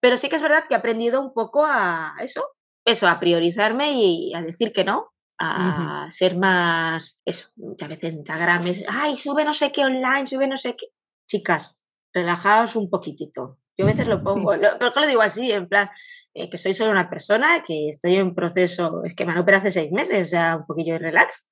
Pero 0.00 0.16
sí 0.16 0.28
que 0.28 0.36
es 0.36 0.42
verdad 0.42 0.64
que 0.68 0.74
he 0.74 0.78
aprendido 0.78 1.20
un 1.20 1.32
poco 1.32 1.64
a 1.66 2.14
eso, 2.20 2.44
eso, 2.84 3.08
a 3.08 3.18
priorizarme 3.18 3.92
y 3.92 4.32
a 4.34 4.42
decir 4.42 4.72
que 4.72 4.84
no, 4.84 5.12
a 5.38 6.08
ser 6.10 6.36
más, 6.36 7.18
eso, 7.24 7.48
muchas 7.56 7.88
veces 7.88 8.14
Instagram 8.14 8.66
es, 8.66 8.84
ay, 8.88 9.16
sube 9.16 9.44
no 9.44 9.54
sé 9.54 9.72
qué 9.72 9.84
online, 9.84 10.26
sube 10.26 10.46
no 10.46 10.56
sé 10.56 10.76
qué. 10.76 10.86
Chicas, 11.28 11.76
relajaos 12.12 12.76
un 12.76 12.90
poquitito. 12.90 13.58
Yo 13.76 13.84
a 13.84 13.88
veces 13.88 14.08
lo 14.08 14.22
pongo, 14.24 14.56
lo, 14.56 14.68
lo 14.78 15.06
digo 15.06 15.22
así, 15.22 15.52
en 15.52 15.68
plan, 15.68 15.90
eh, 16.34 16.50
que 16.50 16.58
soy 16.58 16.74
solo 16.74 16.90
una 16.90 17.08
persona, 17.08 17.62
que 17.62 17.88
estoy 17.88 18.16
en 18.16 18.34
proceso, 18.34 19.02
es 19.04 19.14
que 19.14 19.24
me 19.24 19.32
han 19.32 19.38
operado 19.38 19.62
hace 19.62 19.80
seis 19.80 19.92
meses, 19.92 20.28
o 20.28 20.30
sea, 20.30 20.56
un 20.56 20.66
poquillo 20.66 20.94
de 20.94 21.00
relax, 21.00 21.50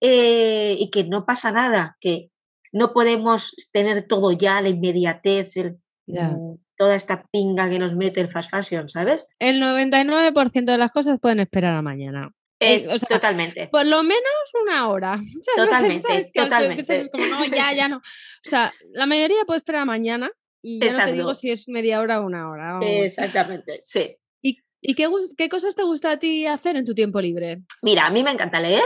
eh, 0.00 0.76
y 0.78 0.90
que 0.90 1.04
no 1.04 1.24
pasa 1.26 1.52
nada, 1.52 1.96
que 2.00 2.30
no 2.72 2.92
podemos 2.92 3.54
tener 3.72 4.06
todo 4.06 4.32
ya, 4.32 4.60
la 4.60 4.68
inmediatez, 4.68 5.56
el, 5.56 5.78
mm, 6.06 6.54
toda 6.76 6.94
esta 6.94 7.24
pinga 7.30 7.68
que 7.68 7.78
nos 7.78 7.94
mete 7.94 8.20
el 8.20 8.30
fast 8.30 8.50
fashion, 8.50 8.88
¿sabes? 8.88 9.26
El 9.38 9.60
99% 9.60 10.72
de 10.72 10.78
las 10.78 10.90
cosas 10.90 11.18
pueden 11.20 11.40
esperar 11.40 11.74
a 11.74 11.82
mañana. 11.82 12.32
Es, 12.60 12.86
totalmente. 13.06 13.68
Por 13.68 13.86
lo 13.86 14.02
menos 14.02 14.22
una 14.62 14.88
hora. 14.88 15.18
Totalmente, 15.56 16.26
totalmente. 16.34 16.92
Es 16.92 17.08
como, 17.08 17.24
no, 17.24 17.46
ya, 17.46 17.72
ya 17.74 17.88
no. 17.88 17.96
O 17.96 18.00
sea, 18.42 18.72
la 18.92 19.06
mayoría 19.06 19.44
puede 19.46 19.58
esperar 19.58 19.82
a 19.82 19.86
mañana 19.86 20.30
y 20.62 20.78
ya 20.78 20.90
no 20.90 21.04
te 21.06 21.12
digo 21.14 21.34
si 21.34 21.50
es 21.50 21.68
media 21.68 22.00
hora 22.00 22.20
o 22.20 22.26
una 22.26 22.50
hora. 22.50 22.78
Exactamente, 22.82 23.80
sí. 23.82 24.14
¿Y, 24.42 24.58
y 24.82 24.94
qué, 24.94 25.08
qué, 25.38 25.48
cosas 25.48 25.74
te 25.74 25.84
gusta 25.84 26.12
a 26.12 26.18
ti 26.18 26.46
hacer 26.46 26.76
en 26.76 26.84
tu 26.84 26.94
tiempo 26.94 27.18
libre? 27.20 27.62
Mira, 27.82 28.06
a 28.06 28.10
mí 28.10 28.22
me 28.22 28.30
encanta 28.30 28.60
leer. 28.60 28.84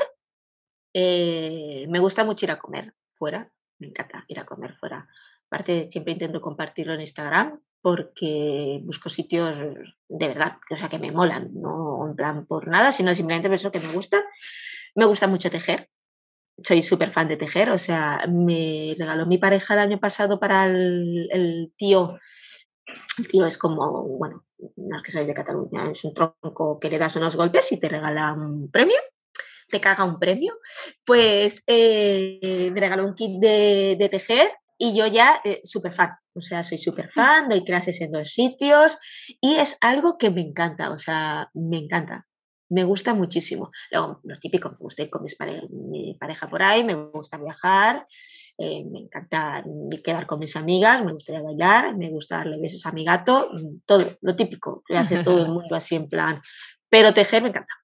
Eh, 0.95 1.87
me 1.89 1.99
gusta 1.99 2.25
mucho 2.25 2.47
ir 2.47 2.53
a 2.53 2.59
comer 2.59 2.95
fuera. 3.13 3.53
Me 3.79 3.89
encanta 3.89 4.25
ir 4.29 4.39
a 4.39 4.47
comer 4.47 4.75
fuera. 4.77 5.09
Aparte, 5.49 5.91
siempre 5.91 6.13
intento 6.13 6.41
compartirlo 6.41 6.95
en 6.95 7.01
Instagram 7.01 7.61
porque 7.83 8.81
busco 8.83 9.11
sitios 9.11 9.59
de 10.09 10.29
verdad, 10.29 10.57
o 10.71 10.77
sea, 10.77 10.89
que 10.89 10.99
me 10.99 11.13
molan, 11.13 11.51
no 11.53 12.09
en 12.09 12.17
plan 12.17 12.47
por 12.47 12.67
nada, 12.67 12.93
sino 12.93 13.15
simplemente 13.15 13.49
por 13.49 13.57
eso 13.57 13.71
que 13.71 13.81
me 13.81 13.93
gusta. 13.93 14.23
Me 14.95 15.05
gusta 15.05 15.27
mucho 15.27 15.51
tejer, 15.51 15.91
soy 16.63 16.83
súper 16.83 17.13
fan 17.13 17.29
de 17.29 17.37
tejer, 17.37 17.71
o 17.71 17.77
sea, 17.77 18.25
me 18.27 18.95
regaló 18.99 19.27
mi 19.27 19.37
pareja 19.37 19.75
el 19.75 19.81
año 19.81 20.01
pasado 20.01 20.41
para 20.41 20.65
el, 20.65 21.75
tío. 21.77 22.19
El 23.19 23.29
tío 23.29 23.45
es 23.47 23.59
como, 23.59 24.03
bueno, 24.17 24.47
no 24.77 24.97
es 24.97 25.03
que 25.03 25.13
soy 25.13 25.27
de 25.27 25.35
Cataluña, 25.35 25.91
es 25.91 26.05
un 26.05 26.15
tronco 26.15 26.79
que 26.81 26.89
le 26.89 26.99
das 26.99 27.17
unos 27.17 27.37
golpes 27.37 27.71
y 27.73 27.79
te 27.79 27.91
regala 27.91 28.33
un 28.33 28.71
premio 28.71 28.97
te 29.75 29.81
caga 29.81 30.05
un 30.05 30.21
premio, 30.21 30.55
pues 31.05 31.65
eh, 31.67 32.71
me 32.73 32.79
regaló 32.79 33.05
un 33.05 33.15
kit 33.15 33.41
de, 33.41 33.97
de 33.99 34.09
tejer 34.09 34.53
y 34.79 34.97
yo 34.97 35.09
ya 35.09 35.41
eh, 35.43 35.63
súper 35.65 35.93
fan, 35.93 36.11
o 36.33 36.41
sea, 36.41 36.63
soy 36.63 36.79
súper 36.79 37.11
fan, 37.11 37.49
doy 37.49 37.65
clases 37.65 38.01
en 38.01 38.13
dos 38.13 38.29
sitios 38.29 38.97
y 39.41 39.57
es 39.57 39.77
algo 39.81 40.17
que 40.17 40.31
me 40.31 40.43
encanta, 40.43 40.93
o 40.93 40.99
sea, 40.99 41.51
me 41.55 41.79
encanta, 41.79 42.29
me 42.69 42.85
gusta 42.85 43.15
muchísimo. 43.15 43.73
Luego, 43.91 44.21
los 44.23 44.39
típicos, 44.39 44.71
me 44.75 44.79
gusta 44.79 45.03
ir 45.03 45.11
con 45.11 45.25
mi 45.25 46.15
pareja 46.15 46.49
por 46.49 46.63
ahí, 46.63 46.85
me 46.85 46.95
gusta 46.95 47.37
viajar, 47.37 48.07
eh, 48.57 48.85
me 48.85 49.01
encanta 49.01 49.65
quedar 50.05 50.27
con 50.27 50.39
mis 50.39 50.55
amigas, 50.55 51.05
me 51.05 51.15
gustaría 51.15 51.43
bailar, 51.43 51.97
me 51.97 52.11
gusta 52.11 52.37
darle 52.37 52.61
besos 52.61 52.87
a 52.87 52.93
mi 52.93 53.05
gato, 53.05 53.49
mm, 53.53 53.81
todo, 53.85 54.19
lo 54.21 54.37
típico 54.37 54.85
que 54.87 54.97
hace 54.97 55.25
todo 55.25 55.43
el 55.43 55.49
mundo 55.53 55.75
así 55.75 55.97
en 55.97 56.09
plan, 56.09 56.41
pero 56.89 57.13
tejer 57.13 57.43
me 57.43 57.49
encanta. 57.49 57.75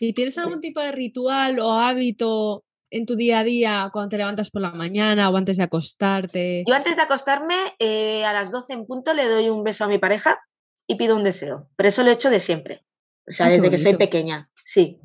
¿Y 0.00 0.12
tienes 0.12 0.36
algún 0.38 0.60
tipo 0.60 0.80
de 0.80 0.92
ritual 0.92 1.58
o 1.60 1.72
hábito 1.72 2.64
en 2.90 3.06
tu 3.06 3.16
día 3.16 3.40
a 3.40 3.44
día 3.44 3.90
cuando 3.92 4.10
te 4.10 4.18
levantas 4.18 4.50
por 4.50 4.62
la 4.62 4.70
mañana 4.70 5.30
o 5.30 5.36
antes 5.36 5.56
de 5.56 5.64
acostarte? 5.64 6.64
Yo 6.66 6.74
antes 6.74 6.96
de 6.96 7.02
acostarme, 7.02 7.56
eh, 7.78 8.24
a 8.24 8.32
las 8.32 8.50
12 8.50 8.72
en 8.72 8.86
punto, 8.86 9.14
le 9.14 9.28
doy 9.28 9.48
un 9.48 9.64
beso 9.64 9.84
a 9.84 9.88
mi 9.88 9.98
pareja 9.98 10.38
y 10.86 10.96
pido 10.96 11.16
un 11.16 11.24
deseo. 11.24 11.68
Pero 11.76 11.88
eso 11.88 12.02
lo 12.02 12.10
he 12.10 12.14
hecho 12.14 12.30
de 12.30 12.40
siempre. 12.40 12.84
O 13.28 13.32
sea, 13.32 13.48
desde 13.48 13.70
que 13.70 13.78
soy 13.78 13.96
pequeña, 13.96 14.50
sí. 14.62 15.00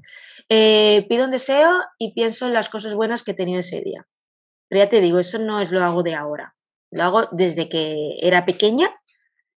Eh, 0.47 1.05
pido 1.09 1.25
un 1.25 1.31
deseo 1.31 1.71
y 1.97 2.13
pienso 2.13 2.47
en 2.47 2.53
las 2.53 2.69
cosas 2.69 2.93
buenas 2.93 3.23
que 3.23 3.31
he 3.31 3.35
tenido 3.35 3.61
ese 3.61 3.81
día. 3.81 4.07
Pero 4.67 4.83
ya 4.83 4.89
te 4.89 5.01
digo, 5.01 5.19
eso 5.19 5.39
no 5.39 5.59
es 5.59 5.71
lo 5.71 5.83
hago 5.83 6.03
de 6.03 6.13
ahora. 6.13 6.55
Lo 6.91 7.03
hago 7.03 7.29
desde 7.31 7.67
que 7.67 8.17
era 8.21 8.45
pequeña. 8.45 8.89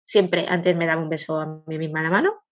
Siempre 0.03 0.47
antes 0.49 0.77
me 0.77 0.87
daba 0.87 1.03
un 1.03 1.09
beso 1.09 1.41
a 1.41 1.63
mí 1.67 1.79
misma 1.79 2.01
en 2.01 2.05
la 2.05 2.11
mano. 2.11 2.45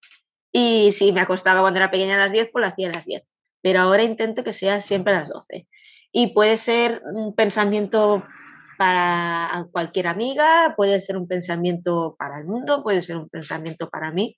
Y 0.52 0.92
si 0.92 1.12
me 1.12 1.22
acostaba 1.22 1.60
cuando 1.60 1.78
era 1.78 1.90
pequeña 1.90 2.16
a 2.16 2.18
las 2.18 2.32
10, 2.32 2.50
pues 2.52 2.62
lo 2.62 2.68
hacía 2.68 2.88
a 2.88 2.92
las 2.92 3.06
10 3.06 3.24
pero 3.62 3.80
ahora 3.80 4.02
intento 4.02 4.44
que 4.44 4.52
sea 4.52 4.80
siempre 4.80 5.14
a 5.14 5.20
las 5.20 5.28
12. 5.30 5.66
Y 6.10 6.34
puede 6.34 6.56
ser 6.58 7.00
un 7.06 7.34
pensamiento 7.34 8.22
para 8.76 9.68
cualquier 9.70 10.08
amiga, 10.08 10.74
puede 10.76 11.00
ser 11.00 11.16
un 11.16 11.28
pensamiento 11.28 12.16
para 12.18 12.40
el 12.40 12.44
mundo, 12.44 12.82
puede 12.82 13.00
ser 13.00 13.16
un 13.16 13.28
pensamiento 13.28 13.88
para 13.88 14.12
mí. 14.12 14.36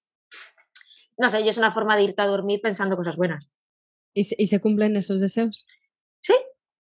No 1.17 1.31
sé, 1.31 1.41
y 1.41 1.49
es 1.49 1.57
una 1.57 1.73
forma 1.73 1.97
de 1.97 2.05
irte 2.05 2.23
a 2.23 2.27
dormir 2.27 2.61
pensando 2.63 2.97
cosas 2.97 3.17
buenas. 3.17 3.49
¿Y 4.13 4.25
se, 4.25 4.61
cumplen 4.61 4.97
esos 4.97 5.21
deseos? 5.21 5.67
Sí, 6.21 6.35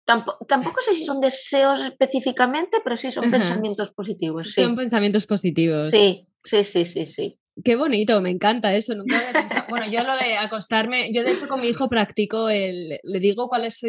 Tampoco, 0.03 0.81
sé 0.81 0.93
si 0.93 1.05
son 1.05 1.21
deseos 1.21 1.81
específicamente, 1.83 2.79
pero 2.83 2.97
sí 2.97 3.11
son 3.11 3.29
pensamientos 3.31 3.93
positivos. 3.93 4.53
Son 4.53 4.75
pensamientos 4.75 5.25
positivos. 5.27 5.91
Sí, 5.91 6.27
sí, 6.43 6.63
sí, 6.63 6.85
sí, 6.85 7.05
sí. 7.05 7.40
Qué 7.63 7.75
bonito, 7.75 8.21
me 8.21 8.31
encanta 8.31 8.73
eso. 8.73 8.95
Nunca 8.95 9.19
había 9.19 9.65
Bueno, 9.69 9.91
yo 9.91 10.03
lo 10.03 10.15
de 10.15 10.37
acostarme, 10.37 11.11
yo 11.13 11.21
de 11.23 11.31
hecho 11.31 11.47
con 11.47 11.61
mi 11.61 11.67
hijo 11.67 11.89
practico 11.89 12.49
el, 12.49 12.99
le 13.03 13.19
digo 13.19 13.49
cuál 13.49 13.65
es, 13.65 13.79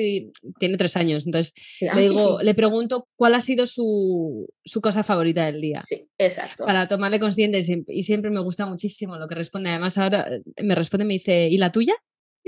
tiene 0.59 0.77
tres 0.77 0.97
años, 0.97 1.27
entonces 1.27 1.55
le 1.81 2.01
digo, 2.01 2.43
le 2.43 2.55
pregunto 2.55 3.09
cuál 3.17 3.35
ha 3.35 3.41
sido 3.41 3.67
su, 3.67 4.49
su, 4.65 4.81
cosa 4.81 5.03
favorita 5.03 5.47
del 5.47 5.61
día. 5.61 5.81
Sí, 5.87 6.09
exacto. 6.19 6.67
Para 6.67 6.89
tomarle 6.89 7.21
consciente 7.21 7.63
y 7.87 8.03
siempre 8.03 8.31
me 8.31 8.41
gusta 8.41 8.67
muchísimo 8.67 9.17
lo 9.17 9.29
que 9.29 9.37
responde. 9.37 9.71
Además 9.71 9.97
ahora 9.97 10.27
eh, 10.29 10.43
me 10.63 10.75
responde 10.75 11.05
me 11.05 11.15
dice, 11.15 11.49
¿y 11.49 11.57
la 11.57 11.73
tuya? 11.73 11.95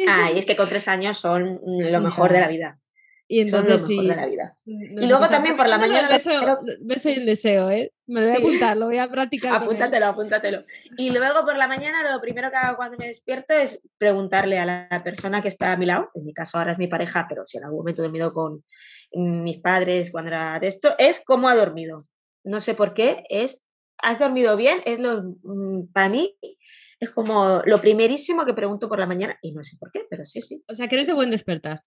Ah, 0.08 0.30
y 0.34 0.38
es 0.38 0.46
que 0.46 0.56
con 0.56 0.68
tres 0.68 0.88
años 0.88 1.18
son 1.18 1.60
lo 1.64 2.00
mejor 2.00 2.32
de 2.32 2.40
la 2.40 2.48
vida. 2.48 2.80
Y 3.26 3.40
entonces 3.40 3.80
Son 3.80 3.90
lo 3.90 4.02
mejor 4.02 4.16
de 4.16 4.22
la 4.22 4.26
vida. 4.26 4.56
y 4.66 5.06
luego 5.06 5.28
también 5.28 5.56
por 5.56 5.66
la 5.68 5.78
mañana. 5.78 6.08
Beso, 6.08 6.30
beso 6.82 7.08
y 7.08 7.12
el 7.12 7.26
deseo, 7.26 7.70
¿eh? 7.70 7.92
Me 8.06 8.20
lo 8.20 8.26
voy 8.26 8.34
a 8.34 8.38
apuntar, 8.38 8.76
lo 8.76 8.86
voy 8.86 8.98
a 8.98 9.08
practicar. 9.08 9.62
apúntatelo, 9.62 10.06
apúntatelo. 10.06 10.64
Y 10.98 11.10
luego 11.10 11.44
por 11.44 11.56
la 11.56 11.66
mañana 11.66 12.02
lo 12.02 12.20
primero 12.20 12.50
que 12.50 12.56
hago 12.56 12.76
cuando 12.76 12.98
me 12.98 13.06
despierto 13.06 13.54
es 13.54 13.80
preguntarle 13.96 14.58
a 14.58 14.66
la 14.66 15.02
persona 15.02 15.40
que 15.40 15.48
está 15.48 15.72
a 15.72 15.76
mi 15.76 15.86
lado, 15.86 16.10
en 16.14 16.24
mi 16.24 16.34
caso 16.34 16.58
ahora 16.58 16.72
es 16.72 16.78
mi 16.78 16.86
pareja, 16.86 17.26
pero 17.28 17.46
si 17.46 17.56
en 17.56 17.64
algún 17.64 17.78
momento 17.78 18.02
he 18.02 18.04
dormido 18.04 18.32
con 18.34 18.62
mis 19.12 19.58
padres 19.60 20.10
cuando 20.10 20.28
era 20.28 20.58
de 20.60 20.66
esto, 20.66 20.94
es 20.98 21.22
cómo 21.24 21.48
ha 21.48 21.54
dormido. 21.54 22.06
No 22.44 22.60
sé 22.60 22.74
por 22.74 22.92
qué, 22.92 23.24
es 23.30 23.62
¿has 23.98 24.18
dormido 24.18 24.56
bien? 24.56 24.80
Es 24.84 24.98
lo, 24.98 25.22
mm, 25.42 25.92
para 25.92 26.08
mí 26.08 26.36
es 27.00 27.10
como 27.10 27.62
lo 27.64 27.80
primerísimo 27.80 28.44
que 28.44 28.54
pregunto 28.54 28.88
por 28.88 28.98
la 28.98 29.06
mañana 29.06 29.38
y 29.42 29.52
no 29.52 29.64
sé 29.64 29.76
por 29.78 29.90
qué, 29.90 30.02
pero 30.08 30.24
sí, 30.24 30.40
sí. 30.40 30.62
O 30.68 30.74
sea, 30.74 30.88
que 30.88 30.96
eres 30.96 31.06
de 31.06 31.14
buen 31.14 31.30
despertar. 31.30 31.82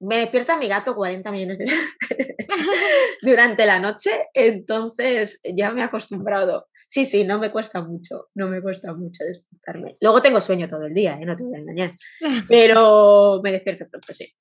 Me 0.00 0.18
despierta 0.18 0.56
mi 0.56 0.68
gato 0.68 0.94
40 0.94 1.32
millones 1.32 1.58
de 1.58 1.64
veces 1.64 1.96
durante 3.22 3.66
la 3.66 3.78
noche, 3.78 4.10
entonces 4.34 5.40
ya 5.44 5.70
me 5.70 5.80
he 5.80 5.84
acostumbrado. 5.84 6.68
Sí, 6.86 7.04
sí, 7.04 7.24
no 7.24 7.38
me 7.38 7.50
cuesta 7.50 7.82
mucho, 7.82 8.28
no 8.34 8.48
me 8.48 8.62
cuesta 8.62 8.92
mucho 8.92 9.24
despertarme. 9.24 9.96
Luego 10.00 10.22
tengo 10.22 10.40
sueño 10.40 10.68
todo 10.68 10.86
el 10.86 10.94
día, 10.94 11.18
¿eh? 11.20 11.24
no 11.24 11.36
te 11.36 11.44
voy 11.44 11.54
a 11.54 11.58
engañar, 11.58 11.96
pero 12.48 13.40
me 13.42 13.52
despierto 13.52 13.86
pronto, 13.90 14.12
sí. 14.12 14.32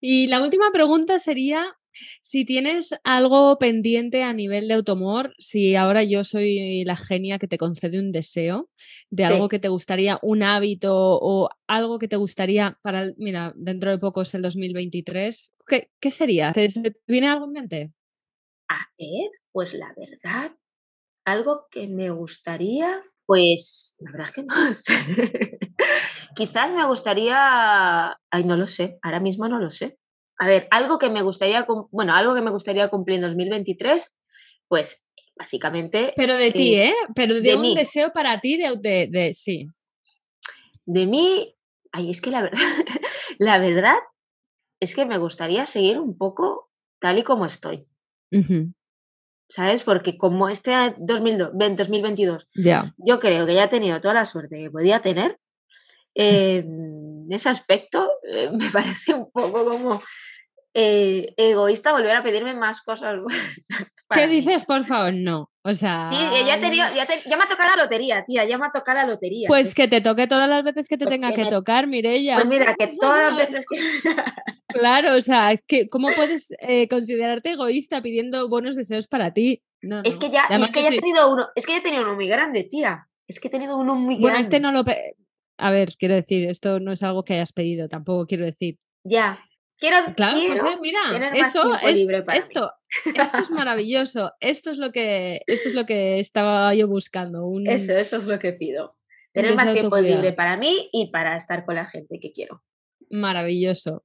Y 0.00 0.26
la 0.28 0.42
última 0.42 0.70
pregunta 0.72 1.18
sería 1.18 1.76
si 2.22 2.44
tienes 2.44 2.94
algo 3.04 3.58
pendiente 3.58 4.22
a 4.22 4.32
nivel 4.32 4.68
de 4.68 4.74
automor, 4.74 5.34
si 5.38 5.76
ahora 5.76 6.02
yo 6.02 6.24
soy 6.24 6.84
la 6.84 6.96
genia 6.96 7.38
que 7.38 7.48
te 7.48 7.58
concede 7.58 7.98
un 7.98 8.12
deseo 8.12 8.70
de 9.10 9.24
algo 9.24 9.48
que 9.48 9.58
te 9.58 9.68
gustaría, 9.68 10.18
un 10.22 10.42
hábito 10.42 10.94
o 10.94 11.48
algo 11.66 11.98
que 11.98 12.08
te 12.08 12.16
gustaría 12.16 12.78
para, 12.82 13.12
mira, 13.16 13.52
dentro 13.56 13.90
de 13.90 13.98
poco 13.98 14.22
es 14.22 14.34
el 14.34 14.42
2023, 14.42 15.54
¿qué, 15.66 15.90
qué 16.00 16.10
sería? 16.10 16.52
¿Te, 16.52 16.68
viene 17.06 17.28
algo 17.28 17.46
en 17.46 17.52
mente? 17.52 17.92
A 18.68 18.80
ver, 18.98 19.30
pues 19.52 19.74
la 19.74 19.94
verdad, 19.96 20.56
algo 21.24 21.66
que 21.70 21.88
me 21.88 22.10
gustaría, 22.10 23.02
pues 23.26 23.96
la 24.00 24.12
verdad 24.12 24.28
es 24.28 24.34
que 24.34 24.42
no 24.44 24.54
sé. 24.74 25.58
Quizás 26.34 26.72
me 26.72 26.86
gustaría, 26.86 28.18
ay, 28.30 28.44
no 28.44 28.56
lo 28.56 28.66
sé, 28.66 28.98
ahora 29.02 29.20
mismo 29.20 29.48
no 29.48 29.58
lo 29.58 29.70
sé. 29.70 29.98
A 30.38 30.46
ver, 30.46 30.68
algo 30.70 30.98
que 30.98 31.08
me 31.08 31.22
gustaría, 31.22 31.66
bueno, 31.90 32.14
algo 32.14 32.34
que 32.34 32.42
me 32.42 32.50
gustaría 32.50 32.88
cumplir 32.88 33.16
en 33.16 33.22
2023, 33.22 34.18
pues 34.68 35.06
básicamente. 35.36 36.12
Pero 36.16 36.36
de 36.36 36.50
ti, 36.50 36.74
¿eh? 36.74 36.90
¿eh? 36.90 36.94
Pero 37.14 37.40
de, 37.40 37.54
un 37.54 37.74
deseo 37.74 38.12
para 38.12 38.40
ti, 38.40 38.56
de, 38.56 39.08
de, 39.10 39.34
sí. 39.34 39.68
De 40.84 41.06
mí, 41.06 41.56
ay, 41.92 42.10
es 42.10 42.20
que 42.20 42.30
la 42.30 42.42
verdad, 42.42 42.58
la 43.38 43.58
verdad 43.58 43.96
es 44.80 44.94
que 44.94 45.06
me 45.06 45.18
gustaría 45.18 45.66
seguir 45.66 45.98
un 45.98 46.16
poco 46.16 46.70
tal 46.98 47.18
y 47.18 47.22
como 47.22 47.46
estoy. 47.46 47.86
¿Sabes? 49.48 49.84
Porque 49.84 50.18
como 50.18 50.48
este 50.48 50.72
2022, 50.98 52.48
yo 52.98 53.20
creo 53.20 53.46
que 53.46 53.54
ya 53.54 53.64
he 53.64 53.68
tenido 53.68 54.00
toda 54.00 54.14
la 54.14 54.26
suerte 54.26 54.58
que 54.58 54.70
podía 54.70 55.00
tener, 55.00 55.38
en 56.14 57.26
ese 57.30 57.48
aspecto 57.48 58.08
eh, 58.22 58.50
me 58.58 58.70
parece 58.70 59.14
un 59.14 59.30
poco 59.30 59.64
como 59.64 60.02
eh, 60.78 61.32
egoísta 61.38 61.90
volver 61.90 62.14
a 62.14 62.22
pedirme 62.22 62.54
más 62.54 62.82
cosas 62.82 63.16
¿Qué 64.10 64.26
dices, 64.26 64.66
por 64.66 64.84
favor? 64.84 65.14
No. 65.14 65.50
O 65.62 65.72
sea. 65.72 66.10
ya, 66.10 66.58
me 66.58 67.44
ha 67.44 67.48
tocado 67.48 67.74
la 67.74 67.82
lotería, 67.82 68.22
tía, 68.26 68.44
ya 68.44 68.58
me 68.58 68.66
ha 68.66 68.70
tocado 68.70 68.98
la 68.98 69.06
lotería. 69.06 69.48
Pues 69.48 69.74
que 69.74 69.88
te 69.88 70.02
toque 70.02 70.26
todas 70.26 70.48
las 70.48 70.62
veces 70.62 70.86
que 70.86 70.98
te 70.98 71.06
pues 71.06 71.14
tenga 71.14 71.34
que, 71.34 71.46
tocar, 71.46 71.86
Mireia. 71.86 72.34
Pues 72.34 72.46
mira, 72.46 72.74
que 72.74 72.88
todas 73.00 73.32
las 73.32 73.38
veces 73.38 73.64
que. 73.68 73.78
claro, 74.78 75.16
o 75.16 75.20
sea, 75.22 75.56
que, 75.66 75.88
¿cómo 75.88 76.08
puedes 76.14 76.52
eh, 76.60 76.88
considerarte 76.88 77.52
egoísta 77.52 78.02
pidiendo 78.02 78.46
buenos 78.48 78.76
deseos 78.76 79.08
para 79.08 79.32
ti? 79.32 79.62
es 80.04 80.16
que 80.18 80.28
ya, 80.28 80.44
es 80.44 80.70
que 80.70 80.82
ya 80.82 80.88
he 80.88 80.98
tenido 80.98 81.32
uno, 81.32 81.48
es 81.54 81.64
que 81.64 81.72
ya 81.72 81.78
he 81.78 81.82
tenido 81.82 82.02
uno 82.02 82.16
muy 82.16 82.28
grande, 82.28 82.64
tía. 82.64 83.08
Es 83.26 83.40
que 83.40 83.48
he 83.48 83.50
tenido 83.50 83.78
uno 83.78 83.94
muy 83.94 84.16
grande. 84.16 84.20
Bueno, 84.20 84.38
este 84.38 84.60
no 84.60 84.72
lo. 84.72 84.84
A 85.58 85.70
ver, 85.70 85.94
quiero 85.98 86.14
decir, 86.14 86.50
esto 86.50 86.80
no 86.80 86.92
es 86.92 87.02
algo 87.02 87.24
que 87.24 87.32
hayas 87.32 87.54
pedido, 87.54 87.88
tampoco 87.88 88.26
quiero 88.26 88.44
decir. 88.44 88.78
Ya, 89.04 89.40
Quiero, 89.78 90.14
claro, 90.14 90.38
pues, 90.48 90.62
eh, 90.62 90.76
mira, 90.80 91.30
eso 91.34 91.74
es, 91.82 92.06
esto, 92.34 92.72
esto 93.04 93.38
es 93.38 93.50
maravilloso. 93.50 94.32
Esto 94.40 94.70
es 94.70 94.78
lo 94.78 94.90
que 94.90 95.42
esto 95.46 95.68
es 95.68 95.74
lo 95.74 95.84
que 95.84 96.18
estaba 96.18 96.74
yo 96.74 96.88
buscando. 96.88 97.46
Eso, 97.66 97.96
eso 97.96 98.16
es 98.16 98.24
lo 98.24 98.38
que 98.38 98.54
pido. 98.54 98.96
Tener 99.32 99.54
más 99.54 99.70
tiempo 99.70 99.98
libre 99.98 100.32
para 100.32 100.56
mí 100.56 100.88
y 100.92 101.10
para 101.10 101.36
estar 101.36 101.66
con 101.66 101.74
la 101.74 101.84
gente 101.84 102.18
que 102.18 102.32
quiero. 102.32 102.62
Maravilloso. 103.10 104.02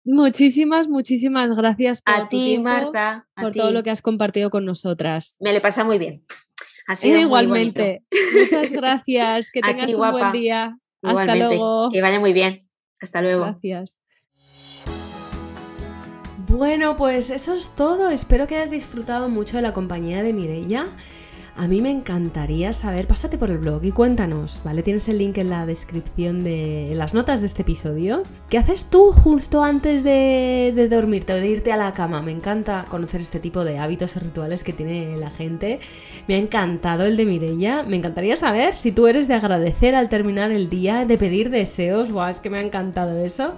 Muchísimas, 0.06 0.88
muchísimas 0.88 1.58
gracias 1.58 2.02
por 2.02 2.14
a 2.14 2.30
ti, 2.30 2.60
Marta, 2.60 3.28
por 3.36 3.54
todo 3.54 3.72
lo 3.72 3.82
que 3.82 3.90
has 3.90 4.04
compartido 4.04 4.52
con 4.52 4.64
nosotras. 4.64 5.38
Me 5.42 5.52
le 5.52 5.62
pasa 5.62 5.84
muy 5.84 5.98
bien. 5.98 6.22
Igualmente. 7.02 8.04
Muchas 8.40 8.72
gracias. 8.72 9.52
Que 9.52 9.62
tengas 9.62 9.94
un 9.94 10.12
buen 10.12 10.32
día. 10.32 10.78
Hasta 11.02 11.36
luego. 11.36 11.90
Que 11.92 12.02
vaya 12.02 12.20
muy 12.20 12.34
bien. 12.34 12.70
Hasta 13.02 13.22
luego. 13.22 13.44
Gracias. 13.44 14.00
Bueno, 16.48 16.96
pues 16.96 17.32
eso 17.32 17.56
es 17.56 17.74
todo. 17.74 18.10
Espero 18.10 18.46
que 18.46 18.56
hayas 18.56 18.70
disfrutado 18.70 19.30
mucho 19.30 19.58
de 19.58 19.64
la 19.64 19.74
compañía 19.74 20.22
de 20.22 20.34
Mireia. 20.34 20.86
A 21.58 21.70
mí 21.70 21.82
me 21.82 21.90
encantaría 21.90 22.74
saber, 22.74 23.08
pásate 23.08 23.38
por 23.38 23.50
el 23.50 23.60
blog 23.60 23.86
y 23.86 23.94
cuéntanos, 23.94 24.60
¿vale? 24.66 24.84
Tienes 24.84 25.08
el 25.08 25.20
link 25.20 25.38
en 25.38 25.50
la 25.50 25.66
descripción 25.66 26.44
de 26.44 26.92
las 26.96 27.14
notas 27.14 27.40
de 27.40 27.48
este 27.48 27.62
episodio. 27.62 28.24
¿Qué 28.50 28.58
haces 28.58 28.90
tú 28.90 29.14
justo 29.14 29.64
antes 29.64 30.04
de, 30.04 30.74
de 30.76 30.90
dormirte 30.90 31.32
o 31.32 31.38
de 31.38 31.48
irte 31.48 31.72
a 31.72 31.78
la 31.78 31.94
cama? 31.94 32.22
Me 32.22 32.34
encanta 32.34 32.84
conocer 32.90 33.22
este 33.22 33.40
tipo 33.40 33.64
de 33.64 33.80
hábitos 33.80 34.18
y 34.18 34.20
rituales 34.20 34.66
que 34.66 34.74
tiene 34.74 35.16
la 35.16 35.30
gente. 35.30 35.80
Me 36.28 36.36
ha 36.36 36.40
encantado 36.40 37.06
el 37.06 37.16
de 37.16 37.24
Mirella. 37.24 37.84
Me 37.84 37.96
encantaría 37.96 38.36
saber 38.36 38.76
si 38.76 38.92
tú 38.92 39.08
eres 39.08 39.30
de 39.30 39.36
agradecer 39.36 39.96
al 39.96 40.10
terminar 40.10 40.52
el 40.52 40.70
día, 40.70 41.06
de 41.06 41.18
pedir 41.18 41.52
deseos. 41.52 42.12
Guau, 42.12 42.30
es 42.30 42.42
que 42.42 42.50
me 42.50 42.58
ha 42.58 42.62
encantado 42.64 43.18
eso. 43.20 43.54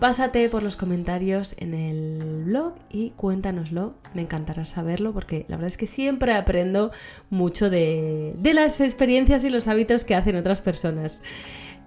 Pásate 0.00 0.48
por 0.48 0.62
los 0.62 0.78
comentarios 0.78 1.54
en 1.58 1.74
el 1.74 2.44
blog 2.44 2.72
y 2.90 3.10
cuéntanoslo. 3.10 3.92
Me 4.14 4.22
encantará 4.22 4.64
saberlo 4.64 5.12
porque 5.12 5.44
la 5.48 5.56
verdad 5.56 5.68
es 5.68 5.76
que 5.76 5.86
siempre 5.86 6.32
aprendo 6.32 6.90
mucho 7.28 7.68
de, 7.68 8.34
las 8.54 8.80
experiencias 8.80 9.44
y 9.44 9.50
los 9.50 9.68
hábitos 9.68 10.06
que 10.06 10.14
hacen 10.14 10.36
otras 10.36 10.62
personas. 10.62 11.22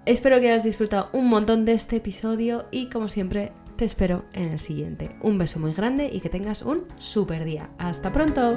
Espero 0.06 0.38
que 0.40 0.52
hayas 0.52 0.62
disfrutado 0.62 1.10
un 1.12 1.26
montón 1.26 1.64
de 1.64 1.72
este 1.72 1.96
episodio 1.96 2.66
y 2.70 2.88
como 2.88 3.08
siempre 3.08 3.50
te 3.74 3.84
espero 3.84 4.24
en 4.32 4.52
el 4.52 4.60
siguiente. 4.60 5.10
Un 5.20 5.36
beso 5.36 5.58
muy 5.58 5.72
grande 5.72 6.08
y 6.12 6.20
que 6.20 6.28
tengas 6.28 6.62
un 6.62 6.84
super 6.94 7.44
día. 7.44 7.70
Hasta 7.78 8.12
pronto. 8.12 8.54